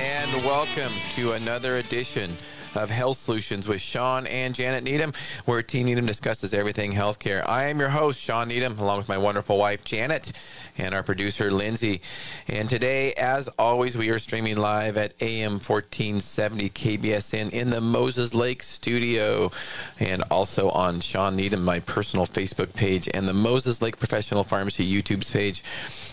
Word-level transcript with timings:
and 0.00 0.42
welcome 0.46 0.92
to 1.10 1.32
another 1.32 1.76
edition 1.76 2.34
of 2.74 2.88
Health 2.88 3.18
Solutions 3.18 3.68
with 3.68 3.82
Shawn 3.82 4.26
and 4.28 4.54
Janet 4.54 4.82
Needham, 4.82 5.12
where 5.44 5.62
Team 5.62 5.84
Needham 5.86 6.06
discusses 6.06 6.54
everything 6.54 6.92
healthcare. 6.92 7.46
I 7.46 7.64
am 7.64 7.78
your 7.78 7.90
host, 7.90 8.18
Shawn 8.18 8.48
Needham, 8.48 8.78
along 8.78 8.96
with 8.96 9.10
my 9.10 9.18
wonderful 9.18 9.58
wife, 9.58 9.84
Janet, 9.84 10.32
and 10.78 10.94
our 10.94 11.02
producer, 11.02 11.50
Lindsay. 11.50 12.00
And 12.48 12.70
today, 12.70 13.12
as 13.18 13.48
always, 13.58 13.98
we 13.98 14.08
are 14.08 14.18
streaming 14.18 14.56
live 14.56 14.96
at 14.96 15.14
AM 15.20 15.52
1470 15.52 16.70
KBSN 16.70 17.50
in 17.52 17.68
the 17.68 17.82
Moses 17.82 18.34
Lake 18.34 18.62
studio, 18.62 19.50
and 19.98 20.22
also 20.30 20.70
on 20.70 21.00
Shawn 21.00 21.36
Needham, 21.36 21.62
my 21.62 21.80
personal 21.80 22.26
Facebook 22.26 22.72
page, 22.72 23.06
and 23.12 23.28
the 23.28 23.34
Moses 23.34 23.82
Lake 23.82 23.98
Professional 23.98 24.44
Pharmacy 24.44 24.90
YouTube's 24.90 25.30
page. 25.30 25.62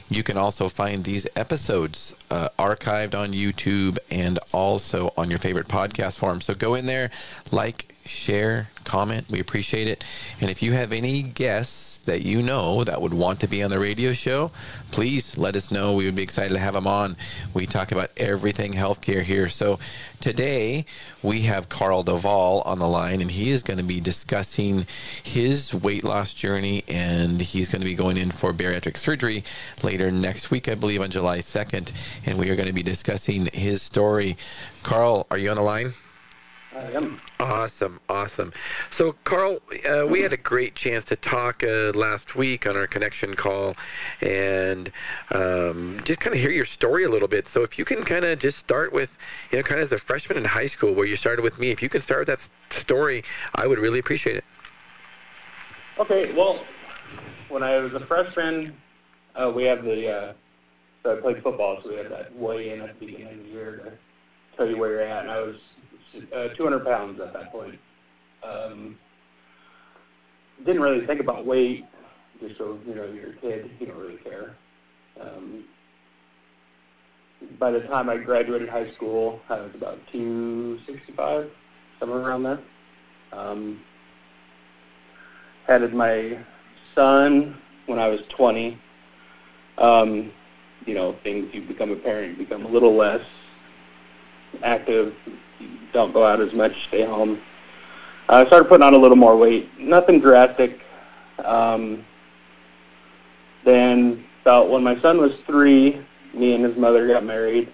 You 0.10 0.24
can 0.24 0.38
also 0.38 0.70
find 0.70 1.04
these 1.04 1.28
episodes 1.36 2.16
uh, 2.32 2.50
archived 2.58 3.14
on 3.14 3.34
YouTube 3.34 3.98
and 4.10 4.40
also 4.54 5.12
on 5.18 5.30
your 5.30 5.40
favorite 5.40 5.68
podcast 5.68 6.18
form. 6.18 6.40
So 6.40 6.54
go 6.54 6.76
in 6.76 6.86
there, 6.86 7.12
like, 7.52 7.94
share, 8.06 8.70
comment. 8.86 9.30
We 9.30 9.40
appreciate 9.40 9.88
it. 9.88 10.04
And 10.40 10.50
if 10.50 10.64
you 10.64 10.72
have 10.72 10.94
any 10.94 11.24
guests, 11.24 11.87
that 12.08 12.24
you 12.24 12.42
know 12.42 12.84
that 12.84 13.02
would 13.02 13.14
want 13.14 13.40
to 13.42 13.48
be 13.48 13.62
on 13.62 13.70
the 13.70 13.80
radio 13.80 14.12
show, 14.12 14.52
please 14.92 15.38
let 15.38 15.56
us 15.56 15.72
know. 15.72 15.96
We 15.96 16.06
would 16.06 16.16
be 16.16 16.24
excited 16.24 16.54
to 16.54 16.60
have 16.60 16.74
them 16.74 16.88
on. 16.88 17.16
We 17.54 17.66
talk 17.66 17.92
about 17.92 18.10
everything 18.18 18.74
healthcare 18.74 19.22
here. 19.22 19.48
So 19.48 19.80
today 20.20 20.86
we 21.22 21.42
have 21.42 21.70
Carl 21.70 22.04
Duvall 22.04 22.62
on 22.62 22.80
the 22.80 22.88
line, 22.88 23.22
and 23.22 23.30
he 23.30 23.52
is 23.52 23.62
going 23.62 23.78
to 23.78 23.84
be 23.84 24.00
discussing 24.00 24.88
his 25.24 25.74
weight 25.74 26.04
loss 26.04 26.34
journey, 26.34 26.84
and 26.88 27.40
he's 27.40 27.70
going 27.70 27.81
to 27.81 27.88
be 27.88 27.96
going 27.96 28.18
in 28.18 28.31
for 28.31 28.52
bariatric 28.52 28.98
surgery 28.98 29.44
later 29.84 30.09
next 30.09 30.50
week, 30.50 30.68
I 30.68 30.76
believe, 30.76 31.02
on 31.02 31.12
July 31.12 31.40
2nd. 31.40 32.26
And 32.26 32.40
we 32.40 32.50
are 32.50 32.56
going 32.56 32.68
to 32.68 32.74
be 32.74 32.84
discussing 32.84 33.48
his 33.53 33.81
story. 33.81 34.38
Carl, 34.84 35.28
are 35.30 35.38
you 35.38 35.50
on 35.50 35.58
the 35.58 35.62
line? 35.62 35.94
Awesome, 37.39 38.00
awesome. 38.09 38.52
So, 38.89 39.14
Carl, 39.23 39.59
uh, 39.88 40.06
we 40.08 40.22
had 40.22 40.33
a 40.33 40.38
great 40.38 40.75
chance 40.75 41.03
to 41.06 41.16
talk 41.16 41.64
uh, 41.64 41.92
last 41.95 42.36
week 42.36 42.67
on 42.67 42.75
our 42.75 42.88
connection 42.88 43.36
call 43.36 43.75
and 44.22 44.92
um, 45.31 46.00
just 46.03 46.19
kind 46.19 46.36
of 46.36 46.42
hear 46.42 46.52
your 46.52 46.66
story 46.66 47.03
a 47.03 47.09
little 47.09 47.28
bit. 47.28 47.47
So, 47.47 47.64
if 47.64 47.78
you 47.80 47.86
can 47.86 48.03
kind 48.03 48.25
of 48.25 48.39
just 48.39 48.58
start 48.58 48.92
with, 48.92 49.17
you 49.52 49.58
know, 49.58 49.64
kind 49.64 49.80
of 49.80 49.86
as 49.86 49.92
a 49.92 49.97
freshman 49.97 50.38
in 50.38 50.45
high 50.45 50.67
school 50.67 50.94
where 50.94 51.06
you 51.06 51.16
started 51.16 51.42
with 51.42 51.59
me, 51.59 51.69
if 51.69 51.81
you 51.81 51.89
can 51.89 52.02
start 52.02 52.28
with 52.28 52.28
that 52.28 52.50
story, 52.73 53.23
I 53.56 53.67
would 53.67 53.80
really 53.80 54.00
appreciate 54.00 54.38
it. 54.38 54.45
Okay, 56.00 56.31
well, 56.34 56.64
when 57.50 57.64
I 57.64 57.78
was 57.78 57.94
a 57.94 58.06
freshman, 58.06 58.75
uh, 59.36 59.52
we 59.53 59.64
have 59.64 59.84
the, 59.84 60.09
uh, 60.09 60.34
so 61.03 61.17
I 61.17 61.22
played 61.22 61.41
football, 61.41 61.81
so 61.81 61.89
we 61.89 61.95
had 61.97 62.09
that 62.12 62.36
weigh 62.36 62.73
in 62.73 62.81
at 62.81 63.00
the 63.00 63.06
beginning 63.06 63.39
of 63.39 63.44
the 63.45 63.50
year 63.52 63.81
to 63.84 64.58
tell 64.58 64.69
you 64.69 64.78
where 64.78 64.91
you're 64.91 65.02
at, 65.02 65.23
and 65.23 65.31
I 65.31 65.41
was 65.41 65.73
uh, 66.33 66.50
200 66.50 66.86
pounds 66.86 67.19
at 67.19 67.33
that 67.33 67.52
point. 67.52 67.77
Um, 68.44 68.97
didn't 70.66 70.81
really 70.81 71.05
think 71.05 71.19
about 71.19 71.45
weight, 71.45 71.86
just 72.39 72.58
so 72.58 72.80
you 72.88 72.95
know 72.95 73.05
you're 73.05 73.30
a 73.30 73.33
kid, 73.33 73.69
you 73.80 73.88
don't 73.88 73.97
really 73.97 74.17
care. 74.17 74.55
Um, 75.19 75.63
by 77.59 77.72
the 77.72 77.81
time 77.81 78.09
I 78.09 78.17
graduated 78.17 78.69
high 78.69 78.89
school, 78.89 79.41
I 79.50 79.61
was 79.61 79.75
about 79.75 80.00
265, 80.11 81.52
somewhere 82.00 82.19
around 82.19 82.44
there. 82.44 82.59
Um, 83.33 83.80
had 85.67 85.94
my 85.94 86.39
son 86.94 87.55
when 87.85 88.00
I 88.00 88.08
was 88.08 88.28
20. 88.28 88.78
Um, 89.78 90.31
you 90.85 90.94
know, 90.94 91.11
things 91.23 91.53
you 91.53 91.62
become 91.62 91.91
a 91.91 91.96
parent, 91.96 92.31
you 92.31 92.46
become 92.46 92.66
a 92.66 92.69
little 92.69 92.94
less 92.94 93.22
active, 94.63 95.16
don't 95.94 96.14
go 96.14 96.25
out 96.25 96.40
as 96.40 96.53
much, 96.53 96.88
stay 96.88 97.03
home. 97.03 97.40
I 98.30 98.46
started 98.46 98.68
putting 98.68 98.86
on 98.86 98.94
a 98.94 98.98
little 98.98 99.18
more 99.18 99.38
weight. 99.38 99.80
Nothing 99.80 100.20
drastic. 100.20 100.81
Um, 101.44 102.03
then 103.64 104.24
about 104.42 104.70
when 104.70 104.84
my 104.84 105.00
son 105.00 105.18
was 105.20 105.44
three, 105.44 106.02
me 106.34 106.53
and 106.53 106.64
his 106.64 106.78
mother 106.78 107.08
got 107.08 107.24
married. 107.24 107.70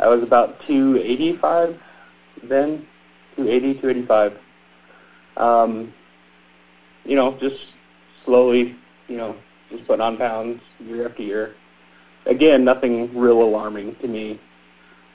I 0.00 0.08
was 0.08 0.22
about 0.22 0.64
285 0.66 1.80
then, 2.42 2.86
280, 3.36 3.74
285. 3.80 4.38
Um, 5.36 5.92
you 7.04 7.16
know, 7.16 7.32
just 7.40 7.76
slowly, 8.24 8.76
you 9.08 9.16
know, 9.16 9.36
just 9.70 9.86
putting 9.86 10.00
on 10.00 10.16
pounds 10.16 10.62
year 10.80 11.06
after 11.06 11.22
year. 11.22 11.54
Again, 12.26 12.64
nothing 12.64 13.16
real 13.16 13.42
alarming 13.42 13.96
to 13.96 14.08
me. 14.08 14.38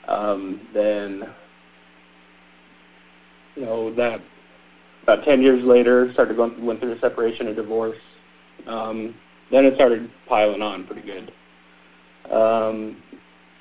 Um, 0.06 0.60
then 0.72 1.28
you 3.58 3.64
know, 3.64 3.90
that 3.94 4.20
about 5.02 5.24
10 5.24 5.42
years 5.42 5.64
later, 5.64 6.12
started 6.12 6.36
going, 6.36 6.64
went 6.64 6.80
through 6.80 6.92
a 6.92 6.98
separation, 7.00 7.48
a 7.48 7.54
divorce. 7.54 7.98
Um, 8.66 9.14
then 9.50 9.64
it 9.64 9.74
started 9.74 10.08
piling 10.26 10.62
on 10.62 10.84
pretty 10.84 11.02
good. 11.02 11.32
Um, 12.30 13.02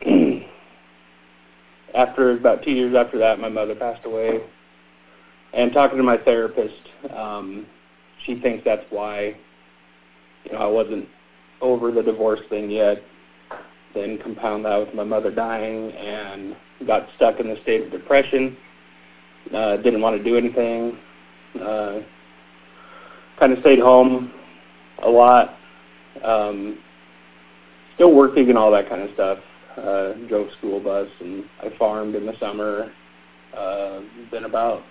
after 1.95 2.31
about 2.31 2.61
two 2.61 2.73
years 2.73 2.93
after 2.93 3.17
that, 3.17 3.39
my 3.39 3.49
mother 3.49 3.73
passed 3.73 4.05
away. 4.05 4.41
And 5.53 5.73
talking 5.73 5.97
to 5.97 6.03
my 6.03 6.17
therapist, 6.17 6.89
um, 7.09 7.65
she 8.19 8.35
thinks 8.35 8.63
that's 8.65 8.89
why, 8.91 9.35
you 10.45 10.51
know, 10.51 10.59
I 10.59 10.67
wasn't 10.67 11.09
over 11.61 11.89
the 11.89 12.03
divorce 12.03 12.47
thing 12.47 12.69
yet. 12.69 13.01
Then 13.93 14.19
compound 14.19 14.65
that 14.65 14.77
with 14.77 14.93
my 14.93 15.05
mother 15.05 15.31
dying 15.31 15.93
and 15.93 16.55
got 16.85 17.15
stuck 17.15 17.39
in 17.39 17.47
the 17.47 17.59
state 17.59 17.81
of 17.81 17.91
depression 17.91 18.55
uh, 19.53 19.77
didn't 19.77 20.01
want 20.01 20.17
to 20.17 20.23
do 20.23 20.37
anything. 20.37 20.97
Uh, 21.59 22.01
kind 23.37 23.53
of 23.53 23.59
stayed 23.59 23.79
home 23.79 24.31
a 24.99 25.09
lot. 25.09 25.57
Um, 26.23 26.77
still 27.95 28.11
working 28.11 28.49
and 28.49 28.57
all 28.57 28.71
that 28.71 28.89
kind 28.89 29.01
of 29.01 29.13
stuff. 29.13 29.39
Uh, 29.75 30.13
drove 30.27 30.51
school 30.53 30.79
bus 30.79 31.09
and 31.21 31.47
I 31.61 31.69
farmed 31.69 32.15
in 32.15 32.25
the 32.25 32.35
summer. 32.37 32.91
Uh, 33.53 34.01
then 34.31 34.45
about 34.45 34.83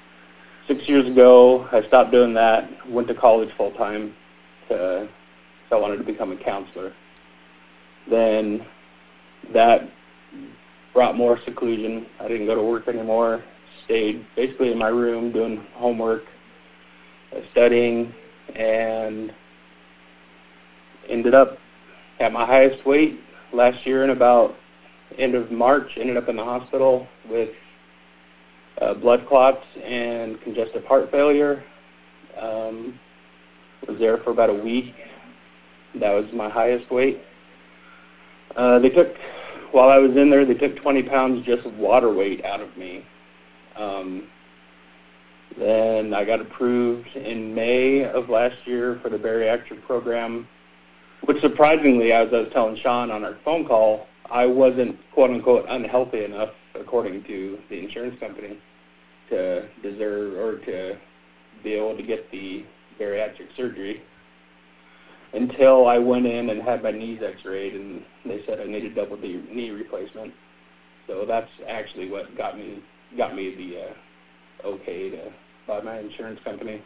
six 0.66 0.89
years 0.89 1.06
ago, 1.06 1.69
I 1.72 1.83
stopped 1.83 2.12
doing 2.12 2.34
that. 2.34 2.89
Went 2.89 3.09
to 3.09 3.15
college 3.15 3.50
full 3.53 3.72
time. 3.72 4.15
To, 4.69 5.09
I 5.72 5.77
wanted 5.77 5.99
to 5.99 6.05
become 6.05 6.33
a 6.33 6.37
counselor. 6.37 6.93
Then 8.06 8.65
that 9.50 9.89
brought 10.93 11.16
more 11.16 11.41
seclusion. 11.41 12.06
I 12.21 12.28
didn't 12.28 12.47
go 12.47 12.55
to 12.55 12.62
work 12.62 12.89
anymore 12.89 13.43
stayed 13.86 14.24
basically 14.34 14.72
in 14.72 14.78
my 14.78 14.88
room 14.88 15.30
doing 15.30 15.64
homework, 15.74 16.26
uh, 17.34 17.41
studying, 17.47 18.12
and 18.56 19.32
ended 21.08 21.34
up 21.34 21.58
at 22.19 22.32
my 22.32 22.44
highest 22.44 22.84
weight 22.84 23.20
last 23.52 23.86
year 23.86 24.02
in 24.02 24.10
about 24.10 24.56
end 25.19 25.36
of 25.36 25.52
March. 25.52 25.97
Ended 25.97 26.16
up 26.16 26.28
in 26.28 26.34
the 26.34 26.44
hospital 26.44 27.06
with 27.28 27.54
uh, 28.80 28.92
blood 28.94 29.24
clots 29.24 29.76
and 29.78 30.41
congestive 30.42 30.84
heart 30.84 31.10
failure. 31.10 31.62
Um, 32.36 32.98
was 33.86 33.98
there 33.98 34.16
for 34.16 34.30
about 34.30 34.50
a 34.50 34.54
week. 34.54 34.94
That 35.94 36.12
was 36.12 36.32
my 36.32 36.48
highest 36.48 36.91
weight. 36.91 37.20
Uh, 38.56 38.80
they 38.80 38.91
took, 38.91 39.16
while 39.70 39.91
I 39.91 39.98
was 39.98 40.16
in 40.16 40.28
there, 40.28 40.44
they 40.44 40.54
took 40.54 40.74
20 40.74 41.04
pounds 41.04 41.47
just 41.47 41.66
of 41.66 41.78
water 41.78 42.10
weight 42.10 42.44
out 42.44 42.60
of 42.60 42.76
me. 42.76 43.04
Um, 43.76 44.28
then 45.56 46.12
I 46.12 46.25
got 46.25 46.41
approved 46.41 47.16
in 47.16 47.54
May 47.54 48.04
of 48.04 48.28
last 48.28 48.66
year 48.66 48.97
for 48.97 49.09
the 49.09 49.18
bariatric 49.18 49.83
program, 49.83 50.48
which 51.22 51.41
surprisingly, 51.41 52.12
as 52.12 52.33
I 52.33 52.41
was 52.41 52.53
telling 52.53 52.77
Shawn 52.77 53.10
on 53.10 53.24
our 53.24 53.34
phone 53.45 53.65
call, 53.65 54.06
I 54.30 54.47
wasn't 54.47 54.98
quote 55.12 55.30
unquote 55.30 55.66
unhealthy 55.68 56.24
enough, 56.24 56.51
according 56.74 57.22
to 57.24 57.60
the 57.68 57.78
insurance 57.78 58.18
company, 58.21 58.59
to 59.30 59.66
deserve 59.83 60.39
or 60.39 60.59
to 60.66 60.97
be 61.62 61.74
able 61.74 61.97
to 61.97 62.03
get 62.03 62.30
the 62.30 62.65
bariatric 62.98 63.54
surgery 63.56 64.03
until 65.33 65.86
I 65.86 65.98
went 65.98 66.27
in 66.27 66.51
and 66.51 66.62
had 66.62 66.83
my 66.83 66.92
knees 66.92 67.22
x-rayed 67.22 67.74
and 67.74 68.04
they 68.24 68.42
said 68.45 68.60
I 68.60 68.65
needed 68.65 68.95
double 68.95 69.16
knee 69.18 69.71
replacement. 69.71 70.33
So 71.06 71.24
that's 71.24 71.62
actually 71.66 72.09
what 72.09 72.36
got 72.36 72.59
me 72.59 72.83
got 73.16 73.34
me 73.34 73.54
the 73.54 73.83
uh, 73.83 74.66
okay 74.68 75.10
to 75.10 75.33
by 75.66 75.80
my 75.80 75.98
insurance 75.98 76.41
company. 76.42 76.83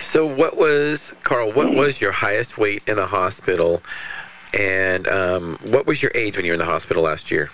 So, 0.00 0.24
what 0.26 0.56
was 0.56 1.12
Carl? 1.22 1.52
What 1.52 1.74
was 1.74 2.00
your 2.00 2.12
highest 2.12 2.56
weight 2.56 2.82
in 2.86 2.96
the 2.96 3.06
hospital, 3.06 3.82
and 4.56 5.06
um, 5.08 5.58
what 5.64 5.86
was 5.86 6.02
your 6.02 6.12
age 6.14 6.36
when 6.36 6.44
you 6.44 6.52
were 6.52 6.54
in 6.54 6.60
the 6.60 6.64
hospital 6.64 7.02
last 7.02 7.30
year? 7.30 7.50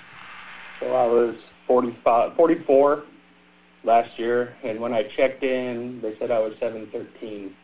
So 0.80 0.94
I 0.94 1.06
was 1.06 1.50
45, 1.66 2.34
44 2.34 3.04
last 3.84 4.18
year, 4.18 4.54
and 4.62 4.78
when 4.78 4.92
I 4.92 5.04
checked 5.04 5.42
in, 5.42 6.00
they 6.00 6.14
said 6.16 6.30
I 6.30 6.40
was 6.40 6.58
713. 6.58 7.54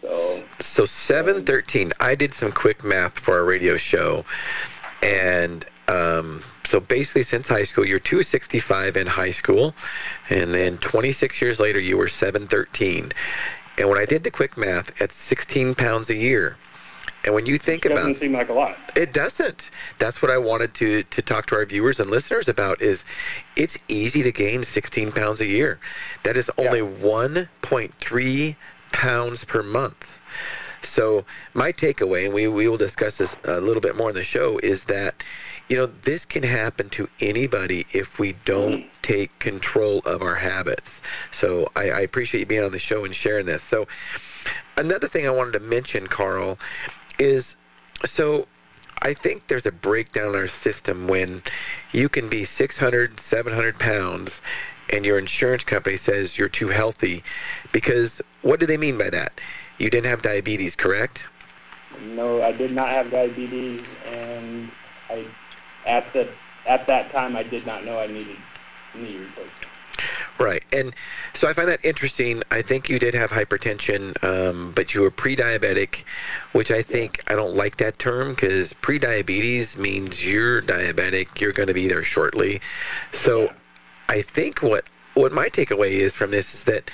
So, 0.00 0.44
so 0.60 0.84
713. 0.84 1.92
I 2.00 2.14
did 2.14 2.32
some 2.32 2.52
quick 2.52 2.84
math 2.84 3.18
for 3.18 3.34
our 3.38 3.44
radio 3.44 3.76
show, 3.76 4.24
and 5.02 5.66
Um, 5.88 6.42
so 6.66 6.80
basically, 6.80 7.22
since 7.22 7.48
high 7.48 7.64
school, 7.64 7.86
you're 7.86 7.98
265 8.00 8.96
in 8.96 9.06
high 9.06 9.30
school, 9.30 9.74
and 10.30 10.52
then 10.54 10.78
26 10.78 11.40
years 11.40 11.60
later, 11.60 11.78
you 11.80 11.96
were 11.96 12.08
713. 12.08 13.12
And 13.78 13.88
when 13.88 13.98
I 13.98 14.04
did 14.04 14.24
the 14.24 14.30
quick 14.30 14.56
math, 14.56 15.00
at 15.00 15.12
16 15.12 15.74
pounds 15.74 16.08
a 16.10 16.16
year. 16.16 16.56
And 17.24 17.34
when 17.34 17.44
you 17.46 17.58
think 17.58 17.84
It 17.84 17.92
about 17.92 18.02
doesn't 18.02 18.16
seem 18.16 18.32
like 18.32 18.48
a 18.50 18.52
lot. 18.52 18.78
it 18.94 19.12
doesn't. 19.12 19.70
That's 19.98 20.22
what 20.22 20.30
I 20.30 20.38
wanted 20.38 20.74
to 20.74 21.02
to 21.02 21.22
talk 21.22 21.46
to 21.46 21.56
our 21.56 21.64
viewers 21.64 21.98
and 21.98 22.08
listeners 22.08 22.46
about. 22.48 22.80
Is 22.80 23.04
it's 23.56 23.76
easy 23.88 24.22
to 24.22 24.30
gain 24.30 24.62
16 24.62 25.10
pounds 25.12 25.40
a 25.40 25.46
year. 25.46 25.80
That 26.22 26.36
is 26.36 26.50
only 26.56 26.80
1.3 26.80 28.56
pounds 28.92 29.44
per 29.44 29.62
month. 29.62 30.18
So 30.82 31.24
my 31.52 31.72
takeaway, 31.72 32.26
and 32.26 32.34
we 32.34 32.46
we 32.46 32.68
will 32.68 32.76
discuss 32.76 33.16
this 33.18 33.36
a 33.44 33.60
little 33.60 33.80
bit 33.82 33.96
more 33.96 34.10
in 34.10 34.14
the 34.14 34.24
show, 34.24 34.58
is 34.62 34.84
that 34.84 35.22
you 35.68 35.76
know 35.76 35.86
this 35.86 36.24
can 36.24 36.42
happen 36.42 36.88
to 36.90 37.08
anybody 37.20 37.86
if 37.92 38.18
we 38.18 38.34
don't 38.44 38.86
take 39.02 39.36
control 39.38 40.00
of 40.00 40.22
our 40.22 40.36
habits. 40.36 41.00
So 41.32 41.70
I, 41.74 41.90
I 41.90 42.00
appreciate 42.00 42.40
you 42.40 42.46
being 42.46 42.64
on 42.64 42.72
the 42.72 42.78
show 42.78 43.04
and 43.04 43.14
sharing 43.14 43.46
this. 43.46 43.62
So 43.62 43.86
another 44.76 45.08
thing 45.08 45.26
I 45.26 45.30
wanted 45.30 45.52
to 45.52 45.60
mention, 45.60 46.06
Carl, 46.06 46.58
is 47.18 47.56
so 48.04 48.46
I 49.02 49.14
think 49.14 49.48
there's 49.48 49.66
a 49.66 49.72
breakdown 49.72 50.30
in 50.30 50.36
our 50.36 50.48
system 50.48 51.08
when 51.08 51.42
you 51.92 52.08
can 52.08 52.28
be 52.28 52.44
600, 52.44 53.20
700 53.20 53.78
pounds 53.78 54.40
and 54.90 55.04
your 55.04 55.18
insurance 55.18 55.64
company 55.64 55.96
says 55.96 56.38
you're 56.38 56.48
too 56.48 56.68
healthy 56.68 57.22
because 57.72 58.20
what 58.42 58.60
do 58.60 58.66
they 58.66 58.76
mean 58.76 58.96
by 58.96 59.10
that? 59.10 59.32
You 59.78 59.90
didn't 59.90 60.06
have 60.06 60.22
diabetes, 60.22 60.76
correct? 60.76 61.24
No, 62.02 62.42
I 62.42 62.52
did 62.52 62.72
not 62.72 62.88
have 62.88 63.10
diabetes, 63.10 63.84
and 64.06 64.70
I 65.08 65.26
at 65.86 66.12
the 66.12 66.28
at 66.66 66.86
that 66.86 67.10
time 67.12 67.36
I 67.36 67.42
did 67.42 67.66
not 67.66 67.84
know 67.84 67.98
I 67.98 68.06
needed 68.06 68.36
knee 68.94 69.16
replacement. 69.16 69.52
Right. 70.38 70.62
And 70.72 70.94
so 71.32 71.48
I 71.48 71.54
find 71.54 71.68
that 71.68 71.82
interesting. 71.82 72.42
I 72.50 72.60
think 72.60 72.90
you 72.90 72.98
did 72.98 73.14
have 73.14 73.30
hypertension, 73.30 74.22
um, 74.22 74.72
but 74.72 74.92
you 74.94 75.00
were 75.00 75.10
pre 75.10 75.34
diabetic, 75.34 76.04
which 76.52 76.70
I 76.70 76.82
think 76.82 77.22
I 77.28 77.34
don't 77.34 77.56
like 77.56 77.78
that 77.78 77.98
term 77.98 78.34
because 78.34 78.74
pre 78.74 78.98
diabetes 78.98 79.76
means 79.76 80.24
you're 80.24 80.60
diabetic. 80.60 81.40
You're 81.40 81.52
going 81.52 81.68
to 81.68 81.74
be 81.74 81.88
there 81.88 82.02
shortly. 82.02 82.60
So 83.12 83.44
Yeah. 83.44 83.52
I 84.08 84.22
think 84.22 84.62
what, 84.62 84.84
what 85.14 85.32
my 85.32 85.48
takeaway 85.48 85.92
is 85.92 86.14
from 86.14 86.30
this 86.30 86.52
is 86.54 86.64
that 86.64 86.90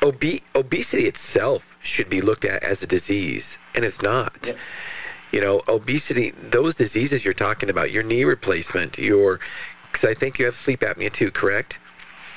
obe- 0.00 0.40
obesity 0.54 1.04
itself 1.04 1.76
should 1.82 2.08
be 2.08 2.20
looked 2.22 2.44
at 2.44 2.62
as 2.62 2.82
a 2.82 2.86
disease, 2.86 3.58
and 3.74 3.84
it's 3.84 4.00
not. 4.00 4.38
Yep. 4.46 4.58
You 5.32 5.40
know, 5.40 5.62
obesity, 5.68 6.30
those 6.30 6.74
diseases 6.74 7.24
you're 7.24 7.34
talking 7.34 7.70
about, 7.70 7.92
your 7.92 8.02
knee 8.02 8.24
replacement, 8.24 8.98
your, 8.98 9.40
because 9.90 10.08
I 10.08 10.14
think 10.14 10.38
you 10.38 10.44
have 10.46 10.56
sleep 10.56 10.80
apnea 10.80 11.12
too, 11.12 11.30
correct? 11.30 11.78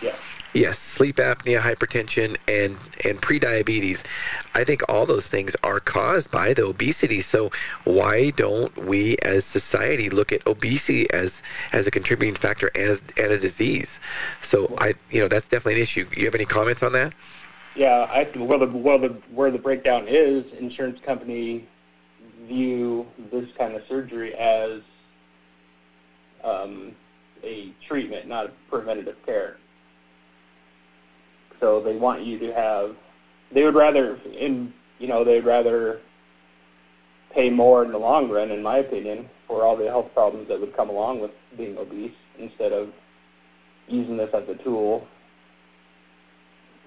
Yeah. 0.01 0.15
Yes, 0.53 0.77
sleep 0.77 1.15
apnea, 1.15 1.61
hypertension, 1.61 2.37
and 2.47 2.77
and 3.03 3.19
prediabetes. 3.19 4.03
I 4.53 4.63
think 4.63 4.83
all 4.87 5.07
those 5.07 5.27
things 5.27 5.55
are 5.63 5.79
caused 5.79 6.29
by 6.29 6.53
the 6.53 6.63
obesity. 6.65 7.21
So 7.21 7.51
why 7.85 8.29
don't 8.29 8.75
we, 8.77 9.17
as 9.23 9.45
society, 9.45 10.11
look 10.11 10.31
at 10.31 10.45
obesity 10.45 11.09
as 11.11 11.41
as 11.71 11.87
a 11.87 11.91
contributing 11.91 12.35
factor 12.35 12.69
and, 12.75 13.01
and 13.17 13.31
a 13.31 13.39
disease? 13.39 13.99
So 14.43 14.75
I, 14.77 14.93
you 15.09 15.21
know, 15.21 15.27
that's 15.27 15.47
definitely 15.47 15.75
an 15.75 15.81
issue. 15.81 16.07
You 16.15 16.25
have 16.25 16.35
any 16.35 16.45
comments 16.45 16.83
on 16.83 16.91
that? 16.91 17.15
Yeah, 17.75 18.07
I 18.11 18.29
well 18.37 18.59
the 18.59 18.67
well 18.67 18.99
the 18.99 19.09
where 19.31 19.49
the 19.49 19.57
breakdown 19.57 20.07
is, 20.07 20.53
insurance 20.53 21.01
company 21.01 21.65
view 22.47 23.07
this 23.31 23.55
kind 23.55 23.75
of 23.75 23.85
surgery 23.85 24.35
as 24.35 24.81
um, 26.43 26.95
a 27.43 27.69
treatment, 27.83 28.27
not 28.27 28.47
a 28.47 28.51
preventative 28.69 29.23
care. 29.25 29.57
So 31.59 31.79
they 31.79 31.95
want 31.95 32.23
you 32.23 32.39
to 32.39 32.53
have. 32.53 32.95
They 33.51 33.63
would 33.63 33.75
rather, 33.75 34.19
in 34.33 34.73
you 34.99 35.07
know, 35.07 35.23
they'd 35.23 35.45
rather 35.45 36.01
pay 37.31 37.49
more 37.49 37.83
in 37.83 37.91
the 37.91 37.97
long 37.97 38.29
run, 38.29 38.51
in 38.51 38.61
my 38.61 38.77
opinion, 38.77 39.29
for 39.47 39.63
all 39.63 39.75
the 39.75 39.85
health 39.85 40.13
problems 40.13 40.47
that 40.47 40.59
would 40.59 40.75
come 40.75 40.89
along 40.89 41.19
with 41.19 41.31
being 41.57 41.77
obese, 41.77 42.23
instead 42.39 42.71
of 42.71 42.93
using 43.87 44.17
this 44.17 44.33
as 44.33 44.47
a 44.49 44.55
tool 44.55 45.07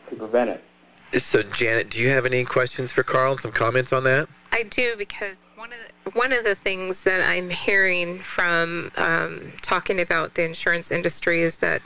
to 0.08 0.16
prevent 0.16 0.50
it. 0.50 1.22
So 1.22 1.42
Janet, 1.42 1.90
do 1.90 2.00
you 2.00 2.08
have 2.08 2.26
any 2.26 2.44
questions 2.44 2.92
for 2.92 3.02
Carl? 3.02 3.32
and 3.32 3.40
Some 3.40 3.52
comments 3.52 3.92
on 3.92 4.04
that? 4.04 4.28
I 4.52 4.64
do 4.64 4.94
because 4.96 5.38
one 5.56 5.72
of 5.72 5.78
the, 5.78 6.10
one 6.10 6.32
of 6.34 6.44
the 6.44 6.54
things 6.54 7.04
that 7.04 7.26
I'm 7.26 7.48
hearing 7.48 8.18
from 8.18 8.90
um, 8.98 9.52
talking 9.62 9.98
about 9.98 10.34
the 10.34 10.44
insurance 10.44 10.90
industry 10.90 11.40
is 11.40 11.58
that 11.58 11.80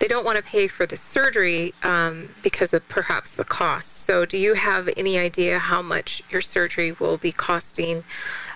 they 0.00 0.08
don't 0.08 0.24
want 0.24 0.38
to 0.38 0.44
pay 0.44 0.66
for 0.66 0.86
the 0.86 0.96
surgery 0.96 1.72
um, 1.84 2.30
because 2.42 2.74
of 2.74 2.86
perhaps 2.88 3.30
the 3.30 3.44
cost. 3.44 3.98
So, 3.98 4.24
do 4.24 4.36
you 4.36 4.54
have 4.54 4.88
any 4.96 5.18
idea 5.18 5.60
how 5.60 5.82
much 5.82 6.24
your 6.30 6.40
surgery 6.40 6.92
will 6.92 7.16
be 7.16 7.30
costing 7.30 8.02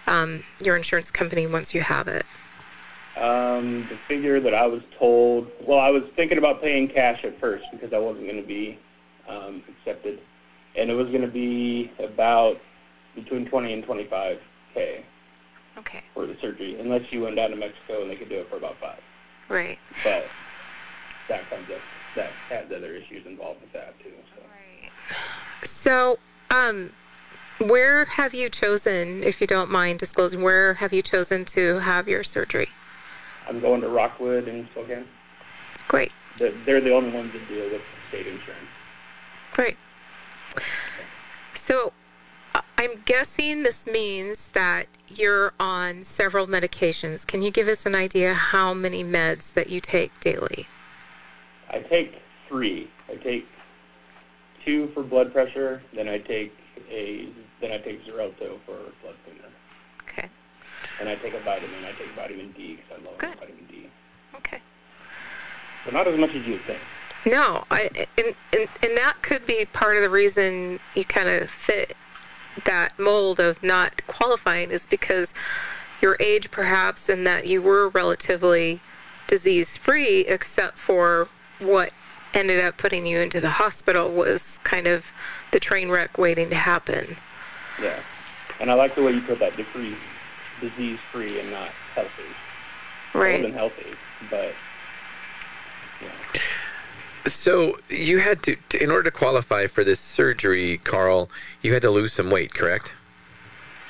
um, 0.09 0.43
your 0.65 0.77
insurance 0.77 1.13
company 1.13 1.47
once 1.47 1.73
you 1.73 1.83
have 1.83 2.09
it? 2.09 2.27
Um, 3.17 3.87
the 3.89 3.97
figure 4.09 4.41
that 4.41 4.53
I 4.53 4.67
was 4.67 4.89
told, 4.99 5.49
well, 5.61 5.79
I 5.79 5.91
was 5.91 6.13
thinking 6.13 6.39
about 6.39 6.61
paying 6.61 6.89
cash 6.89 7.25
at 7.25 7.39
first 7.39 7.71
because 7.71 7.93
I 7.93 7.99
wasn't 7.99 8.27
going 8.27 8.43
to 8.43 8.47
be 8.47 8.81
um, 9.29 9.63
accepted, 9.69 10.19
and 10.75 10.91
it 10.91 10.95
was 10.95 11.13
going 11.13 11.23
to 11.23 11.29
be 11.29 11.93
about 12.01 12.61
between 13.15 13.47
20 13.47 13.73
and 13.73 13.85
25 13.85 14.41
k 14.77 15.05
Okay, 15.79 16.03
for 16.15 16.27
the 16.27 16.37
surgery, 16.41 16.79
unless 16.79 17.13
you 17.13 17.23
went 17.23 17.37
down 17.37 17.51
to 17.51 17.57
Mexico 17.57 18.01
and 18.03 18.11
they 18.11 18.17
could 18.17 18.29
do 18.31 18.37
it 18.37 18.49
for 18.49 18.57
about 18.57 18.77
five. 18.77 19.01
right. 19.49 19.79
But 20.05 20.27
that 21.29 21.49
comes 21.51 21.69
up, 21.71 21.81
that 22.15 22.31
has 22.49 22.71
other 22.73 22.93
issues 22.95 23.27
involved 23.27 23.61
with 23.61 23.73
that 23.73 23.99
too. 24.01 24.13
So 24.35 24.43
Right. 24.43 24.91
So, 25.65 26.19
um, 26.51 26.93
where 27.59 28.05
have 28.07 28.33
you 28.35 28.49
chosen, 28.49 29.23
if 29.23 29.41
you 29.41 29.47
don't 29.47 29.71
mind 29.71 29.99
disclosing, 29.99 30.43
where 30.43 30.75
have 30.75 30.93
you 30.93 31.03
chosen 31.03 31.45
to 31.47 31.79
have 31.81 32.09
your 32.09 32.23
surgery? 32.23 32.69
I'm 33.49 33.61
going 33.61 33.81
to 33.83 33.89
Rockwood 33.89 34.49
in 34.49 34.69
Spokane. 34.71 35.07
Great, 35.89 36.13
They're, 36.39 36.53
they're 36.65 36.81
the 36.81 36.93
only 36.95 37.11
ones 37.11 37.33
that 37.33 37.47
deal 37.49 37.69
with 37.71 37.83
state 38.09 38.27
insurance. 38.27 38.67
great. 39.53 39.77
So, 41.55 41.93
I'm 42.79 43.03
guessing 43.05 43.63
this 43.63 43.87
means 43.87 44.49
that 44.49 44.87
you're 45.09 45.53
on 45.59 46.03
several 46.05 46.47
medications. 46.47 47.27
Can 47.27 47.43
you 47.43 47.51
give 47.51 47.69
us 47.69 47.87
an 47.87 47.95
idea 47.95 48.35
how 48.35 48.75
many 48.75 49.03
meds 49.05 49.53
that 49.55 49.69
you 49.71 49.81
take 49.81 50.19
daily? 50.21 50.67
I 51.71 51.81
take 51.81 52.23
three. 52.47 52.89
I 53.09 53.17
take 53.17 53.47
two 54.65 54.89
for 54.89 55.03
blood 55.03 55.33
pressure, 55.33 55.83
then 55.93 56.09
I 56.09 56.19
take 56.19 56.57
a 56.91 57.29
then 57.61 57.73
I 57.73 57.79
take 57.79 58.05
Xarelto 58.05 58.59
for 58.67 58.77
blood 59.03 59.15
thinner, 59.25 59.49
Okay, 60.03 60.29
and 61.01 61.09
I 61.09 61.15
take 61.17 61.33
a 61.35 61.41
vitamin. 61.41 61.85
I 61.85 61.93
take 61.93 62.11
vitamin 62.15 62.53
D 62.53 62.77
because 62.77 62.93
I 63.03 63.09
love 63.09 63.19
Good. 63.19 63.35
vitamin 63.37 63.67
D. 63.71 63.89
okay. 64.37 64.61
But 65.85 65.95
not 65.95 66.07
as 66.07 66.19
much 66.19 66.35
as 66.35 66.47
you 66.47 66.55
would 66.55 66.63
think. 66.63 66.81
No, 67.25 67.65
I 67.71 67.89
and, 68.19 68.35
and 68.53 68.69
and 68.83 68.97
that 68.97 69.17
could 69.23 69.47
be 69.47 69.65
part 69.73 69.97
of 69.97 70.03
the 70.03 70.11
reason 70.11 70.79
you 70.95 71.05
kind 71.05 71.29
of 71.29 71.49
fit 71.51 71.97
that 72.65 72.99
mold 72.99 73.39
of 73.41 73.63
not 73.63 74.07
qualifying 74.07 74.71
is 74.71 74.87
because 74.87 75.35
your 76.01 76.17
age 76.21 76.51
perhaps 76.51 77.09
and 77.09 77.27
that 77.27 77.47
you 77.47 77.63
were 77.63 77.89
relatively 77.89 78.81
disease 79.27 79.77
free 79.77 80.21
except 80.21 80.79
for 80.79 81.29
what 81.59 81.93
ended 82.35 82.63
up 82.63 82.77
putting 82.77 83.07
you 83.07 83.19
into 83.19 83.41
the 83.41 83.51
hospital 83.51 84.11
was 84.11 84.61
kind 84.63 84.87
of 84.87 85.11
the 85.53 85.61
train 85.61 85.89
wreck 85.89 86.19
waiting 86.19 86.51
to 86.51 86.57
happen. 86.57 87.17
Yeah, 87.81 87.99
and 88.61 88.71
I 88.71 88.75
like 88.75 88.95
the 88.95 89.03
way 89.03 89.13
you 89.13 89.21
put 89.23 89.39
that 89.39 89.57
disease 90.61 90.99
free 91.13 91.41
and 91.41 91.51
not 91.51 91.71
healthy. 91.95 92.11
Right. 93.15 93.53
healthy, 93.55 93.95
but 94.31 94.53
yeah. 96.03 96.41
So 97.27 97.77
you 97.89 98.19
had 98.19 98.43
to, 98.45 98.57
to, 98.69 98.83
in 98.83 98.91
order 98.91 99.11
to 99.11 99.11
qualify 99.11 99.67
for 99.67 99.83
this 99.83 99.99
surgery, 99.99 100.79
Carl, 100.79 101.29
you 101.61 101.73
had 101.73 101.83
to 101.83 101.91
lose 101.91 102.13
some 102.13 102.31
weight, 102.31 102.55
correct? 102.55 102.95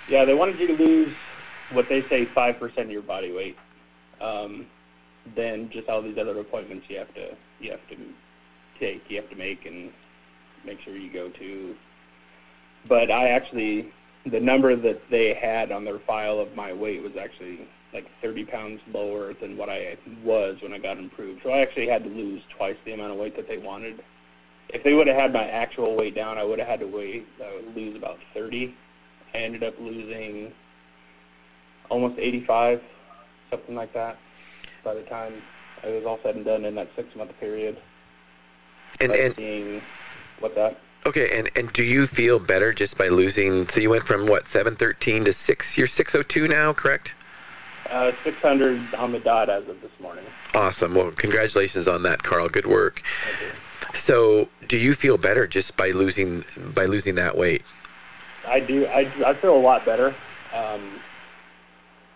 Yeah, 0.09 0.25
they 0.25 0.35
wanted 0.35 0.59
you 0.59 0.69
to 0.69 0.73
lose 0.83 1.15
what 1.73 1.89
they 1.89 2.01
say 2.01 2.25
five 2.25 2.59
percent 2.59 2.87
of 2.87 2.93
your 2.93 3.03
body 3.03 3.33
weight. 3.33 3.59
Um, 4.21 4.67
then 5.35 5.69
just 5.69 5.89
all 5.89 6.01
these 6.01 6.17
other 6.17 6.39
appointments 6.39 6.89
you 6.89 6.99
have 6.99 7.13
to 7.15 7.35
you 7.61 7.71
have 7.73 7.87
to 7.89 7.97
take, 8.79 9.11
you 9.11 9.17
have 9.17 9.29
to 9.31 9.37
make, 9.37 9.67
and 9.67 9.93
make 10.65 10.81
sure 10.81 10.97
you 10.97 11.11
go 11.11 11.29
to. 11.31 11.77
But 12.89 13.11
I 13.11 13.29
actually, 13.29 13.93
the 14.25 14.41
number 14.41 14.77
that 14.77 15.11
they 15.11 15.35
had 15.35 15.73
on 15.73 15.85
their 15.85 15.99
file 15.99 16.39
of 16.39 16.55
my 16.55 16.73
weight 16.73 17.03
was 17.03 17.17
actually 17.17 17.67
like 17.97 18.11
30 18.21 18.45
pounds 18.45 18.83
lower 18.93 19.33
than 19.33 19.57
what 19.57 19.71
I 19.71 19.97
was 20.23 20.61
when 20.61 20.75
I 20.75 20.79
got 20.79 20.99
improved. 20.99 21.43
So 21.43 21.51
I 21.51 21.61
actually 21.61 21.87
had 21.87 22.05
to 22.05 22.11
lose 22.11 22.45
twice 22.51 22.83
the 22.83 22.93
amount 22.93 23.13
of 23.13 23.19
weight 23.19 23.35
that 23.37 23.49
they 23.49 23.57
wanted. 23.57 24.05
If 24.69 24.83
they 24.83 24.93
would 24.93 25.07
have 25.07 25.17
had 25.17 25.33
my 25.33 25.49
actual 25.49 25.97
weight 25.97 26.15
down, 26.15 26.37
I 26.37 26.45
would 26.45 26.59
have 26.59 26.69
had 26.69 26.81
to 26.81 26.87
wait, 26.87 27.27
I 27.43 27.55
would 27.55 27.75
lose 27.75 27.97
about 27.97 28.19
30. 28.35 28.75
I 29.35 29.39
ended 29.39 29.65
up 29.65 29.81
losing 29.81 30.53
almost 31.89 32.19
85 32.19 32.83
something 33.49 33.75
like 33.75 33.93
that. 33.95 34.19
By 34.85 34.95
the 34.95 35.03
time 35.03 35.43
it 35.83 35.95
was 35.95 36.05
all 36.05 36.19
said 36.19 36.37
and 36.37 36.45
done 36.45 36.65
in 36.65 36.75
that 36.75 36.93
six 36.93 37.17
month 37.17 37.33
period, 37.41 37.79
And 39.01 39.13
and 39.13 39.33
seeing 39.35 39.81
what's 40.41 40.57
that? 40.57 40.79
okay, 41.07 41.39
and 41.39 41.49
and 41.57 41.73
do 41.73 41.83
you 41.83 42.07
feel 42.07 42.39
better 42.39 42.73
just 42.73 42.99
by 42.99 43.09
losing? 43.09 43.69
So 43.69 43.81
you 43.81 43.91
went 43.91 44.03
from 44.05 44.27
what 44.27 44.47
seven 44.47 44.75
thirteen 44.77 45.25
to 45.25 45.33
six. 45.33 45.79
You're 45.79 45.87
six 45.87 46.15
oh 46.15 46.23
two 46.23 46.49
now, 46.49 46.73
correct? 46.73 47.15
Uh, 47.91 48.13
600 48.13 48.95
on 48.95 49.13
the 49.13 49.21
dot 49.21 49.49
as 49.49 49.69
of 49.69 49.81
this 49.81 49.99
morning. 50.01 50.25
Awesome. 50.55 50.95
Well, 50.95 51.13
congratulations 51.13 51.87
on 51.87 52.03
that, 52.03 52.23
Carl. 52.23 52.49
Good 52.49 52.67
work. 52.67 53.03
So, 53.95 54.49
do 54.67 54.77
you 54.77 54.95
feel 54.95 55.19
better 55.19 55.47
just 55.47 55.77
by 55.77 55.91
losing 55.91 56.45
by 56.75 56.87
losing 56.87 57.15
that 57.15 57.37
weight? 57.37 57.63
I 58.47 58.61
do. 58.61 58.87
I, 58.87 59.11
I 59.25 59.35
feel 59.35 59.57
a 59.57 59.59
lot 59.59 59.85
better. 59.85 60.15
Um, 60.53 61.01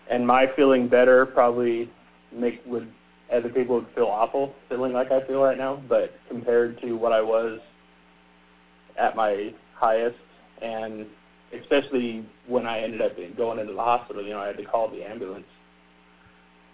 and 0.07 0.25
my 0.25 0.45
feeling 0.45 0.87
better 0.87 1.25
probably 1.25 1.89
make 2.31 2.61
would 2.65 2.91
other 3.31 3.49
people 3.49 3.75
would 3.75 3.87
feel 3.89 4.07
awful 4.07 4.53
feeling 4.67 4.93
like 4.93 5.11
I 5.11 5.21
feel 5.21 5.43
right 5.43 5.57
now. 5.57 5.75
But 5.87 6.13
compared 6.27 6.81
to 6.81 6.95
what 6.95 7.13
I 7.13 7.21
was 7.21 7.61
at 8.97 9.15
my 9.15 9.53
highest, 9.75 10.25
and 10.61 11.07
especially 11.53 12.25
when 12.47 12.65
I 12.65 12.79
ended 12.79 13.01
up 13.01 13.17
going 13.35 13.59
into 13.59 13.73
the 13.73 13.81
hospital, 13.81 14.21
you 14.21 14.29
know, 14.29 14.39
I 14.39 14.47
had 14.47 14.57
to 14.57 14.65
call 14.65 14.87
the 14.87 15.03
ambulance 15.03 15.51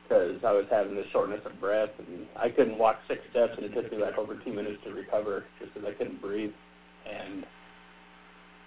because 0.04 0.44
I 0.44 0.52
was 0.52 0.70
having 0.70 0.96
this 0.96 1.08
shortness 1.08 1.46
of 1.46 1.60
breath, 1.60 1.90
and 2.00 2.28
I 2.36 2.50
couldn't 2.50 2.78
walk 2.78 3.04
six 3.04 3.30
steps, 3.30 3.58
and 3.58 3.66
it 3.66 3.74
took 3.74 3.92
me 3.92 3.98
like 3.98 4.18
over 4.18 4.36
two 4.36 4.54
minutes 4.54 4.82
to 4.84 4.94
recover 4.94 5.46
just 5.60 5.74
because 5.74 5.90
I 5.90 5.94
couldn't 5.94 6.22
breathe. 6.22 6.54
And 7.06 7.46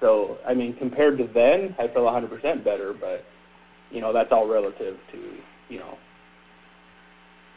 so, 0.01 0.39
I 0.47 0.55
mean, 0.55 0.75
compared 0.75 1.19
to 1.19 1.25
then, 1.25 1.75
I 1.79 1.89
feel 1.89 2.05
100% 2.05 2.63
better, 2.63 2.93
but, 2.93 3.25
you 3.91 4.01
know, 4.01 4.13
that's 4.13 4.33
all 4.33 4.47
relative 4.47 4.99
to, 5.13 5.19
you 5.69 5.79
know, 5.79 5.99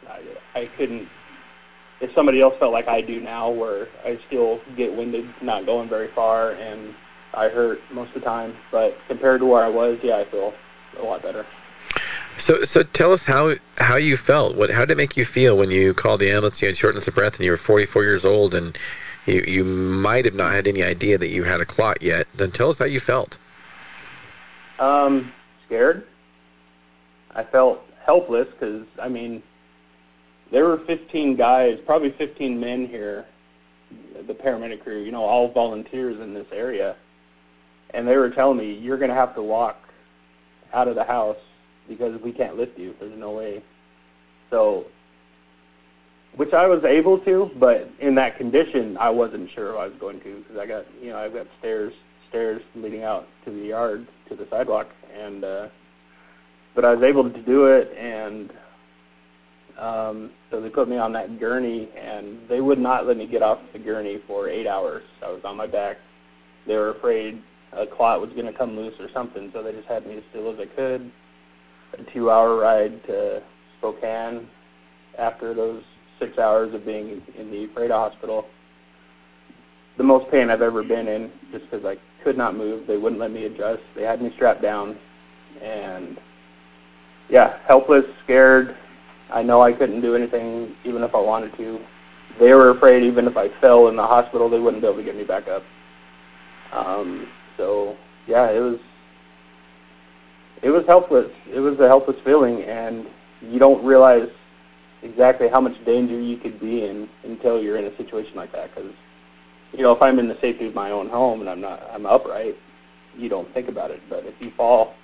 I, 0.10 0.22
I 0.56 0.66
couldn't, 0.66 1.08
if 2.00 2.12
somebody 2.12 2.42
else 2.42 2.58
felt 2.58 2.74
like 2.74 2.88
I 2.88 3.02
do 3.02 3.20
now, 3.22 3.50
where 3.50 3.88
I 4.06 4.18
still 4.18 4.62
get 4.76 4.94
winded, 4.94 5.28
not 5.42 5.66
going 5.66 5.90
very 5.90 6.10
far, 6.10 6.52
and 6.52 6.94
I 7.34 7.50
hurt 7.50 7.82
most 7.92 8.10
of 8.10 8.16
the 8.16 8.22
time, 8.22 8.56
but 8.72 8.98
compared 9.08 9.40
to 9.42 9.46
where 9.46 9.64
I 9.64 9.70
was, 9.70 10.00
yeah, 10.04 10.18
I 10.18 10.26
feel 10.26 10.54
a 11.00 11.04
lot 11.04 11.22
better. 11.22 11.46
So, 12.38 12.64
so 12.64 12.84
tell 12.84 13.12
us 13.12 13.24
how 13.26 13.56
how 13.78 13.96
you 13.96 14.18
felt. 14.18 14.56
What 14.56 14.72
how 14.72 14.82
did 14.82 14.92
it 14.92 14.98
make 14.98 15.18
you 15.18 15.26
feel 15.26 15.58
when 15.58 15.70
you 15.70 15.94
called 15.94 16.20
the 16.20 16.30
ambulance? 16.30 16.62
You 16.62 16.68
had 16.68 16.78
shortness 16.78 17.08
of 17.08 17.16
breath, 17.16 17.36
and 17.36 17.46
you 17.46 17.52
were 17.52 17.58
44 17.58 18.04
years 18.04 18.26
old, 18.26 18.54
and 18.56 18.78
you 19.26 19.44
you 19.48 19.64
might 19.64 20.26
have 20.26 20.34
not 20.34 20.54
had 20.54 20.68
any 20.68 20.84
idea 20.84 21.18
that 21.18 21.30
you 21.30 21.44
had 21.44 21.62
a 21.62 21.66
clot 21.66 22.02
yet. 22.02 22.28
Then 22.34 22.52
tell 22.52 22.70
us 22.70 22.80
how 22.80 22.86
you 22.86 23.00
felt. 23.00 23.38
Um, 24.80 25.32
scared. 25.60 26.08
I 27.36 27.44
felt 27.44 27.88
helpless 28.04 28.54
because, 28.54 28.96
I 29.02 29.10
mean, 29.10 29.42
there 30.52 30.66
were 30.66 30.78
15 30.78 31.36
guys, 31.36 31.82
probably 31.82 32.12
15 32.12 32.60
men 32.60 32.88
here, 32.88 33.26
the 34.28 34.36
paramedic 34.36 34.84
crew, 34.84 35.00
you 35.00 35.12
know, 35.12 35.24
all 35.24 35.48
volunteers 35.48 36.20
in 36.20 36.34
this 36.34 36.52
area. 36.52 36.96
And 37.94 38.08
they 38.08 38.18
were 38.18 38.30
telling 38.30 38.58
me, 38.58 38.74
you're 38.74 38.98
going 38.98 39.10
to 39.10 39.16
have 39.16 39.36
to 39.36 39.42
walk 39.42 39.78
out 40.74 40.88
of 40.88 40.96
the 40.96 41.04
house 41.04 41.38
because 41.88 42.20
we 42.22 42.32
can't 42.32 42.58
lift 42.58 42.78
you. 42.78 42.96
There's 43.00 43.18
no 43.18 43.32
way. 43.32 43.62
So, 44.50 44.88
which 46.36 46.54
I 46.54 46.68
was 46.68 46.86
able 46.86 47.18
to, 47.20 47.52
but 47.58 47.90
in 48.00 48.16
that 48.16 48.38
condition, 48.38 48.98
I 48.98 49.10
wasn't 49.10 49.50
sure 49.50 49.72
if 49.72 49.78
I 49.78 49.88
was 49.88 49.96
going 49.96 50.20
to 50.22 50.36
because 50.38 50.58
I 50.58 50.66
got, 50.66 50.86
you 51.02 51.12
know, 51.12 51.18
I've 51.18 51.34
got 51.34 51.52
stairs, 51.52 51.94
stairs 52.26 52.62
leading 52.76 53.04
out 53.04 53.28
to 53.46 53.52
the 53.52 53.68
yard, 53.68 54.08
to 54.30 54.36
the 54.36 54.48
sidewalk, 54.48 54.90
and 55.16 55.44
uh, 55.44 55.68
but 56.74 56.86
I 56.86 56.94
was 56.94 57.04
able 57.04 57.30
to 57.30 57.40
do 57.40 57.66
it, 57.66 57.96
and 57.96 58.52
um, 59.78 60.32
so 60.50 60.60
they 60.60 60.70
put 60.70 60.88
me 60.88 60.98
on 60.98 61.12
that 61.14 61.40
gurney, 61.40 61.90
and 61.96 62.40
they 62.48 62.62
would 62.62 62.80
not 62.80 63.06
let 63.06 63.18
me 63.18 63.28
get 63.28 63.44
off 63.44 63.60
the 63.74 63.80
gurney 63.80 64.18
for 64.18 64.48
eight 64.48 64.66
hours. 64.66 65.04
I 65.24 65.32
was 65.32 65.44
on 65.44 65.56
my 65.56 65.68
back. 65.68 65.98
They 66.66 66.76
were 66.78 66.90
afraid 66.90 67.42
a 67.76 67.86
clot 67.86 68.22
was 68.22 68.32
going 68.34 68.46
to 68.46 68.54
come 68.54 68.76
loose 68.76 69.00
or 69.00 69.10
something, 69.10 69.52
so 69.52 69.64
they 69.64 69.72
just 69.72 69.88
had 69.88 70.06
me 70.06 70.18
as 70.18 70.24
still 70.26 70.50
as 70.50 70.60
I 70.60 70.66
could. 70.66 71.12
A 71.98 72.04
two-hour 72.04 72.56
ride 72.56 73.04
to 73.06 73.42
Spokane 73.78 74.48
after 75.18 75.54
those 75.54 75.84
six 76.20 76.40
hours 76.40 76.74
of 76.74 76.86
being 76.86 77.22
in 77.38 77.52
the 77.52 77.68
Freda 77.68 77.92
hospital. 77.92 78.48
The 79.98 80.04
most 80.04 80.30
pain 80.32 80.50
I've 80.50 80.62
ever 80.62 80.84
been 80.84 81.08
in, 81.08 81.32
just 81.52 81.70
because 81.70 81.86
I 81.86 81.98
could 82.24 82.38
not 82.38 82.56
move. 82.56 82.88
They 82.88 82.98
wouldn't 82.98 83.20
let 83.20 83.32
me 83.32 83.46
adjust. 83.46 83.84
They 83.94 84.04
had 84.04 84.22
me 84.22 84.32
strapped 84.32 84.62
down, 84.62 84.98
and 85.62 86.18
yeah, 87.30 87.58
helpless, 87.66 88.16
scared. 88.18 88.76
I 89.32 89.44
know 89.44 89.62
I 89.62 89.74
couldn't 89.74 90.02
do 90.02 90.16
anything, 90.16 90.76
even 90.84 91.04
if 91.04 91.14
I 91.16 91.22
wanted 91.22 91.56
to. 91.58 91.80
They 92.40 92.54
were 92.54 92.70
afraid, 92.70 93.04
even 93.04 93.28
if 93.28 93.38
I 93.38 93.50
fell 93.50 93.88
in 93.88 93.96
the 93.96 94.06
hospital, 94.06 94.50
they 94.50 94.60
wouldn't 94.60 94.82
be 94.82 94.88
able 94.88 94.98
to 94.98 95.04
get 95.04 95.16
me 95.16 95.24
back 95.24 95.48
up. 95.48 95.64
Um, 96.72 97.28
so 97.58 97.98
yeah, 98.28 98.50
it 98.50 98.60
was 98.60 98.82
it 100.62 100.70
was 100.70 100.86
helpless. 100.86 101.34
It 101.52 101.60
was 101.60 101.80
a 101.80 101.88
helpless 101.88 102.20
feeling, 102.20 102.64
and 102.64 103.06
you 103.42 103.60
don't 103.60 103.84
realize 103.84 104.38
exactly 105.02 105.50
how 105.50 105.60
much 105.60 105.84
danger 105.84 106.20
you 106.20 106.38
could 106.38 106.60
be 106.60 106.86
in 106.86 107.10
until 107.24 107.62
you're 107.62 107.78
in 107.78 107.86
a 107.86 107.96
situation 107.96 108.36
like 108.36 108.52
that. 108.54 108.74
Because 108.74 108.92
you 109.74 109.84
know, 109.84 109.92
if 109.92 110.02
I'm 110.02 110.20
in 110.20 110.28
the 110.28 110.36
safety 110.36 110.68
of 110.68 110.76
my 110.76 110.92
own 110.92 111.10
home 111.10 111.42
and 111.42 111.50
I'm 111.50 111.60
not, 111.60 111.84
I'm 111.92 112.06
upright, 112.06 112.56
you 113.18 113.28
don't 113.28 113.52
think 113.54 113.68
about 113.68 113.92
it. 113.92 114.02
But 114.10 114.26
if 114.26 114.42
you 114.42 114.52
fall, 114.52 114.96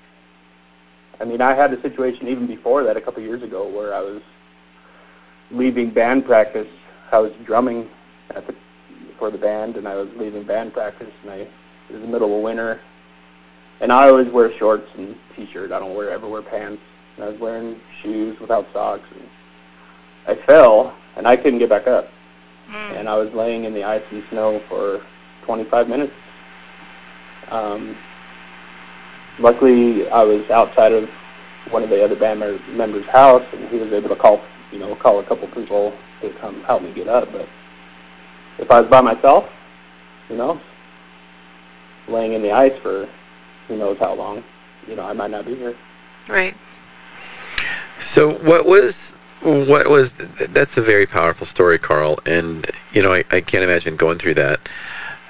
I 1.19 1.25
mean, 1.25 1.41
I 1.41 1.53
had 1.53 1.73
a 1.73 1.79
situation 1.79 2.27
even 2.27 2.47
before 2.47 2.83
that 2.83 2.95
a 2.95 3.01
couple 3.01 3.21
years 3.21 3.43
ago 3.43 3.67
where 3.67 3.93
I 3.93 4.01
was 4.01 4.21
leaving 5.51 5.89
band 5.89 6.25
practice. 6.25 6.69
I 7.11 7.19
was 7.19 7.33
drumming 7.43 7.89
at 8.35 8.47
the 8.47 8.55
for 9.17 9.29
the 9.29 9.37
band, 9.37 9.75
and 9.75 9.87
I 9.87 9.95
was 9.95 10.13
leaving 10.15 10.43
band 10.43 10.73
practice, 10.73 11.13
and 11.23 11.31
I 11.31 11.47
it 11.89 11.93
was 11.93 12.01
the 12.01 12.07
middle 12.07 12.35
of 12.35 12.43
winter, 12.43 12.79
and 13.81 13.91
I 13.91 14.09
always 14.09 14.27
wear 14.27 14.51
shorts 14.51 14.93
and 14.95 15.15
t-shirt. 15.35 15.71
I 15.71 15.79
don't 15.79 15.95
wear 15.95 16.09
ever 16.11 16.27
wear 16.27 16.41
pants. 16.41 16.83
And 17.15 17.25
I 17.25 17.31
was 17.31 17.39
wearing 17.39 17.79
shoes 18.01 18.39
without 18.39 18.71
socks, 18.71 19.09
and 19.11 19.29
I 20.25 20.35
fell, 20.35 20.95
and 21.17 21.27
I 21.27 21.35
couldn't 21.35 21.59
get 21.59 21.69
back 21.69 21.85
up, 21.85 22.09
and 22.93 23.09
I 23.09 23.17
was 23.17 23.33
laying 23.33 23.65
in 23.65 23.73
the 23.73 23.83
ice 23.83 24.03
and 24.11 24.23
snow 24.25 24.59
for 24.69 25.01
25 25.43 25.89
minutes. 25.89 26.13
Um, 27.49 27.97
luckily, 29.37 30.09
I 30.11 30.23
was 30.23 30.49
outside 30.49 30.93
of 30.93 31.09
one 31.71 31.83
of 31.83 31.89
the 31.89 32.03
other 32.03 32.15
band 32.15 32.39
members' 32.69 33.05
house, 33.07 33.43
and 33.53 33.67
he 33.69 33.77
was 33.77 33.91
able 33.91 34.09
to 34.09 34.15
call, 34.15 34.41
you 34.71 34.79
know, 34.79 34.95
call 34.95 35.19
a 35.19 35.23
couple 35.23 35.47
people 35.47 35.93
to 36.21 36.29
come 36.29 36.63
help 36.63 36.83
me 36.83 36.91
get 36.91 37.07
up. 37.07 37.31
But 37.31 37.49
if 38.59 38.71
I 38.71 38.79
was 38.79 38.89
by 38.89 39.01
myself, 39.01 39.51
you 40.29 40.37
know, 40.37 40.61
laying 42.09 42.33
in 42.33 42.41
the 42.41 42.51
ice 42.51 42.75
for 42.77 43.07
who 43.67 43.77
knows 43.77 43.97
how 43.97 44.13
long, 44.13 44.43
you 44.87 44.95
know, 44.95 45.03
I 45.03 45.13
might 45.13 45.31
not 45.31 45.45
be 45.45 45.55
here. 45.55 45.75
Right. 46.27 46.55
So 47.99 48.33
what 48.33 48.65
was 48.65 49.13
what 49.41 49.87
was 49.87 50.13
that's 50.13 50.77
a 50.77 50.81
very 50.81 51.05
powerful 51.05 51.45
story, 51.45 51.79
Carl, 51.79 52.19
and 52.25 52.69
you 52.93 53.01
know 53.01 53.13
I, 53.13 53.23
I 53.31 53.41
can't 53.41 53.63
imagine 53.63 53.95
going 53.95 54.17
through 54.17 54.35
that. 54.35 54.69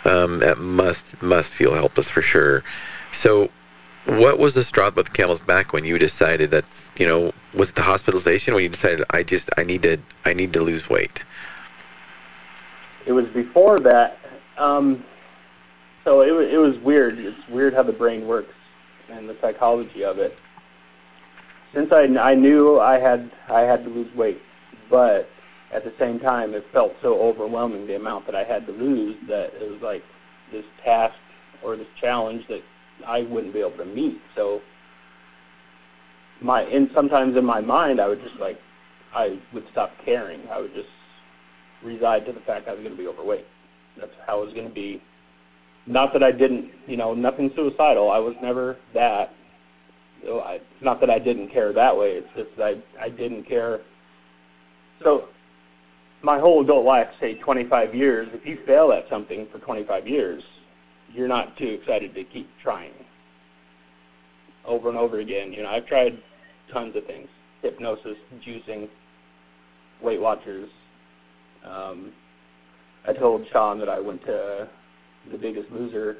Um, 0.06 0.40
that 0.40 0.58
must 0.58 1.22
must 1.22 1.50
feel 1.50 1.74
helpless 1.74 2.10
for 2.10 2.22
sure. 2.22 2.64
So, 3.12 3.50
what 4.06 4.40
was 4.40 4.54
the 4.54 4.64
straw 4.64 4.90
with 4.96 5.08
the 5.08 5.12
camel's 5.12 5.42
back 5.42 5.74
when 5.74 5.84
you 5.84 5.98
decided 6.00 6.52
that's 6.52 6.92
you 6.98 7.08
know 7.08 7.34
was 7.54 7.70
it 7.70 7.76
the 7.76 7.84
hospitalization 7.84 8.54
when 8.54 8.64
you 8.64 8.70
decided 8.70 9.04
I 9.10 9.24
just 9.24 9.50
I 9.58 9.64
need 9.64 9.84
to 9.84 9.98
I 10.26 10.34
need 10.34 10.54
to 10.54 10.62
lose 10.62 10.90
weight? 10.90 11.24
It 13.06 13.12
was 13.12 13.28
before 13.30 13.80
that. 13.82 14.20
Um, 14.58 15.04
so 16.04 16.22
it, 16.22 16.32
wa- 16.32 16.40
it 16.40 16.58
was 16.58 16.78
weird. 16.80 17.20
It's 17.20 17.48
weird 17.48 17.74
how 17.74 17.84
the 17.84 17.94
brain 17.94 18.28
works 18.28 18.56
and 19.10 19.30
the 19.30 19.36
psychology 19.36 20.04
of 20.04 20.20
it. 20.20 20.38
Since 21.64 21.92
I, 21.92 22.04
I 22.04 22.36
knew 22.36 22.80
I 22.80 22.98
had 22.98 23.30
I 23.48 23.62
had 23.62 23.84
to 23.84 23.90
lose 23.90 24.14
weight, 24.16 24.42
but 24.90 25.30
at 25.72 25.84
the 25.84 25.92
same 25.92 26.20
time 26.20 26.54
it 26.54 26.66
felt 26.72 27.00
so 27.00 27.20
overwhelming 27.22 27.86
the 27.86 27.96
amount 27.96 28.26
that 28.26 28.36
I 28.36 28.44
had 28.44 28.66
to 28.68 28.72
lose 28.74 29.18
that 29.28 29.54
it 29.54 29.70
was 29.70 29.82
like 29.82 30.04
this 30.52 30.70
task 30.84 31.20
or 31.62 31.76
this 31.76 31.90
challenge 31.96 32.48
that 32.48 32.64
I 33.06 33.22
wouldn't 33.24 33.54
be 33.54 33.60
able 33.60 33.72
to 33.72 33.86
meet. 33.86 34.22
So 34.34 34.62
my 36.42 36.64
and 36.64 36.90
sometimes 36.90 37.36
in 37.36 37.46
my 37.46 37.62
mind 37.62 38.00
I 38.00 38.08
would 38.08 38.24
just 38.24 38.40
like 38.40 38.60
I 39.14 39.38
would 39.54 39.68
stop 39.68 39.98
caring. 40.00 40.42
I 40.52 40.62
would 40.62 40.74
just 40.74 40.92
reside 41.82 42.26
to 42.26 42.34
the 42.34 42.40
fact 42.40 42.68
I 42.68 42.72
was 42.72 42.82
going 42.82 42.96
to 42.96 43.02
be 43.02 43.08
overweight. 43.08 43.46
That's 43.98 44.16
how 44.28 44.42
it 44.42 44.46
was 44.46 44.54
going 44.54 44.68
to 44.68 44.74
be. 44.74 45.02
Not 45.90 46.14
that 46.14 46.22
I 46.22 46.32
didn't, 46.32 46.72
you 46.88 46.98
know, 46.98 47.16
nothing 47.16 47.50
suicidal. 47.50 48.12
I 48.12 48.20
was 48.20 48.36
never 48.42 48.78
that. 48.94 49.34
Know, 50.24 50.42
I, 50.42 50.62
not 50.82 51.00
that 51.00 51.10
I 51.10 51.18
didn't 51.18 51.48
care 51.48 51.74
that 51.74 51.98
way. 51.98 52.12
It's 52.12 52.32
just 52.32 52.56
that 52.58 52.78
I, 53.00 53.06
I 53.06 53.10
didn't 53.10 53.44
care. 53.44 53.82
So 55.02 55.30
my 56.22 56.38
whole 56.38 56.62
adult 56.62 56.86
life, 56.86 57.16
say 57.16 57.34
25 57.34 57.96
years, 57.96 58.30
if 58.34 58.46
you 58.46 58.56
fail 58.56 58.92
at 58.92 59.08
something 59.08 59.48
for 59.48 59.58
25 59.58 60.08
years, 60.08 60.48
you're 61.12 61.28
not 61.28 61.58
too 61.58 61.70
excited 61.70 62.14
to 62.14 62.24
keep 62.24 62.48
trying 62.60 62.94
over 64.66 64.90
and 64.90 64.98
over 64.98 65.20
again. 65.20 65.52
You 65.52 65.64
know, 65.64 65.70
I've 65.70 65.88
tried 65.88 66.20
tons 66.68 66.96
of 66.98 67.06
things, 67.08 67.30
hypnosis, 67.64 68.20
juicing, 68.40 68.90
Weight 70.02 70.22
Watchers. 70.22 70.70
Um, 71.64 72.14
I 73.08 73.14
told 73.14 73.48
Shawn 73.48 73.80
that 73.80 73.90
I 73.90 74.00
went 74.00 74.24
to 74.26 74.68
the 75.32 75.38
Biggest 75.38 75.72
Loser 75.72 76.18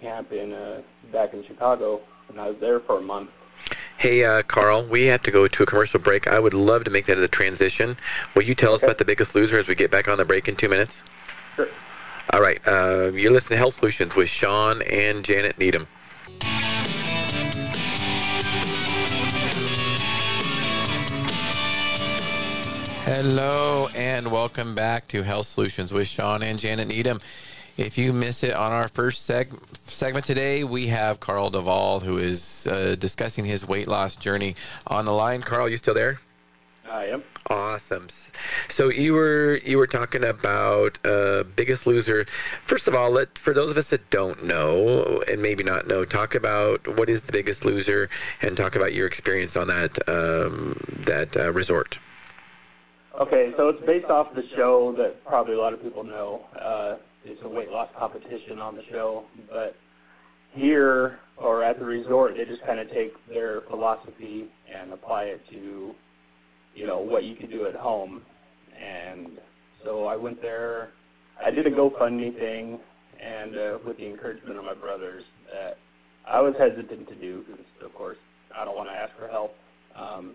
camp 0.00 0.32
in 0.32 0.52
uh, 0.52 0.82
back 1.12 1.34
in 1.34 1.42
Chicago, 1.42 2.00
and 2.28 2.40
I 2.40 2.48
was 2.48 2.58
there 2.58 2.80
for 2.80 2.98
a 2.98 3.02
month. 3.02 3.30
Hey, 3.98 4.24
uh, 4.24 4.42
Carl, 4.42 4.84
we 4.84 5.06
have 5.06 5.22
to 5.22 5.30
go 5.30 5.48
to 5.48 5.62
a 5.62 5.66
commercial 5.66 5.98
break. 5.98 6.28
I 6.28 6.38
would 6.38 6.54
love 6.54 6.84
to 6.84 6.90
make 6.90 7.06
that 7.06 7.18
a 7.18 7.28
transition. 7.28 7.96
Will 8.34 8.42
you 8.42 8.54
tell 8.54 8.74
us 8.74 8.82
about 8.82 8.98
the 8.98 9.04
biggest 9.04 9.34
loser 9.34 9.58
as 9.58 9.68
we 9.68 9.74
get 9.74 9.90
back 9.90 10.06
on 10.06 10.18
the 10.18 10.24
break 10.24 10.48
in 10.48 10.56
two 10.56 10.68
minutes? 10.68 11.02
Sure. 11.56 11.68
All 12.32 12.40
right. 12.40 12.60
Uh, 12.66 13.10
you're 13.14 13.32
listening 13.32 13.56
to 13.56 13.56
Health 13.56 13.76
Solutions 13.76 14.14
with 14.14 14.28
Shawn 14.28 14.82
and 14.82 15.24
Janet 15.24 15.58
Needham. 15.58 15.86
Hello 23.04 23.88
and 23.94 24.30
welcome 24.30 24.74
back 24.74 25.06
to 25.08 25.22
Health 25.22 25.46
Solutions 25.46 25.92
with 25.92 26.08
Shawn 26.08 26.42
and 26.42 26.58
Janet 26.58 26.88
Needham. 26.88 27.20
If 27.76 27.98
you 27.98 28.14
miss 28.14 28.42
it 28.42 28.54
on 28.54 28.72
our 28.72 28.88
first 28.88 29.28
seg- 29.28 29.54
segment 29.76 30.24
today, 30.24 30.64
we 30.64 30.86
have 30.86 31.20
Carl 31.20 31.50
Duvall 31.50 32.00
who 32.00 32.16
is 32.16 32.66
uh, 32.66 32.96
discussing 32.98 33.44
his 33.44 33.68
weight 33.68 33.86
loss 33.86 34.16
journey 34.16 34.56
on 34.86 35.04
the 35.04 35.12
line. 35.12 35.42
Carl, 35.42 35.68
you 35.68 35.76
still 35.76 35.92
there? 35.92 36.18
I 36.90 37.06
am. 37.06 37.22
Awesome. 37.50 38.08
So 38.68 38.88
you 38.88 39.12
were 39.12 39.60
you 39.62 39.76
were 39.76 39.86
talking 39.86 40.24
about 40.24 40.98
uh, 41.04 41.44
Biggest 41.54 41.86
Loser. 41.86 42.24
First 42.64 42.88
of 42.88 42.94
all, 42.94 43.10
let 43.10 43.36
for 43.36 43.52
those 43.52 43.70
of 43.70 43.76
us 43.76 43.90
that 43.90 44.08
don't 44.08 44.44
know 44.44 45.22
and 45.28 45.42
maybe 45.42 45.62
not 45.62 45.86
know, 45.86 46.06
talk 46.06 46.34
about 46.34 46.96
what 46.96 47.10
is 47.10 47.22
the 47.22 47.32
Biggest 47.32 47.66
Loser 47.66 48.08
and 48.40 48.56
talk 48.56 48.74
about 48.74 48.94
your 48.94 49.06
experience 49.06 49.54
on 49.54 49.68
that 49.68 49.98
um, 50.08 50.80
that 51.04 51.36
uh, 51.36 51.52
resort. 51.52 51.98
Okay, 53.18 53.50
so 53.50 53.68
it's 53.68 53.80
based 53.80 54.08
off 54.08 54.34
the 54.34 54.42
show 54.42 54.92
that 54.92 55.24
probably 55.26 55.54
a 55.54 55.58
lot 55.58 55.72
of 55.72 55.82
people 55.82 56.04
know. 56.04 56.44
Uh, 56.58 56.96
it's 57.26 57.42
a 57.42 57.48
weight 57.48 57.70
loss 57.70 57.90
competition 57.96 58.58
on 58.60 58.76
the 58.76 58.82
show, 58.82 59.24
but 59.50 59.76
here 60.54 61.18
or 61.36 61.62
at 61.62 61.78
the 61.78 61.84
resort, 61.84 62.36
they 62.36 62.44
just 62.44 62.64
kind 62.64 62.80
of 62.80 62.90
take 62.90 63.14
their 63.28 63.60
philosophy 63.62 64.46
and 64.72 64.92
apply 64.92 65.24
it 65.24 65.46
to, 65.50 65.94
you 66.74 66.86
know, 66.86 66.98
what 66.98 67.24
you 67.24 67.34
can 67.34 67.50
do 67.50 67.66
at 67.66 67.74
home. 67.74 68.22
And 68.80 69.38
so 69.82 70.06
I 70.06 70.16
went 70.16 70.40
there. 70.40 70.90
I 71.42 71.50
did 71.50 71.66
a 71.66 71.70
GoFundMe 71.70 72.34
thing, 72.34 72.80
and 73.20 73.56
uh, 73.56 73.78
with 73.84 73.98
the 73.98 74.06
encouragement 74.06 74.58
of 74.58 74.64
my 74.64 74.74
brothers, 74.74 75.32
that 75.52 75.76
I 76.26 76.40
was 76.40 76.56
hesitant 76.56 77.06
to 77.08 77.14
do 77.14 77.44
because, 77.46 77.66
of 77.82 77.94
course, 77.94 78.18
I 78.56 78.64
don't 78.64 78.76
want 78.76 78.88
to 78.88 78.94
ask 78.94 79.14
for 79.16 79.28
help. 79.28 79.56
Um, 79.94 80.34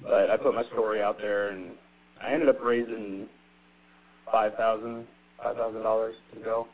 but 0.00 0.30
I 0.30 0.36
put 0.36 0.54
my 0.54 0.62
story 0.62 1.02
out 1.02 1.18
there, 1.18 1.48
and 1.48 1.72
I 2.20 2.30
ended 2.30 2.48
up 2.48 2.62
raising 2.62 3.28
five 4.30 4.54
thousand, 4.56 5.06
five 5.46 5.56
thousand 5.56 5.82
dollars 5.82 6.16
to 6.34 6.40
go. 6.40 6.66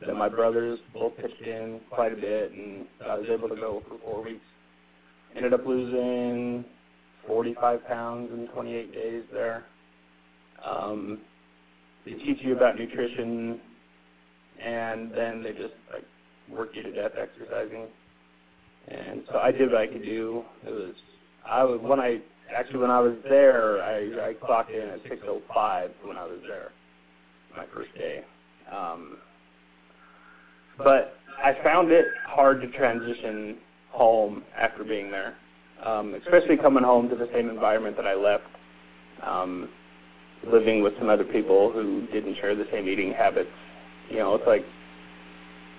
Then 0.00 0.18
my 0.18 0.28
brothers 0.28 0.80
both 0.92 1.16
pitched 1.16 1.40
in 1.42 1.80
quite 1.88 2.12
a 2.12 2.16
bit, 2.16 2.52
and 2.52 2.86
I 3.06 3.14
was 3.14 3.28
able 3.30 3.48
to 3.48 3.56
go 3.56 3.82
for 3.88 3.96
four 3.98 4.22
weeks. 4.22 4.48
Ended 5.34 5.54
up 5.54 5.64
losing 5.64 6.64
45 7.26 7.86
pounds 7.86 8.30
in 8.32 8.48
28 8.48 8.92
days 8.92 9.26
there. 9.32 9.64
Um, 10.62 11.20
they 12.04 12.14
teach 12.14 12.42
you 12.42 12.52
about 12.52 12.78
nutrition, 12.78 13.60
and 14.58 15.10
then 15.12 15.42
they 15.42 15.52
just 15.52 15.76
like 15.92 16.04
work 16.48 16.76
you 16.76 16.82
to 16.82 16.92
death 16.92 17.12
exercising. 17.16 17.86
And 18.88 19.24
so 19.24 19.38
I 19.38 19.52
did 19.52 19.70
what 19.70 19.80
I 19.80 19.86
could 19.86 20.02
do. 20.02 20.44
It 20.66 20.72
was 20.72 20.96
I 21.46 21.64
was 21.64 21.80
when 21.80 22.00
I 22.00 22.20
actually 22.54 22.80
when 22.80 22.90
I 22.90 23.00
was 23.00 23.16
there, 23.18 23.82
I, 23.82 24.28
I 24.28 24.34
clocked 24.34 24.72
in 24.72 24.88
at 24.88 25.02
6:05 25.02 25.90
when 26.02 26.18
I 26.18 26.26
was 26.26 26.40
there, 26.42 26.72
my 27.56 27.64
first 27.66 27.94
day. 27.94 28.24
Um, 28.70 29.16
but 30.78 31.18
I 31.42 31.52
found 31.52 31.90
it 31.90 32.08
hard 32.26 32.60
to 32.62 32.66
transition 32.66 33.56
home 33.90 34.42
after 34.56 34.84
being 34.84 35.10
there, 35.10 35.34
um, 35.82 36.14
especially 36.14 36.56
coming 36.56 36.82
home 36.82 37.08
to 37.08 37.14
the 37.14 37.26
same 37.26 37.50
environment 37.50 37.96
that 37.96 38.06
I 38.06 38.14
left. 38.14 38.46
Um, 39.22 39.68
living 40.44 40.82
with 40.82 40.96
some 40.96 41.08
other 41.08 41.24
people 41.24 41.70
who 41.70 42.02
didn't 42.06 42.34
share 42.34 42.54
the 42.54 42.64
same 42.64 42.88
eating 42.88 43.12
habits. 43.12 43.54
You 44.10 44.18
know, 44.18 44.34
it's 44.34 44.46
like 44.46 44.64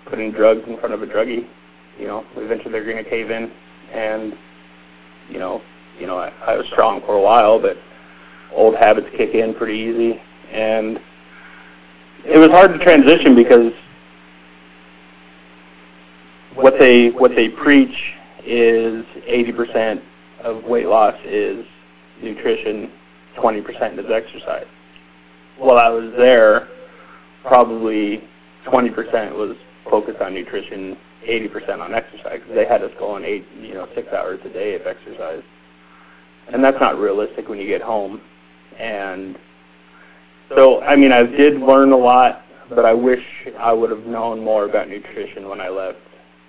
putting 0.05 0.31
drugs 0.31 0.67
in 0.67 0.77
front 0.77 0.93
of 0.93 1.01
a 1.03 1.07
druggie. 1.07 1.45
You 1.99 2.07
know, 2.07 2.25
eventually 2.38 2.71
they're 2.71 2.83
going 2.83 3.03
to 3.03 3.09
cave 3.09 3.29
in, 3.29 3.51
and 3.91 4.38
you 5.29 5.39
know, 5.39 5.62
you 5.99 6.07
know, 6.07 6.17
I, 6.17 6.31
I 6.45 6.57
was 6.57 6.65
strong 6.65 7.01
for 7.01 7.15
a 7.15 7.21
while, 7.21 7.59
but 7.59 7.77
old 8.51 8.75
habits 8.75 9.09
kick 9.09 9.36
in 9.36 9.53
pretty 9.53 9.77
easy, 9.77 10.21
and 10.51 10.99
it 12.25 12.38
was 12.38 12.51
hard 12.51 12.73
to 12.73 12.79
transition 12.79 13.36
because 13.36 13.75
what 16.55 16.77
they 16.77 17.09
what 17.12 17.36
they 17.36 17.49
preach 17.49 18.15
is 18.45 19.05
80% 19.27 20.01
of 20.41 20.65
weight 20.65 20.88
loss 20.88 21.19
is 21.23 21.65
nutrition, 22.21 22.91
20% 23.36 23.97
is 23.97 24.09
exercise. 24.09 24.65
While 25.57 25.77
I 25.77 25.89
was 25.89 26.13
there, 26.13 26.67
probably 27.43 28.23
20% 28.65 29.36
was 29.36 29.57
focused 29.86 30.21
on 30.21 30.33
nutrition, 30.33 30.97
80% 31.23 31.79
on 31.79 31.93
exercise. 31.93 32.41
They 32.49 32.65
had 32.65 32.81
us 32.81 32.91
going 32.97 33.23
eight, 33.23 33.45
you 33.59 33.73
know, 33.73 33.88
six 33.93 34.12
hours 34.13 34.41
a 34.43 34.49
day 34.49 34.75
of 34.75 34.86
exercise, 34.86 35.43
and 36.49 36.63
that's 36.63 36.79
not 36.79 36.97
realistic 36.97 37.49
when 37.49 37.59
you 37.59 37.67
get 37.67 37.81
home. 37.81 38.21
And 38.77 39.38
so, 40.55 40.81
I 40.83 40.95
mean, 40.95 41.11
I 41.11 41.23
did 41.23 41.59
learn 41.59 41.91
a 41.91 41.97
lot, 41.97 42.45
but 42.69 42.85
I 42.85 42.93
wish 42.93 43.45
I 43.57 43.73
would 43.73 43.89
have 43.89 44.05
known 44.05 44.43
more 44.43 44.65
about 44.65 44.89
nutrition 44.89 45.47
when 45.47 45.59
I 45.61 45.69
left 45.69 45.99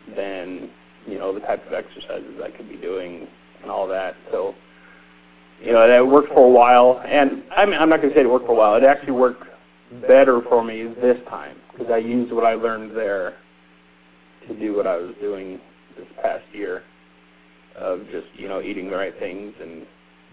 than, 0.08 0.70
you 1.06 1.18
know, 1.18 1.32
the 1.32 1.40
type 1.40 1.66
of 1.66 1.72
exercises 1.72 2.40
I 2.40 2.50
could 2.50 2.68
be 2.68 2.76
doing 2.76 3.26
and 3.62 3.70
all 3.70 3.86
that. 3.88 4.16
So, 4.30 4.54
you 5.62 5.72
know, 5.72 5.86
that 5.86 6.06
worked 6.06 6.28
for 6.28 6.46
a 6.46 6.50
while, 6.50 7.02
and 7.04 7.42
I 7.56 7.64
mean, 7.64 7.80
I'm 7.80 7.88
not 7.88 8.00
going 8.00 8.10
to 8.10 8.14
say 8.14 8.22
it 8.22 8.30
worked 8.30 8.46
for 8.46 8.52
a 8.52 8.56
while. 8.56 8.74
It 8.74 8.84
actually 8.84 9.12
worked 9.12 9.48
better 10.06 10.40
for 10.40 10.62
me 10.62 10.84
this 10.84 11.20
time 11.20 11.56
because 11.72 11.90
I 11.90 11.98
used 11.98 12.32
what 12.32 12.44
I 12.44 12.54
learned 12.54 12.92
there 12.92 13.34
to 14.46 14.54
do 14.54 14.76
what 14.76 14.86
I 14.86 14.96
was 14.96 15.14
doing 15.14 15.60
this 15.96 16.12
past 16.22 16.46
year 16.52 16.82
of 17.76 18.10
just, 18.10 18.28
you 18.36 18.48
know, 18.48 18.60
eating 18.60 18.90
the 18.90 18.96
right 18.96 19.14
things 19.14 19.54
and 19.60 19.86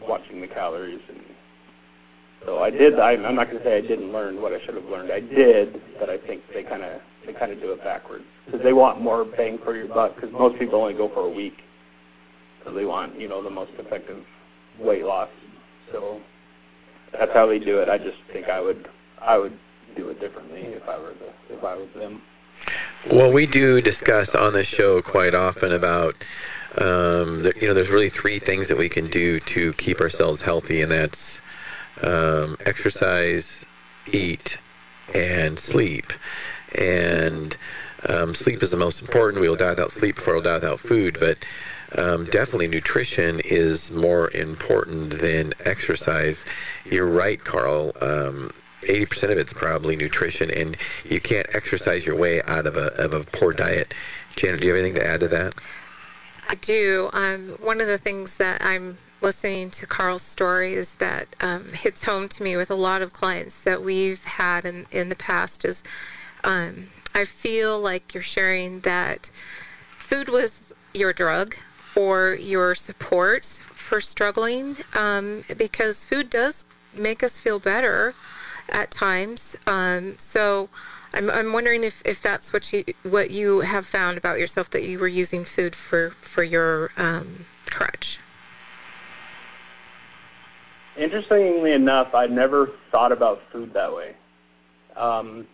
watching 0.05 0.41
the 0.41 0.47
calories 0.47 1.01
and 1.07 1.23
so 2.45 2.63
I 2.63 2.69
did. 2.69 2.99
I, 2.99 3.11
I'm 3.11 3.35
not 3.35 3.47
going 3.47 3.59
to 3.59 3.63
say 3.63 3.77
I 3.77 3.81
didn't 3.81 4.11
learn 4.11 4.41
what 4.41 4.53
I 4.53 4.59
should 4.59 4.75
have 4.75 4.89
learned. 4.89 5.11
I 5.11 5.19
did, 5.19 5.81
but 5.99 6.09
I 6.09 6.17
think 6.17 6.47
they 6.51 6.63
kind 6.63 6.83
of 6.83 7.01
they 7.25 7.33
kind 7.33 7.51
of 7.51 7.61
do 7.61 7.71
it 7.71 7.83
backwards 7.83 8.25
because 8.45 8.61
they 8.61 8.73
want 8.73 8.99
more 8.99 9.25
bang 9.25 9.57
for 9.57 9.75
your 9.75 9.87
buck. 9.87 10.15
Because 10.15 10.31
most 10.31 10.57
people 10.57 10.79
only 10.79 10.93
go 10.93 11.07
for 11.07 11.21
a 11.21 11.29
week, 11.29 11.63
so 12.63 12.71
they 12.71 12.85
want 12.85 13.19
you 13.19 13.27
know 13.27 13.41
the 13.41 13.49
most 13.49 13.73
effective 13.77 14.25
weight 14.79 15.05
loss. 15.05 15.29
So 15.91 16.21
that's 17.11 17.33
how 17.33 17.45
they 17.45 17.59
do 17.59 17.79
it. 17.79 17.89
I 17.89 17.97
just 17.97 18.17
think 18.31 18.49
I 18.49 18.61
would 18.61 18.87
I 19.19 19.37
would 19.37 19.57
do 19.95 20.09
it 20.09 20.19
differently 20.19 20.61
if 20.61 20.87
I 20.87 20.97
were 20.97 21.13
the, 21.13 21.53
if 21.53 21.63
I 21.63 21.75
was 21.75 21.91
them. 21.93 22.21
Well, 23.09 23.31
we 23.31 23.45
do 23.45 23.81
discuss 23.81 24.35
on 24.35 24.53
the 24.53 24.63
show 24.63 25.01
quite 25.01 25.33
often 25.33 25.71
about, 25.71 26.15
um, 26.77 27.49
you 27.59 27.67
know, 27.67 27.73
there's 27.73 27.89
really 27.89 28.09
three 28.09 28.37
things 28.37 28.67
that 28.67 28.77
we 28.77 28.89
can 28.89 29.07
do 29.07 29.39
to 29.39 29.73
keep 29.73 29.99
ourselves 29.99 30.41
healthy, 30.41 30.81
and 30.81 30.91
that's 30.91 31.41
um, 32.01 32.57
exercise, 32.65 33.65
eat, 34.11 34.57
and 35.13 35.59
sleep. 35.59 36.13
And 36.77 37.57
um, 38.07 38.33
sleep 38.33 38.63
is 38.63 38.71
the 38.71 38.77
most 38.77 39.01
important. 39.01 39.41
We 39.41 39.49
will 39.49 39.55
die 39.55 39.71
without 39.71 39.91
sleep 39.91 40.15
before 40.15 40.35
we'll 40.35 40.43
die 40.43 40.55
without 40.55 40.79
food, 40.79 41.17
but 41.19 41.37
um, 41.97 42.25
definitely 42.25 42.67
nutrition 42.67 43.41
is 43.43 43.91
more 43.91 44.31
important 44.31 45.19
than 45.19 45.53
exercise. 45.65 46.45
You're 46.85 47.09
right, 47.09 47.43
Carl. 47.43 47.91
Um, 48.01 48.51
80% 48.81 49.31
of 49.31 49.37
it's 49.37 49.53
probably 49.53 49.95
nutrition, 49.95 50.49
and 50.49 50.75
you 51.07 51.19
can't 51.19 51.47
exercise 51.53 52.05
your 52.05 52.15
way 52.15 52.41
out 52.43 52.65
of 52.65 52.77
a, 52.77 52.87
of 52.93 53.13
a 53.13 53.23
poor 53.25 53.53
diet. 53.53 53.93
Janet, 54.35 54.61
do 54.61 54.67
you 54.67 54.73
have 54.73 54.83
anything 54.83 54.99
to 55.01 55.05
add 55.05 55.19
to 55.19 55.27
that? 55.27 55.53
I 56.49 56.55
do. 56.55 57.09
Um, 57.13 57.57
one 57.61 57.79
of 57.79 57.87
the 57.87 57.97
things 57.97 58.37
that 58.37 58.63
I'm 58.63 58.97
listening 59.21 59.69
to 59.69 59.85
Carl's 59.85 60.23
story 60.23 60.73
is 60.73 60.95
that 60.95 61.27
um, 61.39 61.73
hits 61.73 62.03
home 62.03 62.27
to 62.29 62.43
me 62.43 62.57
with 62.57 62.71
a 62.71 62.75
lot 62.75 63.01
of 63.01 63.13
clients 63.13 63.63
that 63.63 63.81
we've 63.83 64.23
had 64.23 64.65
in, 64.65 64.85
in 64.91 65.09
the 65.09 65.15
past 65.15 65.63
is 65.63 65.83
um, 66.43 66.89
I 67.13 67.25
feel 67.25 67.79
like 67.79 68.13
you're 68.13 68.23
sharing 68.23 68.81
that 68.81 69.29
food 69.97 70.29
was 70.29 70.73
your 70.93 71.13
drug 71.13 71.55
or 71.95 72.33
your 72.33 72.73
support 72.73 73.45
for 73.45 74.01
struggling 74.01 74.77
um, 74.95 75.43
because 75.57 76.03
food 76.03 76.29
does 76.29 76.65
make 76.97 77.21
us 77.21 77.39
feel 77.39 77.59
better 77.59 78.13
at 78.69 78.91
times. 78.91 79.57
Um, 79.67 80.17
so 80.17 80.69
I'm, 81.13 81.29
I'm 81.29 81.53
wondering 81.53 81.83
if, 81.83 82.01
if 82.05 82.21
that's 82.21 82.53
what 82.53 82.71
you 82.71 82.85
what 83.03 83.31
you 83.31 83.61
have 83.61 83.85
found 83.85 84.17
about 84.17 84.39
yourself 84.39 84.69
that 84.71 84.83
you 84.83 84.97
were 84.97 85.07
using 85.07 85.43
food 85.43 85.75
for 85.75 86.11
for 86.21 86.43
your 86.43 86.91
um, 86.97 87.45
crutch. 87.65 88.20
Interestingly 90.97 91.73
enough, 91.73 92.13
I 92.13 92.27
never 92.27 92.71
thought 92.91 93.11
about 93.11 93.41
food 93.51 93.73
that 93.73 93.93
way. 93.93 94.15
Um, 94.95 95.47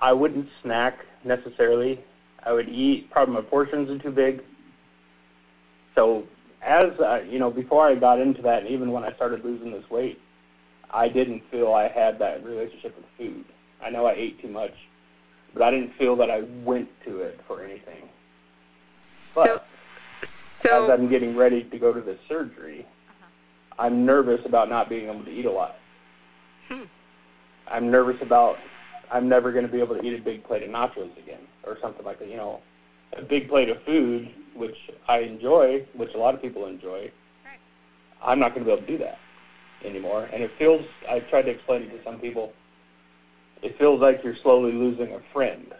I 0.00 0.12
wouldn't 0.12 0.46
snack 0.46 1.06
necessarily. 1.24 2.02
I 2.42 2.52
would 2.52 2.68
eat. 2.68 3.10
Probably 3.10 3.34
my 3.34 3.40
portions 3.40 3.90
are 3.90 3.98
too 3.98 4.10
big. 4.10 4.42
So 5.94 6.26
as 6.62 7.00
uh, 7.00 7.24
you 7.28 7.38
know, 7.38 7.50
before 7.50 7.86
I 7.86 7.94
got 7.94 8.20
into 8.20 8.42
that, 8.42 8.62
and 8.62 8.68
even 8.70 8.90
when 8.92 9.04
I 9.04 9.12
started 9.12 9.44
losing 9.44 9.70
this 9.70 9.88
weight, 9.90 10.20
I 10.90 11.08
didn't 11.08 11.40
feel 11.50 11.72
I 11.72 11.88
had 11.88 12.18
that 12.18 12.44
relationship 12.44 12.96
with 12.96 13.06
food. 13.16 13.44
I 13.82 13.90
know 13.90 14.06
I 14.06 14.12
ate 14.12 14.40
too 14.40 14.48
much, 14.48 14.74
but 15.52 15.62
I 15.62 15.70
didn't 15.70 15.94
feel 15.94 16.16
that 16.16 16.30
I 16.30 16.42
went 16.64 16.88
to 17.04 17.20
it 17.20 17.40
for 17.46 17.62
anything. 17.62 18.08
But 19.34 19.46
so, 19.46 19.60
so 20.64 20.84
as 20.84 20.90
I'm 20.90 21.08
getting 21.08 21.36
ready 21.36 21.62
to 21.62 21.78
go 21.78 21.92
to 21.92 22.00
this 22.00 22.20
surgery, 22.20 22.86
I'm 23.78 24.04
nervous 24.06 24.46
about 24.46 24.68
not 24.68 24.88
being 24.88 25.08
able 25.08 25.24
to 25.24 25.30
eat 25.30 25.44
a 25.44 25.50
lot. 25.50 25.76
Hmm. 26.68 26.84
I'm 27.68 27.90
nervous 27.90 28.22
about 28.22 28.58
I'm 29.10 29.28
never 29.28 29.52
going 29.52 29.66
to 29.66 29.70
be 29.70 29.80
able 29.80 29.96
to 29.96 30.04
eat 30.04 30.18
a 30.18 30.22
big 30.22 30.44
plate 30.44 30.62
of 30.62 30.70
nachos 30.70 31.16
again 31.18 31.40
or 31.64 31.78
something 31.78 32.04
like 32.04 32.18
that. 32.18 32.28
You 32.28 32.36
know, 32.36 32.60
a 33.12 33.22
big 33.22 33.48
plate 33.48 33.68
of 33.68 33.82
food, 33.82 34.30
which 34.54 34.90
I 35.06 35.18
enjoy, 35.18 35.86
which 35.92 36.14
a 36.14 36.18
lot 36.18 36.34
of 36.34 36.40
people 36.40 36.66
enjoy. 36.66 37.10
Right. 37.44 37.58
I'm 38.22 38.38
not 38.38 38.54
going 38.54 38.64
to 38.64 38.70
be 38.70 38.72
able 38.72 38.86
to 38.86 38.92
do 38.92 38.98
that 38.98 39.18
anymore. 39.84 40.28
And 40.32 40.42
it 40.42 40.50
feels, 40.58 40.86
I 41.08 41.20
tried 41.20 41.42
to 41.42 41.50
explain 41.50 41.82
it 41.82 41.96
to 41.96 42.02
some 42.02 42.18
people, 42.18 42.52
it 43.60 43.76
feels 43.78 44.00
like 44.00 44.24
you're 44.24 44.36
slowly 44.36 44.72
losing 44.72 45.12
a 45.12 45.20
friend. 45.32 45.74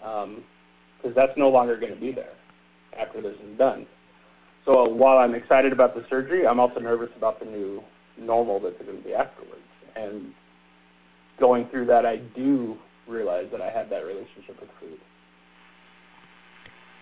Because 0.00 1.14
that's 1.14 1.36
no 1.36 1.48
longer 1.48 1.76
going 1.76 1.94
to 1.94 2.00
be 2.00 2.12
there 2.12 2.32
after 2.98 3.20
this 3.20 3.40
is 3.40 3.56
done. 3.56 3.86
So 4.64 4.88
while 4.88 5.18
I'm 5.18 5.34
excited 5.34 5.72
about 5.72 5.94
the 5.94 6.02
surgery, 6.02 6.46
I'm 6.46 6.60
also 6.60 6.80
nervous 6.80 7.16
about 7.16 7.38
the 7.38 7.46
new 7.46 7.82
normal 8.18 8.60
that's 8.60 8.82
going 8.82 8.98
to 8.98 9.04
be 9.04 9.14
afterwards. 9.14 9.62
And 9.96 10.34
going 11.38 11.66
through 11.66 11.86
that, 11.86 12.04
I 12.04 12.16
do 12.16 12.78
realize 13.06 13.50
that 13.50 13.60
I 13.60 13.70
had 13.70 13.88
that 13.90 14.04
relationship 14.04 14.60
with 14.60 14.70
food. 14.80 14.98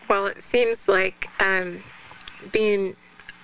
Well, 0.08 0.26
it 0.26 0.42
seems 0.42 0.86
like 0.86 1.28
um, 1.40 1.82
being 2.52 2.94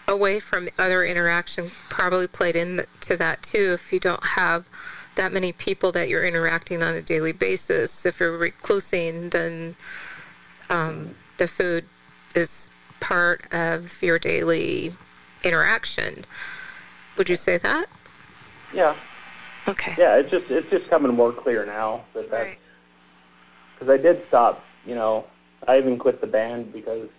away 0.07 0.39
from 0.39 0.69
other 0.79 1.05
interaction 1.05 1.71
probably 1.89 2.29
played 2.29 2.55
into 2.55 3.17
that 3.17 3.43
too. 3.43 3.73
If 3.75 3.93
you 3.93 3.99
don't 3.99 4.25
have 4.25 4.69
that 5.17 5.33
many 5.33 5.53
people 5.53 5.93
that 5.93 6.09
you're 6.09 6.27
interacting 6.27 6.83
on 6.83 6.95
a 6.95 7.03
daily 7.03 7.33
basis, 7.33 8.07
if 8.07 8.21
you're 8.21 8.39
reclusing, 8.39 9.31
then 9.31 9.75
um, 10.71 11.15
the 11.39 11.49
food 11.49 11.85
is 12.35 12.71
part 13.01 13.53
of 13.53 14.03
your 14.03 14.19
daily 14.19 14.93
interaction. 15.45 16.25
Would 17.17 17.29
you 17.29 17.37
say 17.37 17.59
that? 17.59 17.87
Yeah, 18.75 18.95
Okay. 19.69 19.95
yeah. 19.99 20.17
It's 20.17 20.31
just 20.31 20.51
it's 20.51 20.71
just 20.71 20.89
coming 20.89 21.13
more 21.15 21.33
clear 21.33 21.67
now 21.67 22.05
that 22.15 22.31
that's 22.31 22.47
Right. 22.49 22.59
because 23.75 23.89
I 23.89 23.97
did 23.97 24.23
stop. 24.23 24.65
You 24.87 24.95
know, 24.95 25.25
I 25.69 25.79
even 25.79 25.99
quit 25.99 26.21
the 26.21 26.27
band 26.27 26.73
because 26.73 27.11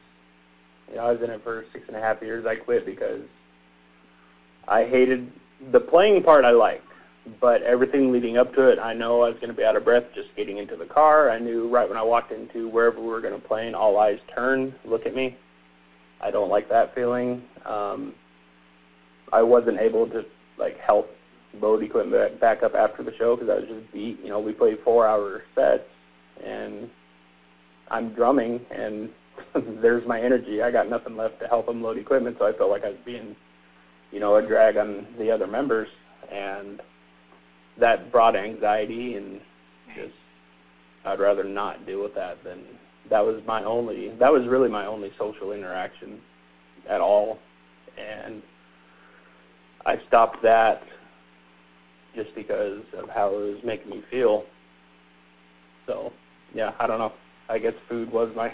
you 0.89 0.95
know 0.95 1.03
I 1.05 1.11
was 1.11 1.21
in 1.21 1.29
it 1.29 1.41
for 1.43 1.63
six 1.71 1.87
and 1.89 1.97
a 1.97 2.01
half 2.01 2.21
years. 2.21 2.45
I 2.45 2.55
quit 2.55 2.85
because 2.85 3.21
I 4.67 4.83
hated 4.85 5.31
the 5.71 5.79
playing 5.79 6.23
part. 6.23 6.43
I 6.43 6.51
liked, 6.51 6.87
but 7.39 7.61
everything 7.63 8.11
leading 8.11 8.37
up 8.37 8.53
to 8.55 8.69
it, 8.69 8.79
I 8.79 8.93
know 8.93 9.21
I 9.21 9.29
was 9.29 9.39
going 9.39 9.49
to 9.49 9.55
be 9.55 9.63
out 9.63 9.75
of 9.75 9.85
breath 9.85 10.05
just 10.13 10.35
getting 10.35 10.57
into 10.57 10.75
the 10.75 10.85
car. 10.85 11.29
I 11.29 11.39
knew 11.39 11.67
right 11.67 11.87
when 11.87 11.97
I 11.97 12.03
walked 12.03 12.31
into 12.31 12.67
wherever 12.67 12.99
we 12.99 13.07
were 13.07 13.21
going 13.21 13.39
to 13.39 13.47
play, 13.47 13.67
and 13.67 13.75
all 13.75 13.97
eyes 13.97 14.19
turn, 14.27 14.73
look 14.83 15.05
at 15.05 15.15
me. 15.15 15.37
I 16.19 16.31
don't 16.31 16.49
like 16.49 16.69
that 16.69 16.93
feeling. 16.93 17.43
Um, 17.65 18.13
I 19.31 19.41
wasn't 19.41 19.79
able 19.79 20.07
to 20.07 20.25
like 20.57 20.77
help 20.79 21.15
load 21.59 21.83
equipment 21.83 22.39
back 22.39 22.63
up 22.63 22.75
after 22.75 23.03
the 23.03 23.13
show 23.13 23.35
because 23.35 23.49
I 23.49 23.59
was 23.59 23.69
just 23.69 23.91
beat. 23.91 24.21
You 24.21 24.29
know, 24.29 24.39
we 24.39 24.53
played 24.53 24.79
four-hour 24.79 25.43
sets, 25.55 25.93
and 26.43 26.89
I'm 27.89 28.09
drumming, 28.09 28.65
and 28.69 29.11
there's 29.53 30.05
my 30.05 30.19
energy. 30.21 30.61
I 30.61 30.71
got 30.71 30.89
nothing 30.89 31.15
left 31.15 31.39
to 31.41 31.47
help 31.47 31.67
them 31.67 31.81
load 31.81 31.97
equipment, 31.97 32.37
so 32.37 32.45
I 32.45 32.53
felt 32.53 32.69
like 32.69 32.83
I 32.83 32.89
was 32.89 32.99
being, 32.99 33.35
you 34.11 34.19
know, 34.19 34.35
a 34.35 34.41
drag 34.41 34.77
on 34.77 35.07
the 35.17 35.31
other 35.31 35.47
members, 35.47 35.89
and 36.29 36.81
that 37.77 38.11
brought 38.11 38.35
anxiety, 38.35 39.15
and 39.15 39.41
just 39.95 40.15
I'd 41.05 41.19
rather 41.19 41.43
not 41.43 41.85
deal 41.85 42.01
with 42.01 42.15
that 42.15 42.43
than 42.43 42.63
that 43.09 43.25
was 43.25 43.43
my 43.45 43.63
only. 43.63 44.09
That 44.09 44.31
was 44.31 44.47
really 44.47 44.69
my 44.69 44.85
only 44.85 45.11
social 45.11 45.51
interaction 45.51 46.21
at 46.87 47.01
all, 47.01 47.39
and 47.97 48.41
I 49.85 49.97
stopped 49.97 50.41
that 50.43 50.83
just 52.15 52.35
because 52.35 52.93
of 52.93 53.09
how 53.09 53.33
it 53.33 53.53
was 53.53 53.63
making 53.63 53.91
me 53.91 54.01
feel. 54.09 54.45
So, 55.87 56.13
yeah, 56.53 56.73
I 56.79 56.87
don't 56.87 56.99
know. 56.99 57.13
I 57.49 57.59
guess 57.59 57.75
food 57.89 58.11
was 58.11 58.33
my 58.35 58.49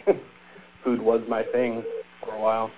food 0.83 1.01
was 1.01 1.27
my 1.27 1.43
thing 1.43 1.83
for 2.23 2.33
a 2.33 2.39
while. 2.39 2.71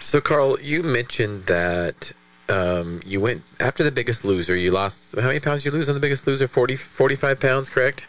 So, 0.00 0.20
Carl, 0.20 0.58
you 0.60 0.82
mentioned 0.82 1.46
that 1.46 2.12
um, 2.50 3.00
you 3.06 3.20
went 3.20 3.42
after 3.60 3.84
the 3.84 3.92
Biggest 3.92 4.24
Loser. 4.24 4.56
You 4.56 4.70
lost 4.70 5.14
how 5.14 5.28
many 5.28 5.40
pounds? 5.40 5.62
Did 5.62 5.72
you 5.72 5.78
lose 5.78 5.88
on 5.88 5.94
the 5.94 6.00
Biggest 6.00 6.26
Loser? 6.26 6.48
40, 6.48 6.76
45 6.76 7.40
pounds, 7.40 7.68
correct? 7.68 8.06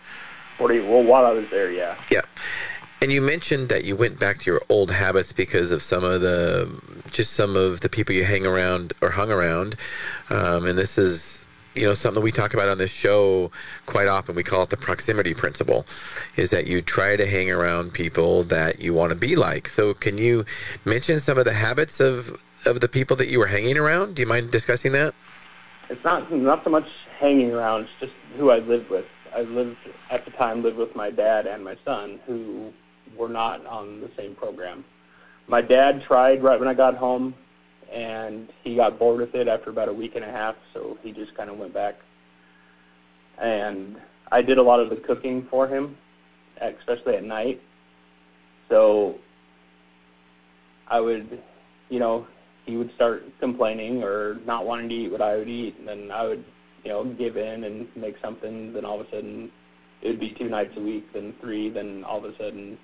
Forty. 0.57 0.79
Well, 0.79 1.03
while 1.03 1.25
I 1.25 1.31
was 1.31 1.49
there, 1.49 1.71
yeah. 1.71 1.95
Yeah. 2.09 2.21
And 3.01 3.11
you 3.11 3.21
mentioned 3.21 3.69
that 3.69 3.83
you 3.83 3.95
went 3.95 4.19
back 4.19 4.37
to 4.39 4.51
your 4.51 4.61
old 4.69 4.91
habits 4.91 5.33
because 5.33 5.71
of 5.71 5.81
some 5.81 6.03
of 6.03 6.21
the, 6.21 6.69
just 7.09 7.33
some 7.33 7.55
of 7.55 7.81
the 7.81 7.89
people 7.89 8.13
you 8.13 8.23
hang 8.25 8.45
around 8.45 8.93
or 9.01 9.09
hung 9.09 9.31
around. 9.31 9.75
Um, 10.29 10.67
and 10.67 10.77
this 10.77 10.99
is, 10.99 11.43
you 11.73 11.81
know, 11.83 11.95
something 11.95 12.21
we 12.21 12.31
talk 12.31 12.53
about 12.53 12.69
on 12.69 12.77
this 12.77 12.91
show 12.91 13.49
quite 13.87 14.07
often. 14.07 14.35
We 14.35 14.43
call 14.43 14.61
it 14.61 14.69
the 14.69 14.77
proximity 14.77 15.33
principle, 15.33 15.87
is 16.35 16.51
that 16.51 16.67
you 16.67 16.83
try 16.83 17.15
to 17.15 17.25
hang 17.25 17.49
around 17.49 17.93
people 17.93 18.43
that 18.43 18.79
you 18.79 18.93
want 18.93 19.09
to 19.09 19.15
be 19.17 19.35
like. 19.35 19.67
So 19.67 19.95
can 19.95 20.19
you 20.19 20.45
mention 20.85 21.19
some 21.19 21.39
of 21.39 21.45
the 21.45 21.53
habits 21.53 21.99
of, 21.99 22.39
of 22.65 22.79
the 22.79 22.87
people 22.87 23.15
that 23.17 23.27
you 23.27 23.39
were 23.39 23.47
hanging 23.47 23.77
around? 23.77 24.15
Do 24.15 24.21
you 24.21 24.27
mind 24.27 24.51
discussing 24.51 24.91
that? 24.93 25.13
It's 25.89 26.03
not 26.03 26.31
not 26.31 26.63
so 26.63 26.69
much 26.69 27.07
hanging 27.19 27.53
around. 27.53 27.83
It's 27.83 27.93
just 27.99 28.15
who 28.37 28.49
I 28.49 28.59
lived 28.59 28.89
with. 28.89 29.05
I 29.35 29.41
lived 29.41 29.77
at 30.09 30.25
the 30.25 30.31
time 30.31 30.61
lived 30.61 30.77
with 30.77 30.95
my 30.95 31.09
dad 31.09 31.47
and 31.47 31.63
my 31.63 31.75
son, 31.75 32.19
who 32.25 32.71
were 33.15 33.29
not 33.29 33.65
on 33.65 34.01
the 34.01 34.09
same 34.09 34.35
program. 34.35 34.83
My 35.47 35.61
dad 35.61 36.01
tried 36.01 36.43
right 36.43 36.59
when 36.59 36.69
I 36.69 36.73
got 36.73 36.95
home, 36.95 37.33
and 37.91 38.49
he 38.63 38.75
got 38.75 38.97
bored 38.97 39.19
with 39.19 39.35
it 39.35 39.47
after 39.47 39.69
about 39.69 39.89
a 39.89 39.93
week 39.93 40.15
and 40.15 40.23
a 40.23 40.31
half, 40.31 40.55
so 40.73 40.97
he 41.03 41.11
just 41.11 41.35
kind 41.35 41.49
of 41.49 41.57
went 41.57 41.73
back. 41.73 41.99
And 43.37 43.99
I 44.31 44.41
did 44.41 44.57
a 44.57 44.63
lot 44.63 44.79
of 44.79 44.89
the 44.89 44.95
cooking 44.95 45.43
for 45.43 45.67
him, 45.67 45.97
especially 46.61 47.15
at 47.15 47.23
night. 47.23 47.61
So 48.69 49.19
I 50.87 51.01
would, 51.01 51.41
you 51.89 51.99
know, 51.99 52.27
he 52.65 52.77
would 52.77 52.91
start 52.91 53.23
complaining 53.39 54.03
or 54.03 54.39
not 54.45 54.65
wanting 54.65 54.89
to 54.89 54.95
eat 54.95 55.11
what 55.11 55.21
I 55.21 55.37
would 55.37 55.49
eat, 55.49 55.77
and 55.79 55.87
then 55.87 56.11
I 56.11 56.27
would, 56.27 56.43
you 56.83 56.91
know, 56.91 57.03
give 57.03 57.37
in 57.37 57.63
and 57.63 57.87
make 57.95 58.17
something. 58.17 58.73
Then 58.73 58.85
all 58.85 58.99
of 58.99 59.07
a 59.07 59.09
sudden, 59.09 59.51
it 60.01 60.09
would 60.09 60.19
be 60.19 60.29
two 60.29 60.49
nights 60.49 60.77
a 60.77 60.81
week, 60.81 61.11
then 61.13 61.33
three. 61.41 61.69
Then 61.69 62.03
all 62.03 62.19
of 62.19 62.25
a 62.25 62.35
sudden, 62.35 62.77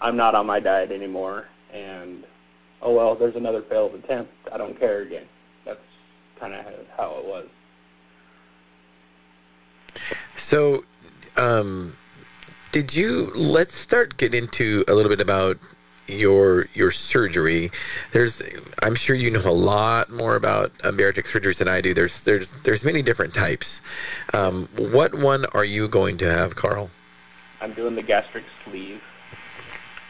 I'm 0.00 0.16
not 0.16 0.34
on 0.34 0.46
my 0.46 0.60
diet 0.60 0.90
anymore, 0.90 1.48
and 1.72 2.24
oh 2.82 2.94
well, 2.94 3.14
there's 3.14 3.36
another 3.36 3.62
failed 3.62 3.94
attempt. 3.94 4.32
I 4.52 4.58
don't 4.58 4.78
care 4.78 5.02
again. 5.02 5.26
That's 5.64 5.84
kind 6.38 6.54
of 6.54 6.64
how 6.96 7.16
it 7.18 7.24
was. 7.24 7.48
So, 10.36 10.84
um, 11.36 11.96
did 12.72 12.94
you? 12.94 13.32
Let's 13.34 13.74
start 13.74 14.16
getting 14.16 14.44
into 14.44 14.84
a 14.88 14.94
little 14.94 15.10
bit 15.10 15.20
about 15.20 15.58
your 16.10 16.66
your 16.74 16.90
surgery. 16.90 17.70
There's, 18.12 18.42
I'm 18.82 18.94
sure 18.94 19.16
you 19.16 19.30
know 19.30 19.42
a 19.44 19.50
lot 19.50 20.10
more 20.10 20.36
about 20.36 20.72
uh, 20.82 20.90
bariatric 20.90 21.26
surgeries 21.26 21.58
than 21.58 21.68
I 21.68 21.80
do. 21.80 21.94
There's 21.94 22.24
there's 22.24 22.56
there's 22.64 22.84
many 22.84 23.02
different 23.02 23.34
types. 23.34 23.80
Um, 24.34 24.68
what 24.76 25.14
one 25.14 25.46
are 25.52 25.64
you 25.64 25.88
going 25.88 26.18
to 26.18 26.30
have, 26.30 26.56
Carl? 26.56 26.90
I'm 27.60 27.72
doing 27.72 27.94
the 27.94 28.02
gastric 28.02 28.44
sleeve. 28.64 29.02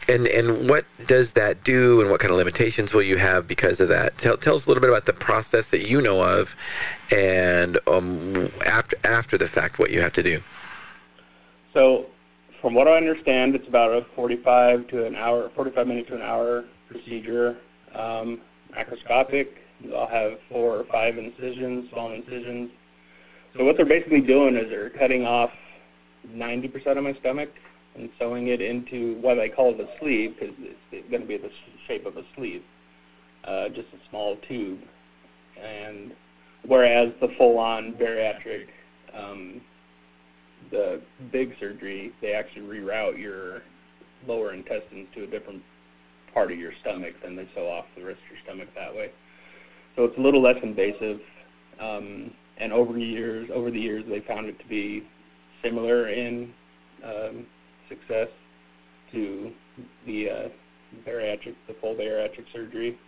And 0.08 0.26
and 0.26 0.68
what 0.68 0.86
does 1.06 1.32
that 1.32 1.62
do, 1.62 2.00
and 2.00 2.10
what 2.10 2.20
kind 2.20 2.32
of 2.32 2.38
limitations 2.38 2.92
will 2.92 3.02
you 3.02 3.16
have 3.18 3.46
because 3.46 3.80
of 3.80 3.88
that? 3.88 4.18
Tell, 4.18 4.36
tell 4.36 4.56
us 4.56 4.66
a 4.66 4.68
little 4.68 4.80
bit 4.80 4.90
about 4.90 5.06
the 5.06 5.12
process 5.12 5.70
that 5.70 5.88
you 5.88 6.00
know 6.00 6.22
of, 6.22 6.56
and 7.12 7.78
um, 7.86 8.50
after 8.66 8.96
after 9.04 9.38
the 9.38 9.46
fact, 9.46 9.78
what 9.78 9.90
you 9.90 10.00
have 10.00 10.12
to 10.14 10.22
do. 10.22 10.42
So, 11.72 12.06
from 12.60 12.74
what 12.74 12.88
I 12.88 12.96
understand, 12.96 13.54
it's 13.54 13.68
about 13.68 13.92
a 13.92 14.04
45 14.14 14.86
to 14.88 15.06
an 15.06 15.16
hour, 15.16 15.48
45 15.50 15.86
minute 15.86 16.06
to 16.08 16.14
an 16.16 16.22
hour 16.22 16.64
procedure. 16.88 17.56
Um, 17.94 18.40
macroscopic. 18.72 19.48
I'll 19.94 20.06
have 20.06 20.38
four 20.48 20.76
or 20.76 20.84
five 20.84 21.18
incisions, 21.18 21.88
small 21.88 22.12
incisions. 22.12 22.70
So 23.48 23.64
what 23.64 23.76
they're 23.76 23.86
basically 23.86 24.20
doing 24.20 24.56
is 24.56 24.68
they're 24.68 24.90
cutting 24.90 25.26
off 25.26 25.52
90% 26.34 26.98
of 26.98 27.04
my 27.04 27.12
stomach 27.12 27.50
and 27.96 28.10
sewing 28.10 28.48
it 28.48 28.60
into 28.60 29.14
what 29.16 29.38
I 29.40 29.48
call 29.48 29.72
the 29.74 29.86
sleeve 29.86 30.36
because 30.38 30.54
it's 30.60 30.84
going 31.10 31.22
to 31.22 31.28
be 31.28 31.36
the 31.38 31.52
shape 31.86 32.06
of 32.06 32.16
a 32.16 32.24
sleeve. 32.24 32.62
uh, 33.44 33.68
just 33.70 33.94
a 33.94 33.98
small 33.98 34.36
tube. 34.36 34.80
And 35.60 36.14
whereas 36.66 37.16
the 37.16 37.28
full-on 37.28 37.94
bariatric, 37.94 38.68
um, 39.14 39.60
the 40.70 41.00
big 41.32 41.54
surgery, 41.54 42.12
they 42.20 42.32
actually 42.34 42.66
reroute 42.66 43.18
your 43.18 43.62
lower 44.26 44.52
intestines 44.52 45.08
to 45.14 45.24
a 45.24 45.26
different 45.26 45.62
part 46.32 46.52
of 46.52 46.58
your 46.58 46.72
stomach 46.72 47.20
than 47.22 47.34
they 47.36 47.46
sew 47.46 47.68
off 47.68 47.86
the 47.96 48.04
rest 48.04 48.20
of 48.22 48.30
your 48.30 48.38
stomach 48.40 48.68
that 48.74 48.94
way. 48.94 49.10
So 49.96 50.04
it's 50.04 50.16
a 50.16 50.20
little 50.20 50.40
less 50.40 50.60
invasive. 50.60 51.20
Um, 51.78 52.32
and 52.58 52.72
over 52.72 52.98
years, 52.98 53.50
over 53.50 53.70
the 53.70 53.80
years, 53.80 54.06
they 54.06 54.20
found 54.20 54.46
it 54.46 54.58
to 54.58 54.66
be 54.66 55.04
similar 55.60 56.08
in 56.08 56.52
um, 57.02 57.46
success 57.88 58.30
to 59.12 59.52
the 60.06 60.30
uh, 60.30 60.48
bariatric, 61.06 61.54
the 61.66 61.74
full 61.74 61.94
bariatric 61.94 62.52
surgery. 62.52 62.98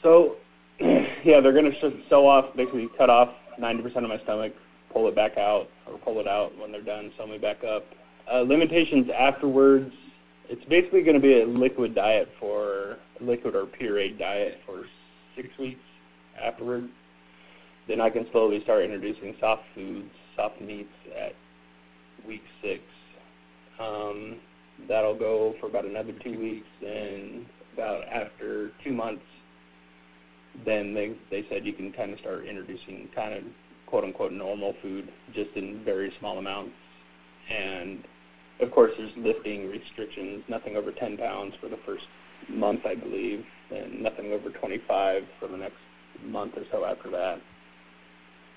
So, 0.00 0.36
yeah, 0.80 1.40
they're 1.40 1.52
going 1.52 1.70
to 1.70 2.00
sew 2.00 2.26
off, 2.26 2.54
basically 2.54 2.88
cut 2.88 3.10
off 3.10 3.30
90% 3.58 3.96
of 3.96 4.08
my 4.08 4.18
stomach, 4.18 4.54
pull 4.96 5.08
it 5.08 5.14
back 5.14 5.36
out, 5.36 5.68
or 5.84 5.98
pull 5.98 6.20
it 6.20 6.26
out 6.26 6.56
when 6.56 6.72
they're 6.72 6.80
done, 6.80 7.12
sew 7.12 7.26
me 7.26 7.36
back 7.36 7.62
up. 7.62 7.84
Uh, 8.32 8.40
limitations 8.40 9.10
afterwards, 9.10 10.00
it's 10.48 10.64
basically 10.64 11.02
going 11.02 11.14
to 11.14 11.20
be 11.20 11.42
a 11.42 11.44
liquid 11.44 11.94
diet 11.94 12.32
for, 12.40 12.96
liquid 13.20 13.54
or 13.54 13.66
pureed 13.66 14.18
diet 14.18 14.58
for 14.64 14.86
six 15.34 15.58
weeks 15.58 15.84
afterwards. 16.40 16.90
Then 17.86 18.00
I 18.00 18.08
can 18.08 18.24
slowly 18.24 18.58
start 18.58 18.84
introducing 18.84 19.34
soft 19.34 19.64
foods, 19.74 20.16
soft 20.34 20.62
meats 20.62 20.96
at 21.14 21.34
week 22.26 22.44
six. 22.62 22.82
Um, 23.78 24.36
that'll 24.88 25.14
go 25.14 25.52
for 25.60 25.66
about 25.66 25.84
another 25.84 26.12
two 26.12 26.38
weeks, 26.38 26.80
and 26.80 27.44
about 27.74 28.08
after 28.08 28.70
two 28.82 28.94
months, 28.94 29.42
then 30.64 30.94
they, 30.94 31.12
they 31.28 31.42
said 31.42 31.66
you 31.66 31.74
can 31.74 31.92
kind 31.92 32.14
of 32.14 32.18
start 32.18 32.46
introducing 32.46 33.10
kind 33.14 33.34
of 33.34 33.44
quote 33.86 34.04
unquote 34.04 34.32
normal 34.32 34.72
food, 34.74 35.08
just 35.32 35.56
in 35.56 35.78
very 35.78 36.10
small 36.10 36.38
amounts. 36.38 36.76
And 37.48 38.04
of 38.60 38.70
course, 38.70 38.94
there's 38.96 39.16
lifting 39.16 39.70
restrictions, 39.70 40.44
nothing 40.48 40.76
over 40.76 40.90
10 40.90 41.16
pounds 41.16 41.54
for 41.54 41.68
the 41.68 41.76
first 41.76 42.06
month, 42.48 42.86
I 42.86 42.94
believe, 42.94 43.46
and 43.70 44.00
nothing 44.00 44.32
over 44.32 44.50
25 44.50 45.26
for 45.38 45.46
the 45.46 45.56
next 45.56 45.80
month 46.24 46.56
or 46.56 46.64
so 46.70 46.84
after 46.84 47.10
that. 47.10 47.40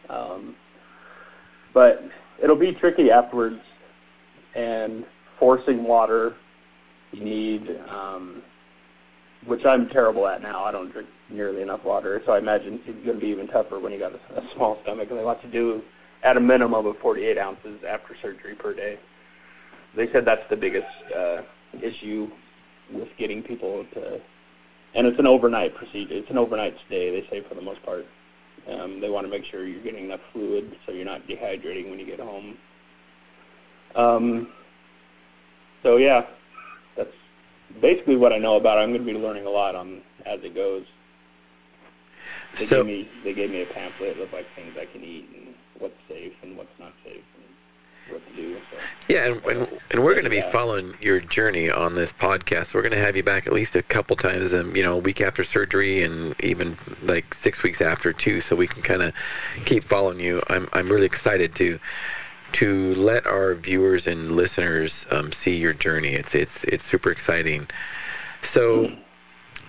Um, 0.09 0.55
but 1.73 2.03
it'll 2.41 2.55
be 2.55 2.73
tricky 2.73 3.11
afterwards, 3.11 3.63
and 4.55 5.05
forcing 5.37 5.83
water, 5.83 6.35
you 7.11 7.23
need, 7.23 7.79
um, 7.89 8.41
which 9.45 9.65
I'm 9.65 9.87
terrible 9.87 10.27
at 10.27 10.41
now. 10.41 10.63
I 10.63 10.71
don't 10.71 10.91
drink 10.91 11.07
nearly 11.29 11.61
enough 11.61 11.83
water, 11.83 12.21
so 12.25 12.33
I 12.33 12.39
imagine 12.39 12.75
it's 12.75 13.05
going 13.05 13.19
to 13.19 13.21
be 13.21 13.27
even 13.27 13.47
tougher 13.47 13.79
when 13.79 13.91
you 13.91 13.99
got 13.99 14.13
a, 14.13 14.37
a 14.37 14.41
small 14.41 14.77
stomach. 14.77 15.09
And 15.09 15.19
they 15.19 15.23
want 15.23 15.41
to 15.41 15.47
do 15.47 15.83
at 16.23 16.37
a 16.37 16.39
minimum 16.39 16.85
of 16.85 16.97
48 16.97 17.37
ounces 17.37 17.83
after 17.83 18.15
surgery 18.15 18.55
per 18.55 18.73
day. 18.73 18.97
They 19.95 20.07
said 20.07 20.25
that's 20.25 20.45
the 20.45 20.57
biggest 20.57 20.87
uh, 21.15 21.41
issue 21.81 22.29
with 22.91 23.15
getting 23.17 23.41
people 23.43 23.85
to, 23.93 24.19
and 24.95 25.07
it's 25.07 25.19
an 25.19 25.27
overnight 25.27 25.75
procedure. 25.75 26.13
It's 26.13 26.29
an 26.29 26.37
overnight 26.37 26.77
stay. 26.77 27.11
They 27.11 27.27
say 27.27 27.41
for 27.41 27.55
the 27.55 27.61
most 27.61 27.83
part. 27.83 28.05
Um, 28.67 28.99
they 28.99 29.09
want 29.09 29.25
to 29.25 29.31
make 29.31 29.45
sure 29.45 29.65
you're 29.65 29.81
getting 29.81 30.05
enough 30.05 30.19
fluid 30.31 30.77
so 30.85 30.91
you're 30.91 31.05
not 31.05 31.25
dehydrating 31.27 31.89
when 31.89 31.99
you 31.99 32.05
get 32.05 32.19
home. 32.19 32.57
Um, 33.95 34.49
so 35.81 35.97
yeah, 35.97 36.25
that's 36.95 37.15
basically 37.81 38.15
what 38.15 38.33
I 38.33 38.37
know 38.37 38.57
about. 38.57 38.77
I'm 38.77 38.89
going 38.89 39.05
to 39.05 39.11
be 39.11 39.17
learning 39.17 39.45
a 39.45 39.49
lot 39.49 39.75
on 39.75 40.01
as 40.25 40.43
it 40.43 40.53
goes. 40.53 40.85
They 42.57 42.65
So- 42.65 42.83
gave 42.83 42.85
me 42.85 43.09
they 43.23 43.33
gave 43.33 43.51
me 43.51 43.62
a 43.62 43.65
pamphlet 43.65 44.19
of 44.19 44.31
like 44.33 44.49
things 44.55 44.75
I 44.77 44.85
can 44.85 45.03
eat 45.03 45.29
and 45.35 45.55
what's 45.77 46.01
safe 46.07 46.33
and 46.43 46.57
what's 46.57 46.77
not 46.79 46.93
safe 47.03 47.23
and 47.35 48.13
what 48.13 48.27
to 48.27 48.35
do. 48.35 48.55
So. 48.71 48.77
Yeah, 49.07 49.27
and, 49.27 49.45
and, 49.45 49.79
and 49.91 50.03
we're 50.03 50.13
going 50.13 50.23
to 50.25 50.29
be 50.29 50.41
following 50.41 50.93
your 50.99 51.19
journey 51.19 51.69
on 51.69 51.95
this 51.95 52.12
podcast. 52.12 52.73
We're 52.73 52.81
going 52.81 52.91
to 52.93 52.97
have 52.99 53.15
you 53.15 53.23
back 53.23 53.45
at 53.47 53.53
least 53.53 53.75
a 53.75 53.83
couple 53.83 54.15
times, 54.15 54.53
um, 54.53 54.75
you 54.75 54.83
know, 54.83 54.95
a 54.95 54.99
week 54.99 55.21
after 55.21 55.43
surgery 55.43 56.03
and 56.03 56.35
even 56.41 56.75
like 57.03 57.33
six 57.33 57.62
weeks 57.63 57.81
after 57.81 58.12
too, 58.12 58.41
so 58.41 58.55
we 58.55 58.67
can 58.67 58.81
kind 58.81 59.03
of 59.03 59.13
keep 59.65 59.83
following 59.83 60.19
you. 60.19 60.41
I'm 60.49 60.67
I'm 60.73 60.89
really 60.89 61.05
excited 61.05 61.55
to 61.55 61.79
to 62.53 62.95
let 62.95 63.27
our 63.27 63.53
viewers 63.53 64.07
and 64.07 64.31
listeners 64.31 65.05
um, 65.12 65.31
see 65.31 65.55
your 65.57 65.73
journey. 65.73 66.09
It's 66.13 66.33
it's 66.33 66.63
it's 66.63 66.83
super 66.83 67.12
exciting. 67.12 67.67
So, 68.41 68.91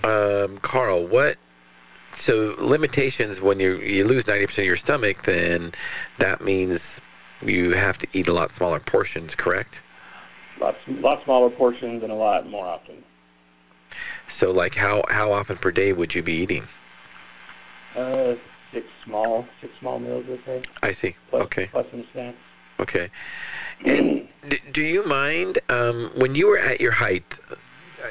um, 0.03 0.59
Carl, 0.59 1.07
what? 1.07 1.37
So 2.17 2.55
limitations 2.59 3.41
when 3.41 3.61
you 3.61 3.79
you 3.79 4.05
lose 4.05 4.27
ninety 4.27 4.47
percent 4.47 4.65
of 4.65 4.67
your 4.67 4.77
stomach, 4.77 5.23
then 5.23 5.73
that 6.19 6.41
means 6.43 7.01
you 7.43 7.73
have 7.73 7.99
to 7.99 8.07
eat 8.13 8.29
a 8.29 8.33
lot 8.33 8.51
smaller 8.51 8.81
portions, 8.81 9.35
correct? 9.35 9.81
Lots 10.61 10.85
lot 10.89 11.21
smaller 11.21 11.51
portions 11.51 12.03
and 12.03 12.13
a 12.13 12.15
lot 12.15 12.49
more 12.49 12.67
often. 12.67 13.03
So, 14.29 14.51
like, 14.51 14.75
how 14.75 15.03
how 15.09 15.33
often 15.33 15.57
per 15.57 15.71
day 15.71 15.93
would 15.93 16.15
you 16.15 16.23
be 16.23 16.35
eating? 16.35 16.69
Uh, 17.97 18.35
six 18.59 18.91
small 18.93 19.47
six 19.53 19.77
small 19.79 19.99
meals 19.99 20.27
I 20.29 20.37
say. 20.45 20.63
I 20.83 20.93
see. 20.93 21.17
Plus, 21.31 21.45
okay. 21.47 21.67
plus 21.67 21.91
some 21.91 22.05
snacks. 22.05 22.41
Okay. 22.79 23.11
And 23.85 24.29
do 24.73 24.83
you 24.83 25.05
mind 25.07 25.59
um, 25.69 26.11
when 26.15 26.35
you 26.35 26.47
were 26.49 26.59
at 26.59 26.81
your 26.81 26.93
height, 26.93 27.39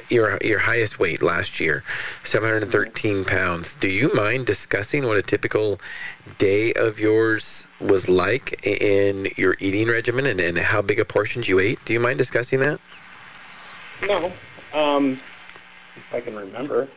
your 0.08 0.38
your 0.42 0.60
highest 0.60 0.98
weight 0.98 1.22
last 1.22 1.60
year, 1.60 1.84
713 2.24 3.24
pounds? 3.24 3.74
Do 3.74 3.88
you 3.88 4.12
mind 4.14 4.46
discussing 4.46 5.06
what 5.06 5.16
a 5.16 5.22
typical 5.22 5.80
day 6.38 6.72
of 6.72 6.98
yours 6.98 7.66
was 7.80 8.08
like 8.08 8.64
in 8.66 9.30
your 9.36 9.56
eating 9.58 9.88
regimen 9.88 10.26
and, 10.26 10.40
and 10.40 10.58
how 10.58 10.82
big 10.82 10.98
a 10.98 11.04
portions 11.04 11.48
you 11.48 11.58
ate? 11.58 11.84
Do 11.84 11.92
you 11.92 12.00
mind 12.00 12.18
discussing 12.18 12.60
that? 12.60 12.80
No. 14.06 14.32
Um, 14.72 15.20
if 15.96 16.14
I 16.14 16.20
can 16.20 16.36
remember. 16.36 16.88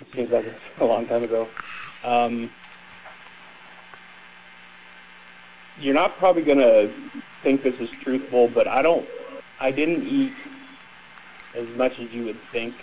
It 0.00 0.06
seems 0.06 0.30
like 0.30 0.44
it's 0.44 0.64
a 0.78 0.84
long 0.84 1.06
time 1.06 1.24
ago. 1.24 1.48
Um, 2.04 2.50
you're 5.78 5.94
not 5.94 6.16
probably 6.18 6.42
going 6.42 6.58
to 6.58 6.90
think 7.42 7.62
this 7.62 7.80
is 7.80 7.90
truthful, 7.90 8.48
but 8.48 8.66
I 8.68 8.82
don't, 8.82 9.06
I 9.60 9.70
didn't 9.70 10.06
eat 10.06 10.32
as 11.56 11.68
much 11.70 11.98
as 11.98 12.12
you 12.12 12.24
would 12.24 12.40
think. 12.52 12.74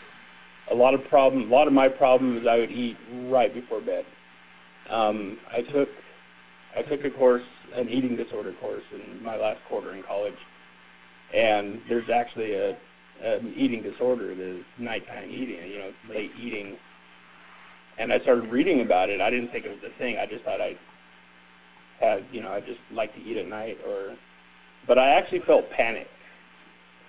A 0.69 0.75
lot 0.75 0.93
of 0.93 1.07
problem, 1.07 1.43
a 1.43 1.53
lot 1.53 1.67
of 1.67 1.73
my 1.73 1.87
problems 1.87 2.45
I 2.45 2.57
would 2.57 2.71
eat 2.71 2.97
right 3.27 3.53
before 3.53 3.81
bed. 3.81 4.05
Um, 4.89 5.39
I 5.51 5.61
took, 5.61 5.89
I 6.75 6.81
took 6.81 7.05
a 7.05 7.09
course, 7.09 7.49
an 7.73 7.89
eating 7.89 8.15
disorder 8.15 8.53
course 8.53 8.83
in 8.93 9.23
my 9.23 9.37
last 9.37 9.61
quarter 9.65 9.93
in 9.93 10.03
college, 10.03 10.37
and 11.33 11.81
there's 11.87 12.09
actually 12.09 12.53
a 12.55 12.75
um, 13.23 13.53
eating 13.55 13.81
disorder 13.81 14.33
that 14.35 14.45
is 14.45 14.63
nighttime 14.77 15.29
eating, 15.29 15.65
you 15.69 15.79
know, 15.79 15.93
late 16.09 16.31
eating. 16.39 16.77
And 17.97 18.11
I 18.11 18.17
started 18.17 18.49
reading 18.49 18.81
about 18.81 19.09
it. 19.09 19.21
I 19.21 19.29
didn't 19.29 19.51
think 19.51 19.65
it 19.65 19.69
was 19.69 19.83
a 19.83 19.93
thing. 19.97 20.17
I 20.17 20.25
just 20.25 20.43
thought 20.43 20.59
I 20.59 20.75
had, 21.99 22.25
you 22.31 22.41
know, 22.41 22.51
I 22.51 22.59
just 22.59 22.81
like 22.91 23.13
to 23.15 23.21
eat 23.21 23.37
at 23.37 23.47
night 23.47 23.79
or, 23.87 24.15
but 24.87 24.97
I 24.97 25.09
actually 25.09 25.39
felt 25.39 25.69
panicked. 25.69 26.09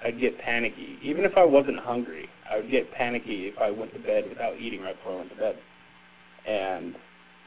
I'd 0.05 0.19
get 0.19 0.38
panicky. 0.38 0.99
Even 1.03 1.25
if 1.25 1.38
I 1.38 1.45
wasn't 1.45 1.79
hungry, 1.79 2.29
I 2.49 2.57
would 2.57 2.71
get 2.71 2.93
panicky 2.93 3.49
if 3.49 3.59
I 3.59 3.71
went 3.71 3.93
to 3.95 3.99
bed 3.99 4.29
without 4.29 4.57
eating 4.59 4.83
right 4.83 4.95
before 4.95 5.14
I 5.14 5.17
went 5.17 5.31
to 5.31 5.37
bed. 5.37 5.59
And 6.45 6.95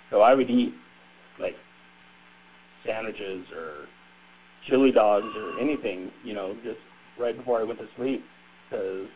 so 0.09 0.21
I 0.21 0.33
would 0.33 0.49
eat 0.49 0.73
like 1.37 1.55
sandwiches 2.71 3.51
or 3.51 3.87
chili 4.61 4.91
dogs 4.91 5.35
or 5.35 5.59
anything, 5.59 6.11
you 6.23 6.33
know, 6.33 6.57
just 6.63 6.79
right 7.17 7.37
before 7.37 7.59
I 7.59 7.63
went 7.63 7.79
to 7.79 7.87
sleep 7.87 8.25
because 8.67 9.09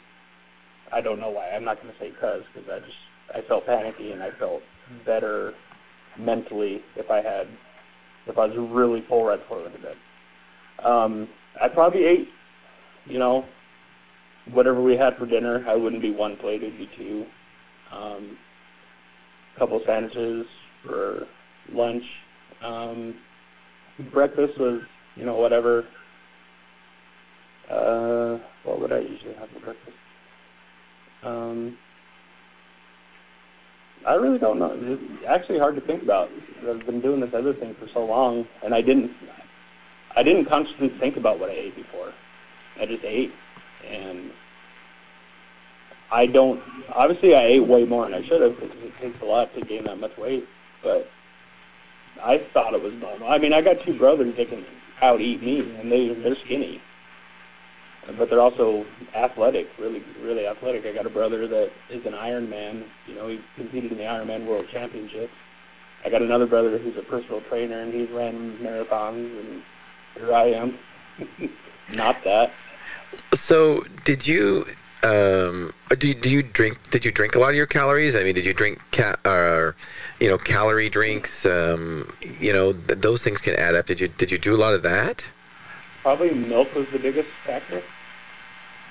I 0.92 1.02
don't 1.02 1.20
know 1.20 1.32
why. 1.32 1.50
I'm 1.50 1.64
not 1.64 1.78
going 1.78 1.92
to 1.92 1.98
say 1.98 2.12
cause 2.12 2.48
because 2.54 2.70
I 2.70 2.80
just 2.80 2.98
I 3.34 3.42
felt 3.42 3.66
panicky 3.66 4.12
and 4.12 4.22
I 4.22 4.30
felt 4.30 4.62
better 5.04 5.56
mentally 6.18 6.84
if 6.96 7.10
I 7.10 7.22
had 7.22 7.48
if 8.28 8.38
I 8.38 8.46
was 8.46 8.56
really 8.56 9.02
full 9.02 9.26
right 9.26 9.40
before 9.40 9.60
I 9.60 9.62
went 9.64 9.76
to 9.76 9.82
bed. 9.82 9.98
Um, 10.84 11.28
I 11.60 11.68
probably 11.68 12.06
ate, 12.06 12.30
you 13.12 13.20
know, 13.20 13.46
whatever 14.52 14.82
we 14.82 14.96
had 14.96 15.18
for 15.18 15.26
dinner. 15.26 15.64
I 15.68 15.76
wouldn't 15.76 16.02
be 16.02 16.12
one 16.12 16.38
plate; 16.38 16.64
it'd 16.64 16.78
be 16.78 16.88
two. 16.88 17.26
Um, 17.92 18.38
a 19.54 19.60
couple 19.60 19.80
sandwiches 19.80 20.48
for 20.84 21.28
lunch. 21.74 22.20
Um, 22.62 23.16
breakfast 24.00 24.58
was, 24.58 24.86
you 25.18 25.26
know, 25.26 25.36
whatever. 25.36 25.86
Uh, 27.70 28.40
what 28.64 28.80
would 28.80 28.94
I 28.94 29.00
usually 29.00 29.34
have 29.34 29.50
for 29.50 29.60
breakfast? 29.60 29.98
Um, 31.24 31.78
I 34.06 34.16
really 34.16 34.40
don't 34.40 34.58
know. 34.58 34.78
It's 34.82 35.26
actually 35.28 35.60
hard 35.60 35.76
to 35.76 35.82
think 35.82 36.02
about. 36.02 36.32
I've 36.68 36.86
been 36.86 37.02
doing 37.02 37.20
this 37.20 37.34
other 37.34 37.54
thing 37.54 37.76
for 37.76 37.88
so 37.90 38.06
long, 38.06 38.48
and 38.64 38.74
I 38.74 38.82
didn't. 38.82 39.12
I 40.16 40.24
didn't 40.24 40.46
consciously 40.46 40.90
think 40.90 41.18
about 41.18 41.40
what 41.40 41.50
I 41.50 41.54
ate 41.54 41.76
before. 41.76 42.14
I 42.80 42.86
just 42.86 43.04
ate, 43.04 43.34
and 43.88 44.32
I 46.12 46.26
don't. 46.26 46.62
Obviously, 46.94 47.36
I 47.36 47.44
ate 47.44 47.62
way 47.62 47.86
more 47.86 48.06
than 48.06 48.14
I 48.14 48.22
should 48.22 48.42
have 48.42 48.60
because 48.60 48.80
it 48.82 48.98
takes 49.00 49.20
a 49.22 49.26
lot 49.26 49.54
to 49.56 49.62
gain 49.62 49.84
that 49.86 50.00
much 50.00 50.18
weight. 50.18 50.48
But 50.84 51.10
I 52.22 52.38
thought 52.38 52.74
it 52.74 52.82
was 52.82 52.94
normal. 52.96 53.30
I 53.30 53.38
mean, 53.38 53.54
I 53.54 53.62
got 53.62 53.82
two 53.82 53.94
brothers 53.94 54.36
that 54.36 54.50
can 54.50 54.66
out 55.02 55.22
eat 55.22 55.42
me, 55.42 55.60
and 55.80 55.92
they 55.92 56.10
they're 56.10 56.36
skinny, 56.36 56.82
but 58.18 58.30
they're 58.30 58.42
also 58.42 58.86
athletic, 59.16 59.70
really 59.78 60.04
really 60.22 60.48
athletic. 60.48 60.86
I 60.86 60.92
got 60.92 61.06
a 61.06 61.10
brother 61.10 61.48
that 61.48 61.72
is 61.90 62.06
an 62.06 62.14
Ironman. 62.14 62.84
You 63.08 63.16
know, 63.16 63.28
he 63.28 63.42
competed 63.56 63.92
in 63.92 63.98
the 63.98 64.04
Ironman 64.04 64.46
World 64.46 64.68
Championships. 64.68 65.34
I 66.04 66.10
got 66.10 66.22
another 66.22 66.48
brother 66.48 66.78
who's 66.78 66.98
a 66.98 67.04
personal 67.04 67.42
trainer, 67.42 67.80
and 67.80 67.94
he's 67.94 68.10
ran 68.10 68.58
marathons, 68.58 69.40
and 69.40 69.64
here 70.16 70.34
I 70.34 70.46
am, 70.46 70.78
not 71.94 72.24
that. 72.24 72.54
So, 73.34 73.84
did 74.04 74.28
you 74.28 74.66
um, 75.04 75.74
do 75.98 76.10
you, 76.10 76.14
do 76.14 76.30
you 76.30 76.44
drink? 76.44 76.78
Did 76.92 77.06
you 77.06 77.12
drink 77.12 77.36
a 77.36 77.40
lot 77.40 77.50
of 77.50 77.56
your 77.56 77.66
calories? 77.66 78.16
I 78.16 78.24
mean, 78.24 78.36
did 78.36 78.46
you 78.46 78.54
drink 78.54 78.80
ca- 78.92 79.18
or 79.26 79.76
you 80.20 80.30
know 80.30 80.38
calorie 80.38 80.90
drinks? 80.90 81.44
Um, 81.46 82.14
you 82.40 82.54
know, 82.54 82.74
th- 82.74 83.00
those 83.00 83.24
things 83.24 83.42
can 83.42 83.56
add 83.56 83.74
up. 83.74 83.88
Did 83.88 84.00
you 84.00 84.08
did 84.10 84.32
you 84.32 84.38
do 84.38 84.54
a 84.54 84.58
lot 84.58 84.76
of 84.76 84.84
that? 84.84 85.32
Probably 86.04 86.32
milk 86.32 86.74
was 86.76 86.88
the 86.90 87.00
biggest 87.00 87.30
factor. 87.46 87.82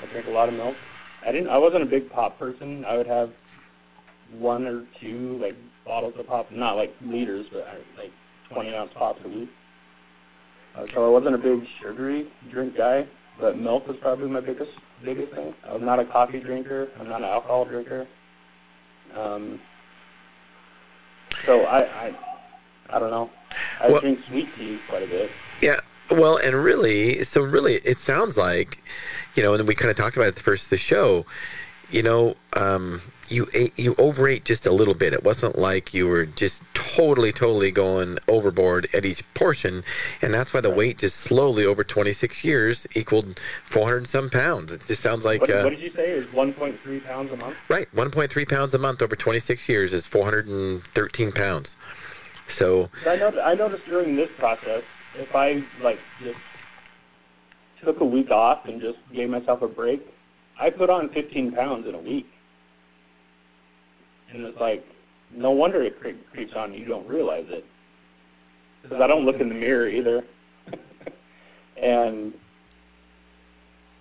I 0.02 0.06
drink 0.06 0.26
a 0.26 0.30
lot 0.30 0.48
of 0.48 0.54
milk. 0.54 0.76
I 1.24 1.30
didn't. 1.30 1.48
I 1.48 1.58
wasn't 1.58 1.84
a 1.84 1.86
big 1.86 2.10
pop 2.10 2.38
person. 2.38 2.84
I 2.84 2.96
would 2.96 3.06
have 3.06 3.30
one 4.32 4.66
or 4.66 4.84
two 4.92 5.38
like 5.38 5.54
bottles 5.84 6.16
of 6.16 6.26
pop, 6.26 6.50
not 6.50 6.76
like 6.76 6.94
liters, 7.02 7.46
but 7.46 7.68
uh, 7.68 7.74
like 7.96 8.12
20 8.50 8.74
ounce 8.74 8.90
pops 8.92 9.24
a 9.24 9.28
week. 9.28 9.50
Uh, 10.76 10.86
so 10.86 11.06
I 11.06 11.10
wasn't 11.10 11.34
a 11.34 11.38
big 11.38 11.66
sugary 11.66 12.26
drink 12.48 12.76
guy, 12.76 13.06
but 13.38 13.58
milk 13.58 13.88
was 13.88 13.96
probably 13.96 14.28
my 14.28 14.40
biggest 14.40 14.72
biggest 15.02 15.32
thing. 15.32 15.54
I'm 15.64 15.84
not 15.84 15.98
a 15.98 16.04
coffee 16.04 16.40
drinker. 16.40 16.88
I'm 16.98 17.08
not 17.08 17.22
an 17.22 17.28
alcohol 17.28 17.64
drinker. 17.64 18.06
Um, 19.16 19.60
so 21.44 21.64
I, 21.64 21.80
I, 21.84 22.14
I 22.90 22.98
don't 22.98 23.10
know. 23.10 23.30
I 23.80 23.88
Well- 23.88 24.00
drink 24.00 24.18
sweet 24.18 24.54
tea 24.56 24.78
quite 24.88 25.02
a 25.02 25.06
bit. 25.06 25.30
Yeah. 25.60 25.80
Well, 26.10 26.38
and 26.38 26.56
really, 26.56 27.22
so 27.22 27.40
really, 27.40 27.74
it 27.76 27.96
sounds 27.96 28.36
like, 28.36 28.82
you 29.36 29.44
know, 29.44 29.54
and 29.54 29.66
we 29.68 29.76
kind 29.76 29.90
of 29.92 29.96
talked 29.96 30.16
about 30.16 30.24
it 30.24 30.30
at 30.30 30.34
the 30.34 30.40
first 30.42 30.64
of 30.64 30.70
the 30.70 30.76
show. 30.76 31.24
You 31.92 32.02
know, 32.02 32.34
um, 32.54 33.00
you 33.30 33.48
ate, 33.54 33.78
you 33.78 33.94
overate 33.98 34.44
just 34.44 34.66
a 34.66 34.72
little 34.72 34.94
bit. 34.94 35.12
It 35.12 35.24
wasn't 35.24 35.56
like 35.56 35.94
you 35.94 36.06
were 36.08 36.26
just 36.26 36.62
totally, 36.74 37.32
totally 37.32 37.70
going 37.70 38.18
overboard 38.28 38.88
at 38.92 39.04
each 39.04 39.22
portion, 39.34 39.82
and 40.20 40.34
that's 40.34 40.52
why 40.52 40.60
the 40.60 40.70
weight 40.70 40.98
just 40.98 41.16
slowly 41.16 41.64
over 41.64 41.84
26 41.84 42.42
years 42.44 42.86
equaled 42.94 43.38
400 43.64 43.96
and 43.98 44.06
some 44.08 44.30
pounds. 44.30 44.72
It 44.72 44.86
just 44.86 45.02
sounds 45.02 45.24
like 45.24 45.42
What, 45.42 45.50
uh, 45.50 45.62
what 45.62 45.70
did 45.70 45.80
you 45.80 45.90
say? 45.90 46.10
Is 46.10 46.26
1.3 46.28 47.04
pounds 47.04 47.32
a 47.32 47.36
month? 47.36 47.56
right, 47.68 47.88
1.3 47.94 48.48
pounds 48.48 48.74
a 48.74 48.78
month 48.78 49.00
over 49.02 49.14
26 49.14 49.68
years 49.68 49.92
is 49.92 50.06
413 50.06 51.32
pounds. 51.32 51.76
So 52.48 52.90
I 53.06 53.16
noticed, 53.16 53.44
I 53.44 53.54
noticed 53.54 53.86
during 53.86 54.16
this 54.16 54.28
process, 54.28 54.82
if 55.14 55.34
I 55.36 55.62
like 55.82 56.00
just 56.22 56.38
took 57.76 58.00
a 58.00 58.04
week 58.04 58.30
off 58.30 58.66
and 58.66 58.80
just 58.80 58.98
gave 59.12 59.30
myself 59.30 59.62
a 59.62 59.68
break, 59.68 60.06
I 60.58 60.70
put 60.70 60.90
on 60.90 61.08
15 61.08 61.52
pounds 61.52 61.86
in 61.86 61.94
a 61.94 61.98
week. 61.98 62.30
And 64.32 64.44
it's 64.44 64.58
like, 64.58 64.86
no 65.32 65.50
wonder 65.50 65.82
it 65.82 66.00
cre- 66.00 66.10
creeps 66.32 66.54
on 66.54 66.72
you. 66.72 66.80
You 66.80 66.86
don't 66.86 67.08
realize 67.08 67.48
it. 67.48 67.64
Because 68.82 69.00
I 69.00 69.06
don't 69.06 69.24
look 69.24 69.40
in 69.40 69.48
the 69.48 69.54
mirror 69.54 69.88
either. 69.88 70.24
and 71.76 72.32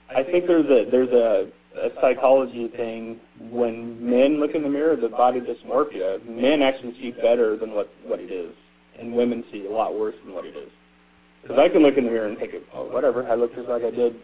I 0.09 0.23
think 0.23 0.47
there's 0.47 0.67
a 0.67 0.85
there's 0.85 1.11
a, 1.11 1.47
a 1.75 1.89
psychology 1.89 2.67
thing 2.67 3.19
when 3.51 4.03
men 4.03 4.39
look 4.39 4.55
in 4.55 4.63
the 4.63 4.69
mirror, 4.69 4.95
the 4.95 5.09
body 5.09 5.41
dysmorphia. 5.41 6.23
Men 6.25 6.61
actually 6.61 6.93
see 6.93 7.11
better 7.11 7.55
than 7.55 7.71
what 7.71 7.93
what 8.03 8.19
it 8.19 8.31
is, 8.31 8.55
and 8.97 9.13
women 9.13 9.43
see 9.43 9.65
a 9.65 9.71
lot 9.71 9.93
worse 9.93 10.17
than 10.19 10.33
what 10.33 10.45
it 10.45 10.55
is. 10.55 10.71
Because 11.41 11.57
I 11.57 11.69
can 11.69 11.81
look 11.81 11.97
in 11.97 12.05
the 12.05 12.11
mirror 12.11 12.27
and 12.27 12.37
think, 12.37 12.55
oh, 12.73 12.85
whatever, 12.85 13.27
I 13.27 13.35
look 13.35 13.55
just 13.55 13.67
like 13.67 13.83
I 13.83 13.91
did, 13.91 14.19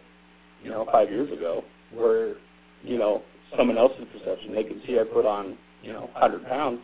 you 0.63 0.69
know, 0.69 0.85
five 0.85 1.09
years 1.09 1.31
ago. 1.31 1.63
Where, 1.91 2.35
you 2.83 2.97
know, 2.97 3.23
someone 3.55 3.77
else's 3.77 4.05
perception, 4.05 4.53
they 4.53 4.63
can 4.63 4.77
see 4.77 4.99
I 4.99 5.03
put 5.03 5.25
on, 5.25 5.57
you 5.85 5.93
know, 5.93 6.09
100 6.13 6.45
pounds. 6.47 6.81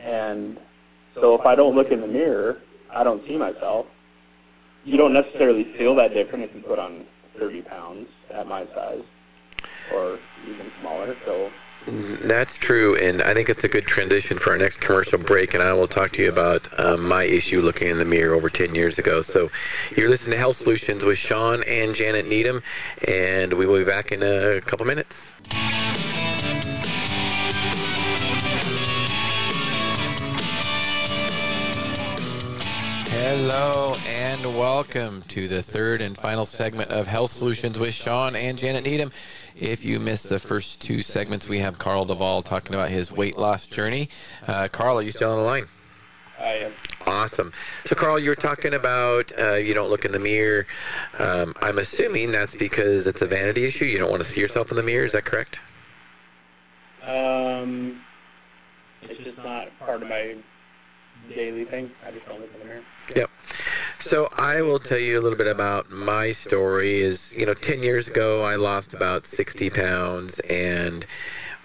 And 0.00 0.58
so 1.12 1.34
if 1.34 1.44
I 1.44 1.54
don't 1.54 1.74
look 1.74 1.90
in 1.90 2.00
the 2.00 2.06
mirror, 2.06 2.58
I 2.90 3.04
don't 3.04 3.22
see 3.22 3.36
myself. 3.36 3.86
You 4.84 4.96
don't 4.96 5.12
necessarily 5.12 5.64
feel 5.64 5.94
that 5.96 6.14
different 6.14 6.44
if 6.44 6.54
you 6.54 6.62
put 6.62 6.78
on 6.78 7.04
30 7.38 7.62
pounds 7.62 8.08
at 8.30 8.46
my 8.46 8.64
size 8.64 9.02
or 9.92 10.18
even 10.48 10.70
smaller. 10.80 11.14
So 11.24 11.50
That's 11.86 12.56
true, 12.56 12.96
and 12.96 13.22
I 13.22 13.34
think 13.34 13.48
it's 13.48 13.64
a 13.64 13.68
good 13.68 13.86
transition 13.86 14.38
for 14.38 14.52
our 14.52 14.58
next 14.58 14.78
commercial 14.78 15.18
break. 15.18 15.54
And 15.54 15.62
I 15.62 15.72
will 15.72 15.88
talk 15.88 16.12
to 16.12 16.22
you 16.22 16.28
about 16.30 16.68
um, 16.78 17.06
my 17.06 17.24
issue 17.24 17.60
looking 17.60 17.88
in 17.88 17.98
the 17.98 18.04
mirror 18.04 18.34
over 18.34 18.48
10 18.48 18.74
years 18.74 18.98
ago. 18.98 19.22
So, 19.22 19.50
you're 19.96 20.08
listening 20.08 20.32
to 20.32 20.38
Health 20.38 20.56
Solutions 20.56 21.04
with 21.04 21.18
Shawn 21.18 21.62
and 21.64 21.94
Janet 21.94 22.28
Needham, 22.28 22.62
and 23.06 23.52
we 23.54 23.66
will 23.66 23.78
be 23.78 23.84
back 23.84 24.12
in 24.12 24.22
a 24.22 24.60
couple 24.60 24.86
minutes. 24.86 25.32
Hello 33.30 33.94
and 34.06 34.42
welcome 34.56 35.20
to 35.28 35.48
the 35.48 35.62
third 35.62 36.00
and 36.00 36.16
final 36.16 36.46
segment 36.46 36.90
of 36.90 37.06
Health 37.06 37.30
Solutions 37.30 37.78
with 37.78 37.92
Shawn 37.92 38.34
and 38.34 38.56
Janet 38.56 38.86
Needham. 38.86 39.12
If 39.54 39.84
you 39.84 40.00
missed 40.00 40.30
the 40.30 40.38
first 40.38 40.80
two 40.80 41.02
segments, 41.02 41.46
we 41.46 41.58
have 41.58 41.78
Carl 41.78 42.06
Duvall 42.06 42.40
talking 42.40 42.74
about 42.74 42.88
his 42.88 43.12
weight 43.12 43.36
loss 43.36 43.66
journey. 43.66 44.08
Uh, 44.46 44.68
Carl, 44.72 44.98
are 44.98 45.02
you 45.02 45.12
still 45.12 45.30
on 45.30 45.36
the 45.36 45.42
line? 45.42 45.66
I 46.40 46.52
am. 46.54 46.72
Awesome. 47.06 47.52
So, 47.84 47.94
Carl, 47.94 48.18
you 48.18 48.30
were 48.30 48.34
talking 48.34 48.72
about 48.72 49.30
uh, 49.38 49.56
you 49.56 49.74
don't 49.74 49.90
look 49.90 50.06
in 50.06 50.12
the 50.12 50.18
mirror. 50.18 50.66
Um, 51.18 51.52
I'm 51.60 51.76
assuming 51.76 52.32
that's 52.32 52.54
because 52.54 53.06
it's 53.06 53.20
a 53.20 53.26
vanity 53.26 53.66
issue. 53.66 53.84
You 53.84 53.98
don't 53.98 54.10
want 54.10 54.22
to 54.22 54.28
see 54.28 54.40
yourself 54.40 54.70
in 54.70 54.78
the 54.78 54.82
mirror. 54.82 55.04
Is 55.04 55.12
that 55.12 55.26
correct? 55.26 55.60
Um, 57.02 58.00
it's 59.02 59.18
just 59.18 59.36
not 59.36 59.68
part 59.80 60.02
of 60.02 60.08
my 60.08 60.36
daily 61.28 61.64
thing. 61.64 61.90
I 62.06 62.10
just. 62.10 62.24
Yep. 63.16 63.30
So 64.00 64.28
I 64.36 64.62
will 64.62 64.78
tell 64.78 64.98
you 64.98 65.18
a 65.18 65.22
little 65.22 65.38
bit 65.38 65.46
about 65.46 65.90
my 65.90 66.32
story. 66.32 67.00
Is 67.00 67.32
you 67.32 67.46
know, 67.46 67.54
ten 67.54 67.82
years 67.82 68.08
ago 68.08 68.42
I 68.42 68.56
lost 68.56 68.94
about 68.94 69.26
sixty 69.26 69.70
pounds, 69.70 70.38
and 70.40 71.04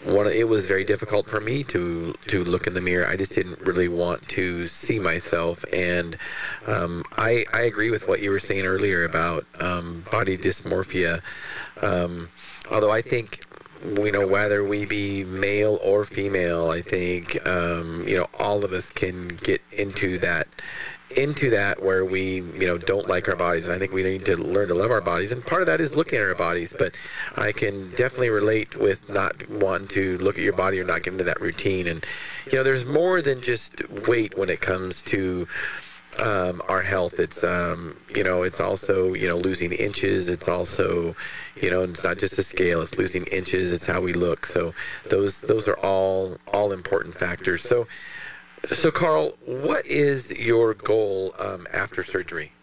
one 0.04 0.28
it 0.28 0.48
was 0.48 0.68
very 0.68 0.84
difficult 0.84 1.30
for 1.30 1.40
me 1.40 1.64
to 1.66 2.14
to 2.28 2.44
look 2.44 2.68
in 2.68 2.74
the 2.74 2.82
mirror. 2.82 3.08
I 3.08 3.16
just 3.16 3.34
didn't 3.34 3.60
really 3.62 3.88
want 3.88 4.28
to 4.30 4.68
see 4.68 5.00
myself, 5.00 5.64
and 5.72 6.18
um, 6.68 7.04
I 7.18 7.46
I 7.54 7.62
agree 7.62 7.92
with 7.92 8.08
what 8.08 8.22
you 8.22 8.32
were 8.32 8.40
saying 8.40 8.66
earlier 8.66 9.04
about 9.06 9.46
um, 9.60 10.04
body 10.12 10.38
dysmorphia. 10.38 11.22
Um, 11.82 12.30
although 12.72 12.92
I 12.92 13.02
think 13.02 13.42
we 13.84 14.12
know 14.12 14.26
whether 14.26 14.64
we 14.64 14.86
be 14.86 15.24
male 15.24 15.80
or 15.84 16.06
female, 16.06 16.70
I 16.70 16.82
think 16.82 17.46
um, 17.48 18.08
you 18.08 18.18
know 18.18 18.28
all 18.40 18.64
of 18.64 18.72
us 18.72 18.90
can 18.90 19.28
get 19.28 19.62
into 19.72 20.18
that 20.20 20.48
into 21.16 21.52
that 21.52 21.84
where 21.84 22.04
we 22.04 22.38
you 22.38 22.66
know 22.66 22.78
don't 22.78 23.08
like 23.08 23.28
our 23.28 23.36
bodies. 23.36 23.66
And 23.66 23.74
i 23.74 23.80
think 23.80 23.92
we 23.92 24.04
need 24.04 24.26
to 24.26 24.36
learn 24.36 24.68
to 24.70 24.74
love 24.74 24.92
our 24.92 25.02
bodies. 25.02 25.32
And 25.32 25.46
part 25.46 25.62
of 25.62 25.68
that 25.68 25.82
is 25.82 25.96
looking 25.96 26.20
at 26.20 26.26
our 26.26 26.36
bodies. 26.36 26.74
But 26.78 26.96
i 27.36 27.52
can 27.52 27.90
definitely 27.90 28.30
relate 28.30 28.76
with 28.76 29.10
not 29.10 29.48
wanting 29.50 29.88
to 29.90 30.18
look 30.20 30.38
at 30.38 30.44
your 30.44 30.54
body 30.54 30.80
or 30.80 30.84
not 30.84 31.04
get 31.04 31.14
into 31.14 31.24
that 31.26 31.42
routine. 31.42 31.88
And 31.88 32.06
you 32.46 32.54
know 32.54 32.64
there's 32.64 32.86
more 32.86 33.22
than 33.22 33.42
just 33.42 33.88
weight 34.08 34.38
when 34.38 34.50
it 34.50 34.62
comes 34.62 35.02
to 35.04 35.48
um, 36.20 36.62
our 36.68 36.82
health 36.82 37.20
it's 37.20 37.44
um, 37.44 37.98
you 38.16 38.24
know 38.24 38.44
it's 38.44 38.60
also 38.60 39.14
you 39.14 39.28
know 39.28 39.38
losing 39.38 39.72
inches 39.72 40.30
it's 40.30 40.48
also 40.48 41.16
you 41.62 41.70
know 41.70 41.82
it's 41.82 42.04
not 42.04 42.18
just 42.18 42.38
a 42.38 42.44
scale 42.44 42.82
it's 42.82 42.98
losing 42.98 43.26
inches 43.26 43.72
it's 43.72 43.86
how 43.86 44.00
we 44.00 44.14
look 44.14 44.46
so 44.46 44.74
those 45.10 45.42
those 45.42 45.68
are 45.68 45.78
all 45.78 46.38
all 46.54 46.72
important 46.72 47.16
factors 47.16 47.64
so 47.64 47.88
so, 48.72 48.92
Carl, 48.92 49.34
what 49.46 49.86
is 49.86 50.32
your 50.32 50.74
goal 50.74 51.36
um, 51.38 51.68
after 51.74 52.02
surgery? 52.02 52.54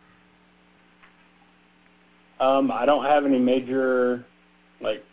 Um, 2.41 2.71
I 2.71 2.87
don't 2.87 3.05
have 3.05 3.27
any 3.27 3.39
major 3.39 4.25
like 4.81 5.05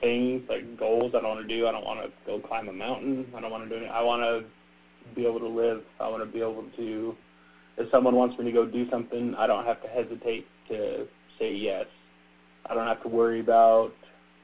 things 0.00 0.48
like 0.48 0.78
goals 0.78 1.14
I 1.14 1.20
don't 1.20 1.36
want 1.36 1.46
to 1.46 1.54
do. 1.54 1.66
I 1.66 1.72
don't 1.72 1.84
want 1.84 2.00
to 2.00 2.10
go 2.24 2.38
climb 2.38 2.70
a 2.70 2.72
mountain. 2.72 3.30
I 3.36 3.40
don't 3.42 3.50
want 3.50 3.68
to 3.68 3.78
do 3.78 3.84
it. 3.84 3.88
I 3.88 4.02
want 4.02 4.22
to 4.22 4.44
be 5.14 5.26
able 5.26 5.40
to 5.40 5.46
live. 5.46 5.84
I 6.00 6.08
want 6.08 6.22
to 6.22 6.26
be 6.26 6.40
able 6.40 6.64
to. 6.76 7.16
If 7.80 7.88
someone 7.88 8.14
wants 8.14 8.38
me 8.38 8.44
to 8.44 8.52
go 8.52 8.66
do 8.66 8.86
something, 8.86 9.34
I 9.36 9.46
don't 9.46 9.64
have 9.64 9.82
to 9.82 9.88
hesitate 9.88 10.46
to 10.68 11.08
say 11.36 11.54
yes. 11.54 11.86
I 12.66 12.74
don't 12.74 12.86
have 12.86 13.02
to 13.02 13.08
worry 13.08 13.40
about 13.40 13.94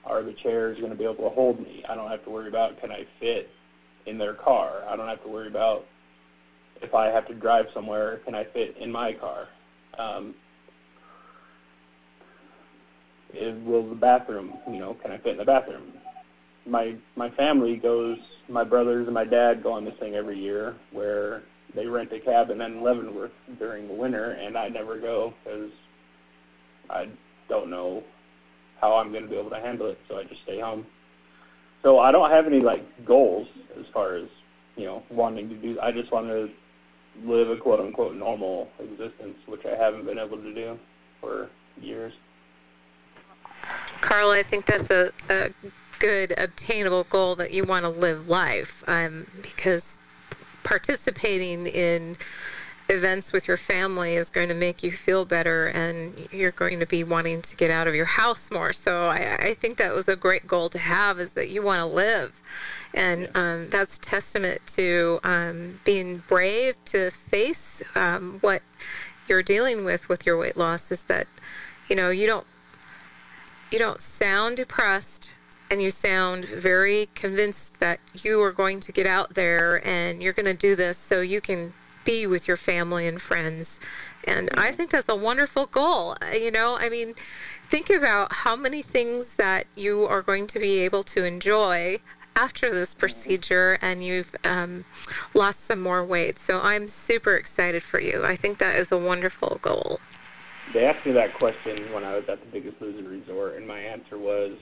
are 0.07 0.23
the 0.23 0.33
chairs 0.33 0.79
going 0.79 0.91
to 0.91 0.97
be 0.97 1.05
able 1.05 1.17
to 1.17 1.29
hold 1.29 1.61
me. 1.61 1.85
I 1.89 1.95
don't 1.95 2.09
have 2.09 2.25
to 2.25 2.31
worry 2.31 2.49
about 2.49 2.81
can 2.81 2.91
I 2.91 3.05
fit 3.21 3.51
in 4.07 4.17
their 4.17 4.33
car. 4.33 4.85
I 4.89 4.97
don't 4.97 5.09
have 5.09 5.23
to 5.23 5.29
worry 5.29 5.49
about 5.49 5.87
if 6.81 6.95
I 6.95 7.07
have 7.07 7.27
to 7.27 7.35
drive 7.35 7.71
somewhere, 7.73 8.19
can 8.19 8.35
I 8.35 8.45
fit 8.45 8.77
in 8.79 8.91
my 8.91 9.13
car. 9.13 9.49
Um, 9.99 10.35
it, 13.35 13.55
will 13.65 13.83
the 13.83 13.95
bathroom, 13.95 14.57
you 14.67 14.79
know, 14.79 14.95
can 14.95 15.11
I 15.11 15.19
fit 15.19 15.33
in 15.33 15.39
the 15.39 15.45
bathroom? 15.45 15.93
my 16.67 16.95
my 17.15 17.31
family 17.31 17.77
goes. 17.77 18.19
My 18.49 18.65
brothers 18.65 19.07
and 19.07 19.15
my 19.15 19.25
dad 19.25 19.63
go 19.63 19.73
on 19.73 19.85
this 19.85 19.95
thing 19.95 20.15
every 20.15 20.39
year 20.39 20.75
where 20.91 21.43
they 21.77 21.87
rent 21.87 22.11
a 22.13 22.19
cabin 22.19 22.61
in 22.63 22.83
Leavenworth 22.83 23.33
during 23.59 23.87
the 23.87 23.95
winter, 23.95 24.33
and 24.33 24.57
I 24.57 24.69
never 24.69 24.97
go 24.99 25.35
because 25.45 25.71
I 26.89 27.07
don't 27.49 27.69
know 27.69 28.03
how 28.81 28.97
I'm 28.97 29.13
going 29.13 29.25
to 29.25 29.31
be 29.31 29.37
able 29.37 29.51
to 29.51 29.61
handle 29.61 29.87
it, 29.89 29.99
so 30.09 30.19
I 30.19 30.25
just 30.25 30.43
stay 30.43 30.59
home. 30.59 30.87
So 31.83 31.99
I 31.99 32.11
don't 32.11 32.31
have 32.31 32.47
any 32.47 32.61
like 32.61 33.05
goals 33.05 33.49
as 33.79 33.87
far 33.87 34.17
as 34.17 34.31
you 34.77 34.87
know 34.87 35.03
wanting 35.11 35.51
to 35.51 35.55
do. 35.55 35.79
I 35.81 35.93
just 35.93 36.11
want 36.11 36.29
to 36.29 36.51
live 37.25 37.51
a 37.51 37.57
quote 37.57 37.81
unquote 37.81 38.17
normal 38.17 38.71
existence, 38.81 39.39
which 39.47 39.67
I 39.67 39.77
haven't 39.77 40.07
been 40.07 40.19
able 40.19 40.39
to 40.39 40.55
do 40.55 40.79
for 41.21 41.51
years. 41.81 42.15
Carl, 44.01 44.31
I 44.31 44.43
think 44.43 44.65
that's 44.65 44.91
a, 44.91 45.13
a 45.29 45.51
good 45.99 46.33
obtainable 46.39 47.05
goal 47.05 47.35
that 47.37 47.53
you 47.53 47.65
want 47.65 47.83
to 47.85 47.91
live 47.91 48.29
life 48.29 48.83
um, 48.87 49.27
because 49.43 49.99
participating 50.67 51.67
in 51.67 52.17
events 52.89 53.33
with 53.33 53.49
your 53.49 53.57
family 53.57 54.15
is 54.15 54.31
going 54.31 54.49
to 54.49 54.55
make 54.55 54.83
you 54.83 54.93
feel 54.93 55.25
better 55.25 55.69
and 55.69 56.29
you're 56.31 56.53
going 56.53 56.79
to 56.79 56.87
be 56.87 57.03
wanting 57.03 57.43
to 57.43 57.57
get 57.57 57.71
out 57.71 57.87
of 57.87 57.95
your 57.95 58.05
house 58.05 58.51
more. 58.51 58.73
So 58.73 59.07
i, 59.07 59.37
I 59.41 59.55
think 59.55 59.79
that 59.79 59.93
was 59.93 60.09
a 60.09 60.17
great 60.17 60.47
goal 60.47 60.69
to 60.71 60.79
have 60.79 61.19
is 61.19 61.33
that 61.35 61.51
you 61.51 61.63
want 61.63 61.81
to 61.81 61.87
live. 61.87 62.41
And 62.95 63.29
um, 63.35 63.69
that's 63.71 63.99
testament 63.99 64.61
to 64.69 65.21
um, 65.25 65.81
being 65.85 66.23
brave 66.29 66.77
to 66.87 67.11
face 67.11 67.83
um, 67.95 68.39
what 68.41 68.63
you're 69.29 69.43
dealing 69.43 69.85
with 69.85 70.09
with 70.09 70.25
your 70.25 70.39
weight 70.39 70.57
loss 70.57 70.91
is 70.93 71.03
that 71.05 71.27
you 71.89 71.97
know 71.97 72.11
you 72.11 72.27
don't 72.27 72.47
you 73.73 73.79
don't 73.79 74.01
sound 74.01 74.57
depressed 74.57 75.31
and 75.71 75.83
you 75.83 75.91
sound 75.91 76.45
very 76.45 77.09
convinced 77.15 77.81
that 77.81 78.01
you 78.15 78.41
are 78.43 78.53
going 78.53 78.81
to 78.81 78.93
get 78.93 79.07
out 79.07 79.35
there 79.35 79.87
and 79.87 80.23
you're 80.23 80.33
going 80.33 80.47
to 80.47 80.55
do 80.55 80.77
this 80.77 80.97
so 80.97 81.21
you 81.21 81.41
can 81.41 81.73
be 82.05 82.27
with 82.27 82.47
your 82.47 82.57
family 82.57 83.07
and 83.07 83.21
friends. 83.21 83.81
And 84.25 84.49
I 84.55 84.73
think 84.73 84.91
that's 84.91 85.09
a 85.09 85.17
wonderful 85.17 85.67
goal. 85.67 86.17
Uh, 86.23 86.37
you 86.37 86.51
know, 86.51 86.77
I 86.81 86.89
mean, 86.89 87.15
think 87.69 87.91
about 87.91 88.33
how 88.33 88.57
many 88.57 88.83
things 88.83 89.35
that 89.37 89.67
you 89.75 90.05
are 90.05 90.23
going 90.23 90.47
to 90.49 90.59
be 90.59 90.79
able 90.81 91.03
to 91.05 91.25
enjoy 91.25 91.99
after 92.37 92.71
this 92.71 92.95
procedure 92.95 93.79
and 93.81 94.05
you've 94.05 94.35
um, 94.45 94.85
lost 95.35 95.65
some 95.65 95.81
more 95.81 96.05
weight. 96.05 96.39
So 96.39 96.61
I'm 96.63 96.87
super 96.87 97.35
excited 97.35 97.83
for 97.83 98.01
you. 98.01 98.25
I 98.25 98.37
think 98.37 98.59
that 98.59 98.77
is 98.77 98.93
a 98.93 98.99
wonderful 98.99 99.59
goal. 99.63 100.01
They 100.73 100.85
asked 100.85 101.07
me 101.07 101.13
that 101.13 101.35
question 101.35 101.93
when 101.93 102.05
I 102.05 102.15
was 102.15 102.29
at 102.29 102.41
the 102.41 102.47
Biggest 102.47 102.81
Loser 102.83 103.09
Resort, 103.09 103.57
and 103.57 103.67
my 103.67 103.79
answer 103.79 104.19
was 104.19 104.59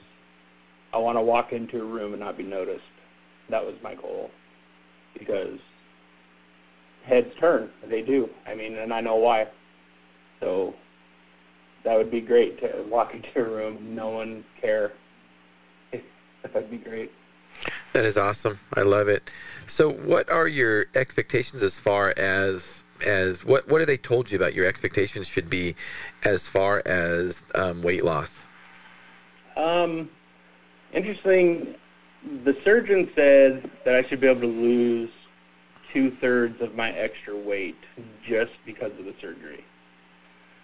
I 0.94 0.98
want 0.98 1.18
to 1.18 1.22
walk 1.22 1.52
into 1.52 1.82
a 1.82 1.84
room 1.84 2.12
and 2.12 2.20
not 2.20 2.38
be 2.38 2.44
noticed. 2.44 2.84
That 3.48 3.66
was 3.66 3.76
my 3.82 3.96
goal. 3.96 4.30
Because 5.18 5.58
heads 7.02 7.34
turn. 7.34 7.68
They 7.84 8.00
do. 8.00 8.30
I 8.46 8.54
mean, 8.54 8.76
and 8.76 8.94
I 8.94 9.00
know 9.00 9.16
why. 9.16 9.48
So 10.38 10.72
that 11.82 11.98
would 11.98 12.12
be 12.12 12.20
great 12.20 12.60
to 12.60 12.84
walk 12.88 13.12
into 13.14 13.40
a 13.40 13.42
room, 13.42 13.94
no 13.96 14.10
one 14.10 14.44
care. 14.60 14.92
That'd 16.42 16.70
be 16.70 16.78
great. 16.78 17.10
That 17.92 18.04
is 18.04 18.16
awesome. 18.16 18.60
I 18.76 18.82
love 18.82 19.08
it. 19.08 19.30
So, 19.66 19.90
what 19.90 20.30
are 20.30 20.46
your 20.46 20.86
expectations 20.94 21.62
as 21.62 21.78
far 21.78 22.12
as 22.16 22.82
as 23.06 23.44
what 23.44 23.68
what 23.68 23.80
have 23.80 23.86
they 23.86 23.96
told 23.96 24.30
you 24.30 24.36
about 24.36 24.54
your 24.54 24.66
expectations 24.66 25.28
should 25.28 25.48
be 25.48 25.74
as 26.24 26.46
far 26.46 26.82
as 26.84 27.42
um, 27.54 27.82
weight 27.82 28.04
loss? 28.04 28.40
Um, 29.56 30.10
Interesting. 30.94 31.74
The 32.44 32.54
surgeon 32.54 33.04
said 33.04 33.68
that 33.84 33.96
I 33.96 34.02
should 34.02 34.20
be 34.20 34.28
able 34.28 34.42
to 34.42 34.46
lose 34.46 35.10
two 35.84 36.08
thirds 36.08 36.62
of 36.62 36.76
my 36.76 36.92
extra 36.92 37.36
weight 37.36 37.76
just 38.22 38.58
because 38.64 38.96
of 39.00 39.04
the 39.04 39.12
surgery. 39.12 39.64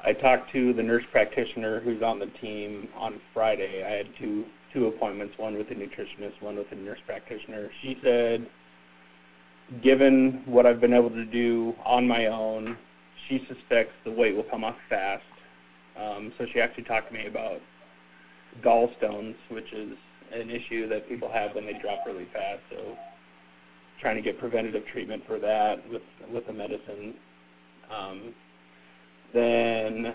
I 0.04 0.12
talked 0.12 0.48
to 0.50 0.72
the 0.72 0.84
nurse 0.84 1.04
practitioner 1.04 1.80
who's 1.80 2.00
on 2.00 2.20
the 2.20 2.26
team 2.26 2.88
on 2.96 3.20
Friday. 3.34 3.84
I 3.84 3.90
had 3.90 4.14
two 4.14 4.46
two 4.72 4.86
appointments, 4.86 5.36
one 5.36 5.58
with 5.58 5.72
a 5.72 5.74
nutritionist, 5.74 6.40
one 6.40 6.54
with 6.54 6.70
a 6.70 6.76
nurse 6.76 7.00
practitioner. 7.04 7.68
She 7.82 7.96
said, 7.96 8.46
given 9.82 10.44
what 10.46 10.64
I've 10.64 10.80
been 10.80 10.94
able 10.94 11.10
to 11.10 11.24
do 11.24 11.74
on 11.84 12.06
my 12.06 12.26
own, 12.26 12.78
she 13.16 13.40
suspects 13.40 13.98
the 14.04 14.12
weight 14.12 14.36
will 14.36 14.44
come 14.44 14.62
off 14.62 14.76
fast. 14.88 15.26
Um, 15.96 16.32
so 16.32 16.46
she 16.46 16.60
actually 16.60 16.84
talked 16.84 17.08
to 17.08 17.14
me 17.14 17.26
about 17.26 17.60
gallstones, 18.62 19.38
which 19.48 19.72
is 19.72 19.98
an 20.32 20.50
issue 20.50 20.86
that 20.88 21.08
people 21.08 21.28
have 21.30 21.54
when 21.54 21.66
they 21.66 21.74
drop 21.74 22.04
really 22.06 22.26
fast. 22.26 22.62
So 22.70 22.96
trying 23.98 24.16
to 24.16 24.22
get 24.22 24.38
preventative 24.38 24.84
treatment 24.86 25.26
for 25.26 25.38
that 25.38 25.86
with 25.88 26.02
with 26.30 26.46
the 26.46 26.52
medicine. 26.52 27.14
Um, 27.90 28.34
then 29.32 30.14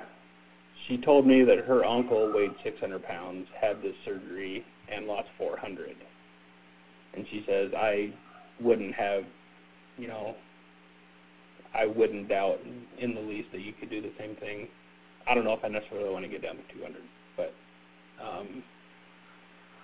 she 0.76 0.98
told 0.98 1.26
me 1.26 1.44
that 1.44 1.60
her 1.60 1.86
uncle 1.86 2.32
weighed 2.32 2.58
600 2.58 3.04
pounds, 3.04 3.50
had 3.50 3.82
this 3.82 3.98
surgery, 3.98 4.66
and 4.90 5.08
lost 5.08 5.30
400. 5.38 5.96
And 7.14 7.28
she 7.28 7.42
says 7.42 7.74
I 7.74 8.12
wouldn't 8.60 8.94
have, 8.94 9.26
you 9.98 10.08
know, 10.08 10.36
I 11.74 11.86
wouldn't 11.86 12.28
doubt 12.28 12.60
in 12.98 13.14
the 13.14 13.22
least 13.22 13.52
that 13.52 13.62
you 13.62 13.74
could 13.74 13.90
do 13.90 14.02
the 14.02 14.12
same 14.18 14.36
thing. 14.36 14.68
I 15.28 15.34
don't 15.34 15.44
know 15.44 15.54
if 15.54 15.64
I 15.64 15.68
necessarily 15.68 16.10
want 16.10 16.24
to 16.24 16.30
get 16.30 16.42
down 16.42 16.58
to 16.58 16.74
200, 16.74 17.02
but 17.36 17.54
um, 18.22 18.64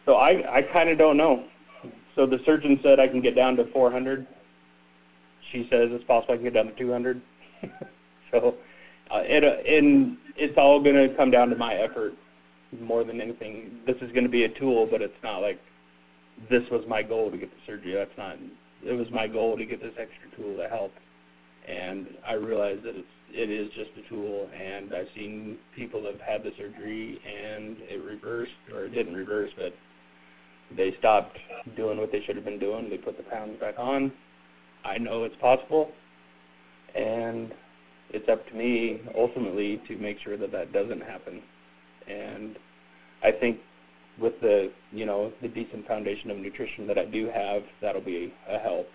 so 0.06 0.16
I, 0.16 0.58
I 0.58 0.62
kind 0.62 0.90
of 0.90 0.98
don't 0.98 1.18
know. 1.18 1.44
So 2.08 2.26
the 2.26 2.38
surgeon 2.38 2.78
said 2.78 3.00
I 3.00 3.08
can 3.08 3.22
get 3.22 3.36
down 3.36 3.56
to 3.58 3.66
400. 3.66 4.26
She 5.42 5.64
says 5.64 5.92
it's 5.92 6.04
possible 6.04 6.34
I 6.34 6.38
can 6.38 6.44
get 6.44 6.54
down 6.54 6.68
to 6.68 6.74
200. 6.74 7.22
so 8.32 8.56
uh, 9.10 9.24
it, 9.28 9.44
uh, 9.44 9.58
and 9.68 10.18
it's 10.36 10.58
all 10.58 10.80
going 10.80 10.96
to 10.96 11.14
come 11.16 11.32
down 11.32 11.50
to 11.50 11.56
my 11.56 11.76
effort 11.76 12.14
more 12.80 13.04
than 13.04 13.20
anything. 13.20 13.80
This 13.86 14.02
is 14.02 14.12
going 14.12 14.24
to 14.24 14.30
be 14.30 14.46
a 14.46 14.50
tool, 14.50 14.86
but 14.86 15.02
it's 15.02 15.22
not 15.24 15.42
like 15.42 15.60
this 16.50 16.70
was 16.70 16.86
my 16.86 17.04
goal 17.04 17.30
to 17.30 17.38
get 17.38 17.54
the 17.54 17.62
surgery. 17.62 17.94
That's 17.94 18.18
not. 18.18 18.38
It 18.84 18.94
was 18.94 19.12
my 19.12 19.28
goal 19.28 19.58
to 19.58 19.66
get 19.66 19.82
this 19.82 19.96
extra 19.98 20.30
tool 20.36 20.56
to 20.58 20.68
help. 20.68 20.94
And 21.68 22.16
I 22.26 22.34
realize 22.34 22.82
that 22.82 22.96
it's, 22.96 23.10
it 23.32 23.52
is 23.52 23.70
just 23.70 23.92
a 23.96 24.02
tool, 24.02 24.50
and 24.56 24.94
I've 24.96 25.10
seen 25.10 25.60
people 25.76 26.04
have 26.06 26.20
had 26.20 26.44
the 26.44 26.50
surgery 26.50 27.22
and 27.24 27.78
it 27.88 28.02
reversed, 28.04 28.56
or 28.74 28.86
it 28.86 28.94
didn't 28.94 29.16
reverse, 29.16 29.52
but 29.56 29.76
they 30.76 30.92
stopped 30.92 31.40
doing 31.76 31.98
what 31.98 32.12
they 32.12 32.20
should 32.20 32.36
have 32.36 32.46
been 32.46 32.60
doing. 32.60 32.90
They 32.90 32.98
put 32.98 33.18
the 33.18 33.24
pounds 33.24 33.60
back 33.60 33.78
on. 33.78 34.12
I 34.84 34.98
know 34.98 35.24
it's 35.24 35.36
possible, 35.36 35.92
and 36.96 37.54
it's 38.10 38.30
up 38.30 38.48
to 38.50 38.56
me 38.56 39.00
ultimately 39.16 39.78
to 39.88 39.98
make 39.98 40.20
sure 40.20 40.38
that 40.38 40.52
that 40.52 40.74
doesn't 40.74 41.02
happen. 41.02 41.42
And 42.08 42.58
I 43.24 43.32
think 43.32 43.60
with 44.18 44.42
the 44.42 44.72
you 44.92 45.06
know 45.06 45.32
the 45.42 45.48
decent 45.48 45.88
foundation 45.88 46.32
of 46.32 46.38
nutrition 46.38 46.88
that 46.88 46.98
I 46.98 47.06
do 47.06 47.28
have, 47.28 47.64
that'll 47.80 48.02
be 48.02 48.34
a 48.48 48.58
help, 48.58 48.90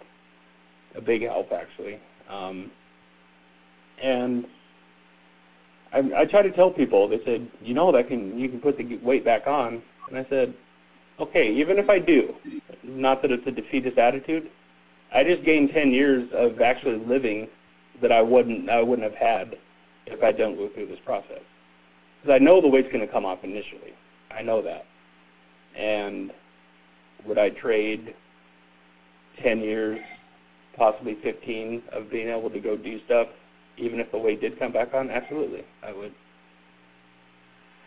a 0.94 1.00
big 1.00 1.22
help 1.22 1.52
actually. 1.52 2.00
Um, 2.28 2.70
and 4.02 4.46
I, 5.92 6.22
I 6.22 6.24
try 6.24 6.42
to 6.42 6.50
tell 6.50 6.70
people. 6.70 7.08
They 7.08 7.18
said, 7.18 7.48
you 7.62 7.74
know, 7.74 7.92
that 7.92 8.08
can 8.08 8.38
you 8.38 8.48
can 8.48 8.60
put 8.60 8.76
the 8.76 8.96
weight 8.98 9.24
back 9.24 9.46
on, 9.46 9.82
and 10.08 10.18
I 10.18 10.24
said, 10.24 10.52
okay, 11.18 11.52
even 11.52 11.78
if 11.78 11.88
I 11.88 11.98
do, 11.98 12.34
not 12.82 13.22
that 13.22 13.32
it's 13.32 13.46
a 13.46 13.52
defeatist 13.52 13.98
attitude, 13.98 14.50
I 15.12 15.24
just 15.24 15.42
gained 15.42 15.70
10 15.70 15.90
years 15.90 16.32
of 16.32 16.60
actually 16.60 16.96
living 16.96 17.48
that 18.00 18.12
I 18.12 18.20
wouldn't 18.20 18.68
I 18.68 18.82
wouldn't 18.82 19.10
have 19.10 19.14
had 19.14 19.56
if 20.06 20.22
I 20.22 20.32
don't 20.32 20.56
go 20.56 20.68
through 20.68 20.86
this 20.86 20.98
process. 20.98 21.42
Because 22.20 22.34
I 22.34 22.38
know 22.38 22.60
the 22.60 22.68
weight's 22.68 22.88
going 22.88 23.00
to 23.00 23.06
come 23.06 23.24
off 23.24 23.44
initially. 23.44 23.94
I 24.30 24.42
know 24.42 24.62
that. 24.62 24.86
And 25.74 26.32
would 27.24 27.38
I 27.38 27.50
trade 27.50 28.14
10 29.34 29.60
years, 29.60 30.00
possibly 30.74 31.14
15, 31.14 31.82
of 31.92 32.10
being 32.10 32.28
able 32.28 32.50
to 32.50 32.60
go 32.60 32.76
do 32.76 32.98
stuff, 32.98 33.28
even 33.76 34.00
if 34.00 34.10
the 34.10 34.18
weight 34.18 34.40
did 34.40 34.58
come 34.58 34.72
back 34.72 34.94
on? 34.94 35.10
Absolutely, 35.10 35.64
I 35.82 35.92
would. 35.92 36.12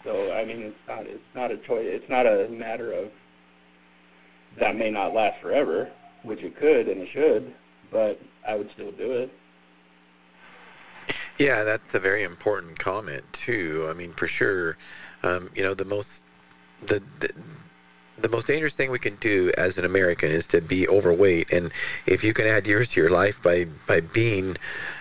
So 0.03 0.33
I 0.33 0.45
mean, 0.45 0.61
it's 0.61 0.79
not 0.87 1.05
it's 1.05 1.27
not 1.35 1.51
a 1.51 1.57
choice. 1.57 1.87
It's 1.87 2.09
not 2.09 2.25
a 2.25 2.47
matter 2.49 2.91
of 2.91 3.11
that 4.57 4.75
may 4.75 4.89
not 4.89 5.13
last 5.13 5.39
forever, 5.39 5.89
which 6.23 6.41
it 6.41 6.55
could 6.55 6.87
and 6.87 7.01
it 7.01 7.07
should, 7.07 7.53
but 7.91 8.19
I 8.47 8.55
would 8.55 8.69
still 8.69 8.91
do 8.91 9.11
it. 9.13 9.31
Yeah, 11.37 11.63
that's 11.63 11.93
a 11.95 11.99
very 11.99 12.23
important 12.23 12.79
comment 12.79 13.23
too. 13.31 13.87
I 13.89 13.93
mean, 13.93 14.11
for 14.13 14.27
sure, 14.27 14.77
um, 15.23 15.49
you 15.55 15.63
know, 15.63 15.73
the 15.73 15.85
most 15.85 16.23
the, 16.85 17.01
the 17.19 17.29
the 18.21 18.29
most 18.29 18.47
dangerous 18.47 18.73
thing 18.73 18.91
we 18.91 18.99
can 18.99 19.15
do 19.15 19.51
as 19.57 19.77
an 19.77 19.85
American 19.85 20.31
is 20.31 20.45
to 20.47 20.61
be 20.61 20.87
overweight. 20.87 21.51
And 21.51 21.71
if 22.05 22.23
you 22.23 22.33
can 22.33 22.47
add 22.47 22.67
years 22.67 22.89
to 22.89 23.01
your 23.01 23.09
life 23.09 23.41
by 23.41 23.65
by 23.87 24.01
being, 24.01 24.57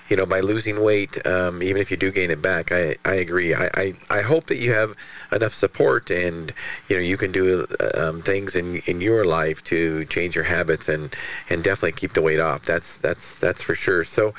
you 0.09 0.17
know, 0.17 0.27
by 0.27 0.41
losing 0.41 0.83
weight, 0.83 1.25
um, 1.27 1.63
even 1.63 1.81
if 1.81 1.91
you 1.91 1.97
do 1.97 2.11
gain 2.11 2.31
it 2.31 2.41
back, 2.41 2.73
I, 2.73 2.97
I 3.05 3.15
agree. 3.15 3.55
I, 3.55 3.71
I, 3.75 3.95
I 4.11 4.23
hope 4.23 4.47
that 4.47 4.57
you 4.57 4.73
have 4.73 4.95
enough 5.33 5.55
support 5.55 6.11
and 6.11 6.53
you 6.89 6.97
know 6.97 7.03
you 7.03 7.17
can 7.17 7.33
do 7.33 7.67
um, 7.95 8.23
things 8.23 8.55
in 8.55 8.77
in 8.87 9.01
your 9.01 9.25
life 9.25 9.63
to 9.65 10.05
change 10.07 10.35
your 10.35 10.45
habits 10.45 10.89
and 10.89 11.15
and 11.51 11.63
definitely 11.63 11.93
keep 11.93 12.15
the 12.15 12.23
weight 12.23 12.41
off. 12.41 12.63
That's 12.63 12.99
that's 12.99 13.39
that's 13.39 13.63
for 13.63 13.75
sure. 13.75 14.05
So. 14.05 14.35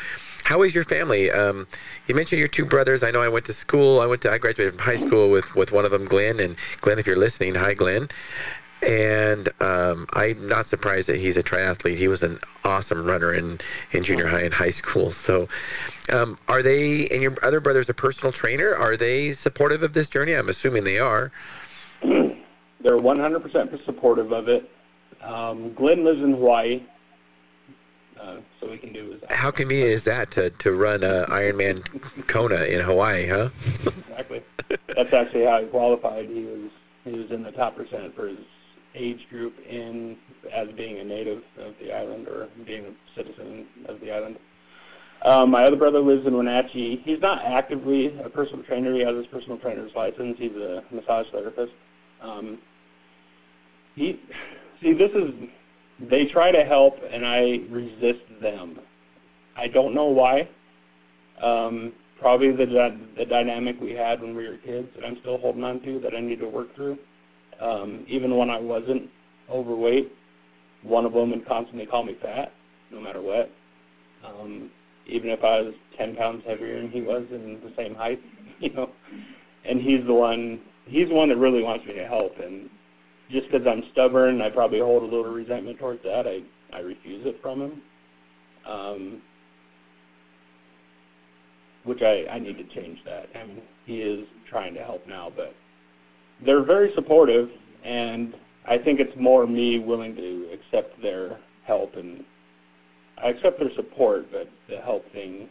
How 0.45 0.63
is 0.63 0.73
your 0.73 0.85
family? 0.85 1.29
Um, 1.29 1.67
you 2.07 2.15
mentioned 2.15 2.39
your 2.39 2.47
two 2.47 2.65
brothers. 2.65 3.03
I 3.03 3.11
know 3.11 3.21
I 3.21 3.27
went 3.27 3.45
to 3.45 3.53
school. 3.53 3.99
I 3.99 4.07
went 4.07 4.21
to 4.23 4.31
I 4.31 4.39
graduated 4.39 4.73
from 4.73 4.83
high 4.83 4.97
school 4.97 5.29
with 5.29 5.53
with 5.53 5.71
one 5.71 5.85
of 5.85 5.91
them, 5.91 6.05
Glenn. 6.05 6.39
And 6.39 6.55
Glenn, 6.81 6.97
if 6.97 7.05
you're 7.05 7.17
listening, 7.17 7.53
hi, 7.53 7.75
Glenn. 7.75 8.07
And 8.81 9.49
um, 9.61 10.07
I'm 10.13 10.47
not 10.47 10.65
surprised 10.65 11.09
that 11.09 11.17
he's 11.17 11.35
a 11.35 11.43
triathlete. 11.43 11.97
He 11.97 12.07
was 12.07 12.23
an 12.23 12.39
awesome 12.63 13.05
runner 13.05 13.33
in, 13.33 13.59
in 13.91 14.03
junior 14.03 14.27
high 14.27 14.41
and 14.41 14.53
high 14.53 14.69
school. 14.69 15.11
So, 15.11 15.49
um, 16.11 16.37
are 16.47 16.63
they 16.63 17.07
and 17.09 17.21
your 17.21 17.35
other 17.43 17.59
brother's 17.59 17.89
a 17.89 17.93
personal 17.93 18.31
trainer? 18.31 18.75
Are 18.75 18.95
they 18.95 19.33
supportive 19.33 19.83
of 19.83 19.93
this 19.93 20.07
journey? 20.07 20.33
I'm 20.33 20.49
assuming 20.49 20.85
they 20.85 20.99
are. 20.99 21.31
They're 22.01 22.97
100% 22.97 23.77
supportive 23.79 24.31
of 24.31 24.47
it. 24.47 24.69
Um, 25.21 25.73
Glenn 25.73 26.05
lives 26.05 26.21
in 26.21 26.31
Hawaii, 26.31 26.81
uh, 28.19 28.37
so 28.59 28.69
we 28.69 28.77
can 28.77 28.93
do 28.93 29.11
his. 29.11 29.23
How 29.29 29.51
convenient 29.51 29.91
is 29.91 30.03
that 30.05 30.31
to, 30.31 30.49
to 30.49 30.71
run 30.71 31.03
uh, 31.03 31.25
Ironman 31.27 31.83
Kona 32.27 32.63
in 32.63 32.79
Hawaii, 32.79 33.27
huh? 33.27 33.49
exactly. 33.85 34.41
That's 34.95 35.11
actually 35.11 35.45
how 35.45 35.59
he 35.61 35.67
qualified. 35.67 36.29
He 36.29 36.43
was 36.43 36.71
he 37.03 37.11
was 37.11 37.31
in 37.31 37.43
the 37.43 37.51
top 37.51 37.75
percent 37.75 38.15
for 38.15 38.27
his 38.27 38.39
age 38.95 39.27
group 39.29 39.59
in 39.67 40.17
as 40.51 40.69
being 40.71 40.97
a 40.99 41.03
native 41.03 41.43
of 41.57 41.77
the 41.79 41.95
island 41.95 42.27
or 42.27 42.47
being 42.65 42.85
a 42.85 43.11
citizen 43.11 43.67
of 43.85 43.99
the 43.99 44.11
island. 44.11 44.37
Um, 45.21 45.51
my 45.51 45.65
other 45.65 45.75
brother 45.75 45.99
lives 45.99 46.25
in 46.25 46.35
Wenatchee. 46.35 46.97
He's 47.03 47.19
not 47.19 47.43
actively 47.43 48.17
a 48.19 48.29
personal 48.29 48.63
trainer. 48.63 48.93
He 48.93 49.01
has 49.01 49.15
his 49.15 49.27
personal 49.27 49.57
trainer's 49.57 49.93
license. 49.93 50.37
He's 50.37 50.55
a 50.55 50.83
massage 50.91 51.27
therapist. 51.29 51.73
Um, 52.21 52.57
he, 53.95 54.21
see, 54.71 54.93
this 54.93 55.13
is, 55.13 55.33
they 55.99 56.25
try 56.25 56.51
to 56.51 56.63
help, 56.63 57.03
and 57.11 57.25
I 57.25 57.61
resist 57.69 58.23
them. 58.39 58.79
I 59.57 59.67
don't 59.67 59.93
know 59.93 60.05
why. 60.05 60.47
Um, 61.41 61.91
probably 62.17 62.51
the, 62.51 62.97
the 63.17 63.25
dynamic 63.25 63.79
we 63.81 63.91
had 63.91 64.21
when 64.21 64.35
we 64.35 64.47
were 64.47 64.57
kids 64.57 64.93
that 64.95 65.05
I'm 65.05 65.17
still 65.17 65.37
holding 65.37 65.63
on 65.63 65.81
to 65.81 65.99
that 65.99 66.15
I 66.15 66.21
need 66.21 66.39
to 66.39 66.47
work 66.47 66.73
through. 66.75 66.97
Um, 67.59 68.05
even 68.07 68.35
when 68.37 68.49
I 68.49 68.57
wasn't 68.57 69.09
overweight, 69.49 70.11
one 70.83 71.05
of 71.05 71.13
them 71.13 71.31
would 71.31 71.45
constantly 71.45 71.85
call 71.85 72.03
me 72.03 72.13
fat, 72.13 72.51
no 72.91 72.99
matter 72.99 73.21
what. 73.21 73.51
Um, 74.23 74.71
even 75.05 75.29
if 75.29 75.43
I 75.43 75.61
was 75.61 75.75
10 75.97 76.15
pounds 76.15 76.45
heavier 76.45 76.79
than 76.79 76.89
he 76.89 77.01
was 77.01 77.31
and 77.31 77.61
the 77.61 77.69
same 77.69 77.95
height, 77.95 78.21
you 78.59 78.69
know. 78.71 78.89
And 79.65 79.81
he's 79.81 80.05
the 80.05 80.13
one, 80.13 80.61
he's 80.85 81.09
the 81.09 81.15
one 81.15 81.29
that 81.29 81.37
really 81.37 81.63
wants 81.63 81.85
me 81.85 81.93
to 81.93 82.07
help. 82.07 82.39
And 82.39 82.69
just 83.29 83.49
because 83.49 83.67
I'm 83.67 83.83
stubborn, 83.83 84.41
I 84.41 84.49
probably 84.49 84.79
hold 84.79 85.03
a 85.03 85.05
little 85.05 85.31
resentment 85.31 85.79
towards 85.79 86.03
that. 86.03 86.27
I, 86.27 86.41
I 86.71 86.79
refuse 86.79 87.25
it 87.25 87.41
from 87.41 87.61
him. 87.61 87.81
Um, 88.65 89.21
which 91.83 92.01
I, 92.01 92.27
I 92.29 92.39
need 92.39 92.57
to 92.57 92.63
change 92.63 93.03
that. 93.05 93.29
I 93.33 93.45
mean, 93.45 93.61
he 93.85 94.01
is 94.01 94.27
trying 94.45 94.73
to 94.75 94.83
help 94.83 95.07
now, 95.07 95.31
but 95.35 95.55
they're 96.41 96.61
very 96.61 96.89
supportive, 96.89 97.51
and 97.83 98.33
I 98.65 98.77
think 98.77 98.99
it's 98.99 99.15
more 99.15 99.45
me 99.47 99.79
willing 99.79 100.15
to 100.15 100.49
accept 100.53 101.01
their 101.01 101.37
help, 101.63 101.95
and 101.95 102.23
I 103.17 103.29
accept 103.29 103.59
their 103.59 103.69
support, 103.69 104.31
but 104.31 104.49
the 104.67 104.77
help 104.77 105.11
thing, 105.11 105.49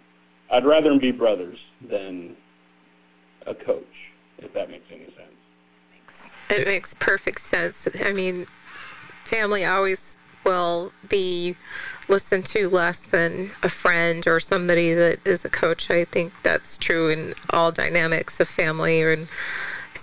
I'd 0.50 0.64
rather 0.64 0.98
be 0.98 1.10
brothers 1.10 1.58
than 1.80 2.36
a 3.46 3.54
coach, 3.54 4.10
if 4.38 4.52
that 4.54 4.70
makes 4.70 4.86
any 4.90 5.06
sense. 5.06 6.34
It 6.50 6.66
makes 6.66 6.94
perfect 6.94 7.40
sense. 7.40 7.86
I 8.02 8.12
mean, 8.12 8.46
family 9.24 9.64
always 9.64 10.16
will 10.44 10.92
be 11.08 11.56
listened 12.08 12.46
to 12.46 12.68
less 12.70 13.00
than 13.00 13.50
a 13.62 13.68
friend 13.68 14.26
or 14.26 14.40
somebody 14.40 14.94
that 14.94 15.18
is 15.26 15.44
a 15.44 15.50
coach. 15.50 15.90
I 15.90 16.04
think 16.04 16.32
that's 16.42 16.78
true 16.78 17.10
in 17.10 17.34
all 17.50 17.70
dynamics 17.70 18.40
of 18.40 18.48
family 18.48 19.02
and 19.02 19.28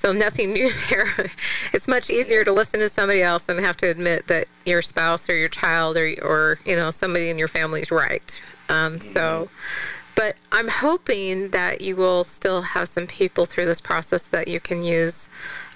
so 0.06 0.12
nothing 0.12 0.53
new 0.53 0.70
there. 0.89 1.32
It's 1.74 1.88
much 1.88 2.12
easier 2.12 2.43
to 2.43 2.51
listen 2.51 2.80
to 2.80 2.89
somebody 2.89 3.24
else 3.24 3.49
and 3.49 3.60
have 3.60 3.78
to 3.78 3.88
admit 3.88 4.28
that 4.28 4.47
your 4.64 4.84
spouse 4.84 5.28
or 5.28 5.36
your 5.36 5.49
child 5.49 5.97
or 5.97 6.14
or 6.22 6.60
you 6.64 6.76
know 6.76 6.91
somebody 6.91 7.32
in 7.32 7.39
your 7.39 7.47
family 7.47 7.82
is 7.82 7.91
right. 7.91 8.41
Um, 8.70 8.99
so, 8.99 9.49
but 10.16 10.36
I'm 10.51 10.68
hoping 10.68 11.49
that 11.49 11.82
you 11.82 11.95
will 11.95 12.24
still 12.24 12.62
have 12.62 12.88
some 12.88 13.08
people 13.08 13.47
through 13.47 13.66
this 13.66 13.82
process 13.82 14.24
that 14.28 14.47
you 14.47 14.60
can 14.60 14.84
use. 14.84 15.28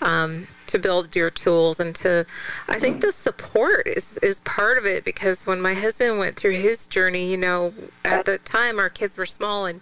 Um, 0.01 0.47
to 0.67 0.77
build 0.77 1.15
your 1.15 1.31
tools 1.31 1.79
and 1.79 1.95
to 1.95 2.27
I 2.67 2.77
think 2.77 3.01
the 3.01 3.11
support 3.11 3.87
is 3.87 4.19
is 4.21 4.39
part 4.41 4.77
of 4.77 4.85
it 4.85 5.03
because 5.03 5.47
when 5.47 5.59
my 5.59 5.73
husband 5.73 6.19
went 6.19 6.35
through 6.35 6.51
his 6.51 6.85
journey, 6.85 7.31
you 7.31 7.37
know, 7.37 7.73
at 8.05 8.25
the 8.25 8.37
time 8.37 8.77
our 8.77 8.89
kids 8.89 9.17
were 9.17 9.25
small 9.25 9.65
and 9.65 9.81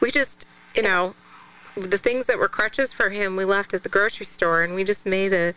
we 0.00 0.10
just, 0.10 0.46
you 0.74 0.82
know, 0.82 1.14
the 1.76 1.98
things 1.98 2.26
that 2.26 2.38
were 2.38 2.48
crutches 2.48 2.92
for 2.92 3.10
him 3.10 3.36
we 3.36 3.44
left 3.44 3.74
at 3.74 3.82
the 3.82 3.88
grocery 3.88 4.26
store 4.26 4.62
and 4.62 4.74
we 4.74 4.82
just 4.82 5.04
made 5.04 5.32
a, 5.32 5.52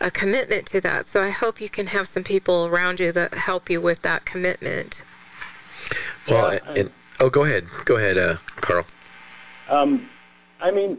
a 0.00 0.10
commitment 0.10 0.66
to 0.66 0.80
that. 0.80 1.06
So 1.06 1.22
i 1.22 1.30
hope 1.30 1.60
you 1.60 1.68
can 1.68 1.86
have 1.88 2.08
some 2.08 2.24
people 2.24 2.66
around 2.66 3.00
you 3.00 3.12
that 3.12 3.34
help 3.34 3.70
you 3.70 3.80
with 3.80 4.02
that 4.02 4.24
commitment. 4.24 5.02
Well 6.28 6.54
yeah, 6.54 6.60
and, 6.74 6.90
oh 7.20 7.30
go 7.30 7.44
ahead. 7.44 7.66
Go 7.84 7.96
ahead 7.96 8.18
uh, 8.18 8.36
carl. 8.56 8.84
Um, 9.68 10.08
i 10.60 10.70
mean 10.70 10.98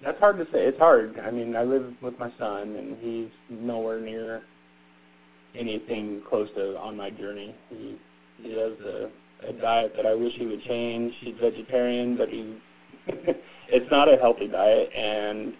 that's 0.00 0.18
hard 0.18 0.38
to 0.38 0.44
say. 0.44 0.64
It's 0.66 0.78
hard. 0.78 1.18
I 1.18 1.30
mean 1.30 1.56
i 1.56 1.64
live 1.64 2.00
with 2.00 2.18
my 2.18 2.28
son 2.28 2.76
and 2.76 2.96
he's 3.00 3.30
nowhere 3.48 4.00
near 4.00 4.42
anything 5.54 6.20
close 6.20 6.52
to 6.52 6.78
on 6.78 6.96
my 6.96 7.10
journey. 7.10 7.54
He, 7.70 7.98
he 8.40 8.52
has 8.52 8.78
a, 8.80 9.10
a 9.42 9.52
diet 9.52 9.96
that 9.96 10.06
i 10.06 10.14
wish 10.14 10.34
he 10.34 10.46
would 10.46 10.62
change. 10.62 11.16
He's 11.16 11.34
vegetarian 11.34 12.14
but 12.14 12.28
he 12.28 12.54
it's 13.68 13.90
not 13.90 14.08
a 14.12 14.16
healthy 14.16 14.48
diet, 14.48 14.90
and 14.94 15.54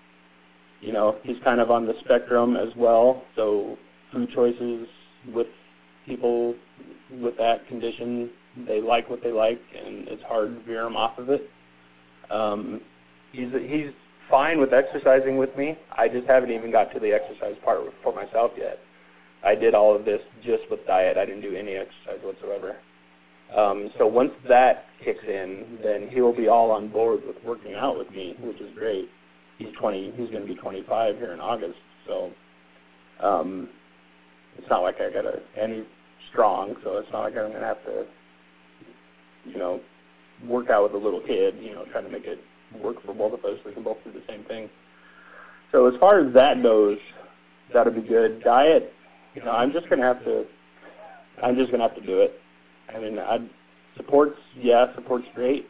you 0.81 0.93
know 0.93 1.17
he's 1.23 1.37
kind 1.39 1.61
of 1.61 1.71
on 1.71 1.87
the 1.87 1.95
spectrum 1.95 2.57
as 2.57 2.75
well. 2.77 3.25
So 3.35 3.79
food 4.13 4.29
choices 4.29 4.89
with 5.33 5.49
people 6.05 6.55
with 7.21 7.37
that 7.39 7.67
condition, 7.67 8.31
they 8.57 8.81
like 8.81 9.09
what 9.11 9.23
they 9.23 9.33
like, 9.33 9.61
and 9.75 10.09
it's 10.09 10.23
hard 10.23 10.55
to 10.55 10.61
veer 10.61 10.83
them 10.83 10.97
off 10.97 11.19
of 11.19 11.31
it. 11.31 11.51
Um, 12.31 12.81
he's 13.33 13.53
he's 13.53 13.99
fine 14.29 14.59
with 14.59 14.73
exercising 14.73 15.37
with 15.37 15.57
me. 15.57 15.77
I 15.93 16.09
just 16.09 16.27
haven't 16.27 16.51
even 16.51 16.71
got 16.71 16.93
to 16.93 17.01
the 17.01 17.13
exercise 17.13 17.57
part 17.57 17.93
for 18.03 18.13
myself 18.13 18.53
yet. 18.57 18.81
I 19.43 19.55
did 19.55 19.75
all 19.75 19.95
of 19.95 20.05
this 20.05 20.27
just 20.41 20.69
with 20.71 20.87
diet. 20.87 21.17
I 21.17 21.25
didn't 21.25 21.43
do 21.43 21.55
any 21.55 21.75
exercise 21.75 22.19
whatsoever. 22.23 22.77
Um, 23.55 23.89
so 23.89 24.07
once 24.07 24.35
that 24.45 24.89
kicks 25.01 25.23
in, 25.23 25.79
then 25.83 26.09
he 26.09 26.21
will 26.21 26.33
be 26.33 26.49
all 26.49 26.71
on 26.71 26.89
board 26.89 27.27
with 27.27 27.43
working 27.45 27.75
out 27.75 27.97
with 27.97 28.11
me, 28.11 28.37
which 28.41 28.61
is 28.61 28.71
great. 28.75 29.11
He's 29.59 29.71
20. 29.71 30.11
He's 30.13 30.29
going 30.29 30.47
to 30.47 30.53
be 30.53 30.55
25 30.55 31.19
here 31.19 31.33
in 31.33 31.41
August, 31.41 31.79
so 32.07 32.33
um, 33.21 33.69
it's 34.59 34.69
not 34.69 34.83
like 34.83 35.01
I 35.01 35.11
gotta. 35.11 35.41
And 35.57 35.73
he's 35.73 35.85
strong, 36.29 36.77
so 36.83 36.99
it's 36.99 37.11
not 37.11 37.21
like 37.23 37.37
I'm 37.37 37.51
going 37.51 37.61
to 37.61 37.67
have 37.67 37.85
to, 37.85 38.07
you 39.47 39.57
know, 39.57 39.81
work 40.47 40.69
out 40.71 40.83
with 40.83 40.95
a 40.95 41.05
little 41.05 41.21
kid. 41.21 41.57
You 41.61 41.75
know, 41.75 41.85
trying 41.87 42.05
to 42.05 42.11
make 42.11 42.27
it 42.27 42.43
work 42.81 43.01
for 43.03 43.15
both 43.15 43.33
of 43.33 43.45
us. 43.45 43.65
We 43.65 43.73
can 43.73 43.83
both 43.83 44.03
do 44.05 44.13
the 44.13 44.25
same 44.27 44.43
thing. 44.45 44.69
So 45.71 45.87
as 45.87 45.97
far 45.97 46.19
as 46.21 46.33
that 46.33 46.63
goes, 46.63 46.99
that'll 47.73 47.93
be 47.93 48.03
good. 48.03 48.43
Diet, 48.43 48.93
you 49.35 49.43
know, 49.43 49.53
I'm 49.53 49.73
just 49.73 49.89
going 49.89 50.01
to 50.01 50.07
have 50.07 50.25
to. 50.25 50.47
I'm 51.43 51.57
just 51.57 51.69
going 51.71 51.81
to 51.81 51.89
have 51.89 51.97
to 51.97 52.07
do 52.07 52.21
it. 52.21 52.41
I 52.95 52.99
mean, 52.99 53.19
I, 53.19 53.41
support's 53.89 54.47
yeah, 54.57 54.93
support's 54.93 55.27
great, 55.35 55.69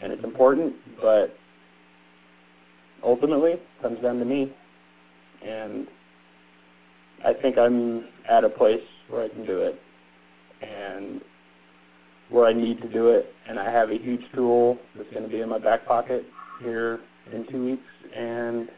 and 0.00 0.12
it's 0.12 0.24
important, 0.24 0.74
but 1.00 1.36
ultimately 3.02 3.52
it 3.52 3.66
comes 3.82 4.00
down 4.00 4.18
to 4.18 4.24
me, 4.24 4.52
and 5.42 5.86
I 7.24 7.32
think 7.32 7.58
I'm 7.58 8.06
at 8.28 8.44
a 8.44 8.48
place 8.48 8.82
where 9.08 9.22
I 9.22 9.28
can 9.28 9.44
do 9.44 9.60
it, 9.60 9.80
and 10.62 11.20
where 12.28 12.46
I 12.46 12.52
need 12.52 12.82
to 12.82 12.88
do 12.88 13.08
it, 13.08 13.34
and 13.46 13.58
I 13.58 13.70
have 13.70 13.90
a 13.90 13.96
huge 13.96 14.30
tool 14.32 14.78
that's 14.94 15.08
going 15.08 15.22
to 15.22 15.28
be 15.28 15.40
in 15.40 15.48
my 15.48 15.58
back 15.58 15.86
pocket 15.86 16.24
here 16.60 17.00
in 17.32 17.44
two 17.44 17.64
weeks, 17.64 17.88
and 18.14 18.68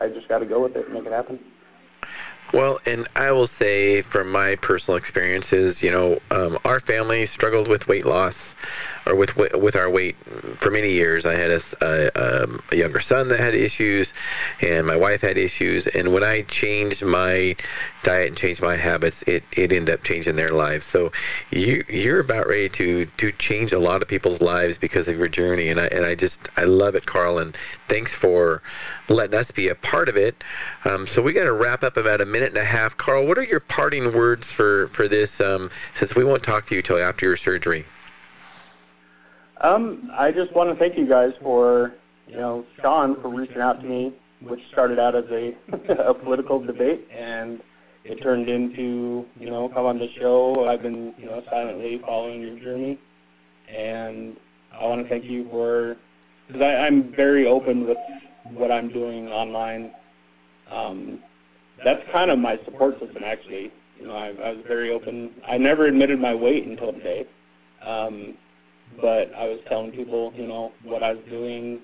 I 0.00 0.08
just 0.08 0.28
got 0.28 0.38
to 0.38 0.46
go 0.46 0.62
with 0.62 0.76
it 0.76 0.86
and 0.86 0.94
make 0.94 1.06
it 1.06 1.12
happen. 1.12 1.38
Well, 2.52 2.78
and 2.86 3.08
I 3.16 3.32
will 3.32 3.48
say 3.48 4.02
from 4.02 4.30
my 4.30 4.56
personal 4.56 4.96
experiences, 4.96 5.82
you 5.82 5.90
know, 5.90 6.20
um, 6.30 6.58
our 6.64 6.78
family 6.78 7.26
struggled 7.26 7.66
with 7.68 7.88
weight 7.88 8.04
loss. 8.06 8.54
Or 9.06 9.14
with 9.14 9.36
with 9.36 9.76
our 9.76 9.90
weight 9.90 10.16
for 10.58 10.70
many 10.70 10.90
years. 10.90 11.26
I 11.26 11.34
had 11.34 11.50
a, 11.50 11.60
a, 11.80 12.42
um, 12.42 12.62
a 12.72 12.76
younger 12.76 13.00
son 13.00 13.28
that 13.28 13.40
had 13.40 13.54
issues, 13.54 14.12
and 14.60 14.86
my 14.86 14.96
wife 14.96 15.20
had 15.20 15.36
issues. 15.36 15.86
And 15.86 16.12
when 16.12 16.24
I 16.24 16.42
changed 16.42 17.04
my 17.04 17.56
diet 18.02 18.28
and 18.28 18.36
changed 18.36 18.62
my 18.62 18.76
habits, 18.76 19.22
it, 19.22 19.42
it 19.52 19.72
ended 19.72 19.90
up 19.90 20.02
changing 20.02 20.36
their 20.36 20.50
lives. 20.50 20.86
So 20.86 21.12
you 21.50 21.84
you're 21.88 22.20
about 22.20 22.46
ready 22.46 22.68
to 22.70 23.06
to 23.06 23.32
change 23.32 23.72
a 23.72 23.78
lot 23.78 24.02
of 24.02 24.08
people's 24.08 24.40
lives 24.40 24.78
because 24.78 25.08
of 25.08 25.18
your 25.18 25.28
journey. 25.28 25.68
And 25.68 25.80
I 25.80 25.86
and 25.86 26.06
I 26.06 26.14
just 26.14 26.48
I 26.56 26.64
love 26.64 26.94
it, 26.94 27.06
Carl. 27.06 27.38
And 27.38 27.56
thanks 27.88 28.14
for 28.14 28.62
letting 29.08 29.38
us 29.38 29.50
be 29.50 29.68
a 29.68 29.74
part 29.74 30.08
of 30.08 30.16
it. 30.16 30.42
Um, 30.84 31.06
so 31.06 31.20
we 31.20 31.32
got 31.32 31.44
to 31.44 31.52
wrap 31.52 31.82
up 31.82 31.96
about 31.96 32.20
a 32.20 32.26
minute 32.26 32.48
and 32.48 32.58
a 32.58 32.64
half. 32.64 32.96
Carl, 32.96 33.26
what 33.26 33.36
are 33.36 33.44
your 33.44 33.60
parting 33.60 34.14
words 34.14 34.46
for 34.46 34.88
for 34.88 35.08
this? 35.08 35.40
Um, 35.40 35.70
since 35.94 36.14
we 36.14 36.24
won't 36.24 36.42
talk 36.42 36.66
to 36.66 36.74
you 36.74 36.80
till 36.80 36.98
after 36.98 37.26
your 37.26 37.36
surgery. 37.36 37.84
Um, 39.60 40.10
I 40.12 40.32
just 40.32 40.52
want 40.52 40.70
to 40.70 40.76
thank 40.76 40.98
you 40.98 41.06
guys 41.06 41.34
for, 41.40 41.94
you 42.28 42.36
know, 42.36 42.64
Shawn 42.80 43.20
for 43.20 43.28
reaching 43.28 43.60
out 43.60 43.80
to 43.80 43.86
me, 43.86 44.12
which 44.40 44.66
started 44.66 44.98
out 44.98 45.14
as 45.14 45.26
a, 45.30 45.54
a 45.88 46.12
political 46.12 46.60
debate, 46.60 47.08
and 47.12 47.62
it 48.04 48.20
turned 48.20 48.50
into, 48.50 49.26
you 49.38 49.50
know, 49.50 49.68
come 49.68 49.86
on 49.86 49.98
the 49.98 50.08
show. 50.08 50.66
I've 50.66 50.82
been, 50.82 51.14
you 51.18 51.26
know, 51.26 51.40
silently 51.40 51.98
following 51.98 52.42
your 52.42 52.58
journey, 52.58 52.98
and 53.68 54.36
I 54.72 54.86
want 54.86 55.02
to 55.02 55.08
thank 55.08 55.24
you 55.24 55.48
for, 55.48 55.96
because 56.46 56.60
I'm 56.60 57.04
very 57.12 57.46
open 57.46 57.86
with 57.86 57.98
what 58.50 58.72
I'm 58.72 58.88
doing 58.88 59.30
online. 59.30 59.92
Um, 60.70 61.20
that's 61.84 62.06
kind 62.08 62.30
of 62.30 62.38
my 62.38 62.56
support 62.56 62.98
system, 62.98 63.22
actually. 63.24 63.70
You 63.98 64.08
know, 64.08 64.16
I, 64.16 64.28
I 64.42 64.52
was 64.52 64.64
very 64.66 64.90
open. 64.90 65.32
I 65.46 65.58
never 65.58 65.86
admitted 65.86 66.20
my 66.20 66.34
weight 66.34 66.66
until 66.66 66.92
today. 66.92 67.26
Um, 67.82 68.34
but 69.00 69.34
I 69.34 69.46
was 69.46 69.58
telling 69.66 69.92
people, 69.92 70.32
you 70.36 70.46
know, 70.46 70.72
what 70.82 71.02
I 71.02 71.12
was 71.12 71.24
doing, 71.28 71.80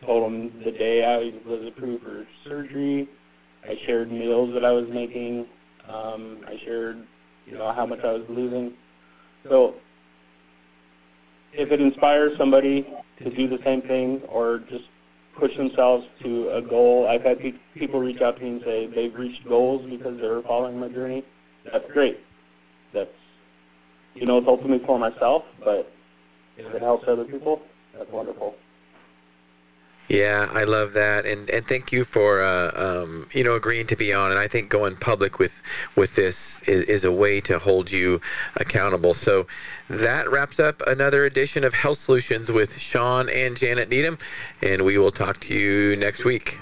told 0.00 0.24
them 0.24 0.62
the 0.62 0.72
day 0.72 1.04
I 1.04 1.32
was 1.48 1.66
approved 1.66 2.02
for 2.02 2.26
surgery. 2.42 3.08
I 3.68 3.74
shared 3.74 4.10
meals 4.10 4.52
that 4.54 4.64
I 4.64 4.72
was 4.72 4.88
making. 4.88 5.46
Um, 5.88 6.38
I 6.46 6.56
shared, 6.56 7.04
you 7.46 7.58
know, 7.58 7.70
how 7.72 7.84
much 7.86 8.00
I 8.04 8.12
was 8.12 8.22
losing. 8.28 8.72
So 9.44 9.74
if 11.52 11.72
it 11.72 11.80
inspires 11.80 12.36
somebody 12.36 12.86
to 13.18 13.30
do 13.30 13.48
the 13.48 13.58
same 13.58 13.82
thing 13.82 14.22
or 14.28 14.58
just 14.58 14.88
push 15.34 15.56
themselves 15.56 16.08
to 16.22 16.48
a 16.50 16.62
goal, 16.62 17.06
I've 17.06 17.22
had 17.22 17.40
pe- 17.40 17.54
people 17.74 18.00
reach 18.00 18.20
out 18.20 18.36
to 18.36 18.42
me 18.42 18.50
and 18.50 18.60
say 18.60 18.86
they've 18.86 19.14
reached 19.14 19.46
goals 19.46 19.82
because 19.82 20.18
they're 20.18 20.42
following 20.42 20.78
my 20.78 20.88
journey. 20.88 21.24
That's 21.70 21.90
great. 21.90 22.20
That's, 22.92 23.20
you 24.14 24.26
know, 24.26 24.38
it's 24.38 24.46
ultimately 24.46 24.84
for 24.84 24.98
myself, 24.98 25.44
but 25.62 25.90
if 26.66 26.74
it 26.74 26.82
helps 26.82 27.06
other 27.08 27.24
people, 27.24 27.62
that's 27.96 28.10
wonderful. 28.10 28.56
Yeah, 30.10 30.48
I 30.52 30.64
love 30.64 30.94
that, 30.94 31.24
and 31.24 31.48
and 31.50 31.64
thank 31.64 31.92
you 31.92 32.02
for 32.02 32.42
uh, 32.42 32.72
um, 32.74 33.28
you 33.32 33.44
know 33.44 33.54
agreeing 33.54 33.86
to 33.86 33.96
be 33.96 34.12
on. 34.12 34.32
And 34.32 34.40
I 34.40 34.48
think 34.48 34.68
going 34.68 34.96
public 34.96 35.38
with 35.38 35.62
with 35.94 36.16
this 36.16 36.60
is, 36.62 36.82
is 36.82 37.04
a 37.04 37.12
way 37.12 37.40
to 37.42 37.60
hold 37.60 37.92
you 37.92 38.20
accountable. 38.56 39.14
So 39.14 39.46
that 39.88 40.28
wraps 40.28 40.58
up 40.58 40.82
another 40.84 41.24
edition 41.26 41.62
of 41.62 41.74
Health 41.74 41.98
Solutions 41.98 42.50
with 42.50 42.76
Shawn 42.78 43.28
and 43.28 43.56
Janet 43.56 43.88
Needham, 43.88 44.18
and 44.60 44.82
we 44.82 44.98
will 44.98 45.12
talk 45.12 45.38
to 45.42 45.54
you 45.54 45.94
next 45.94 46.24
week. 46.24 46.58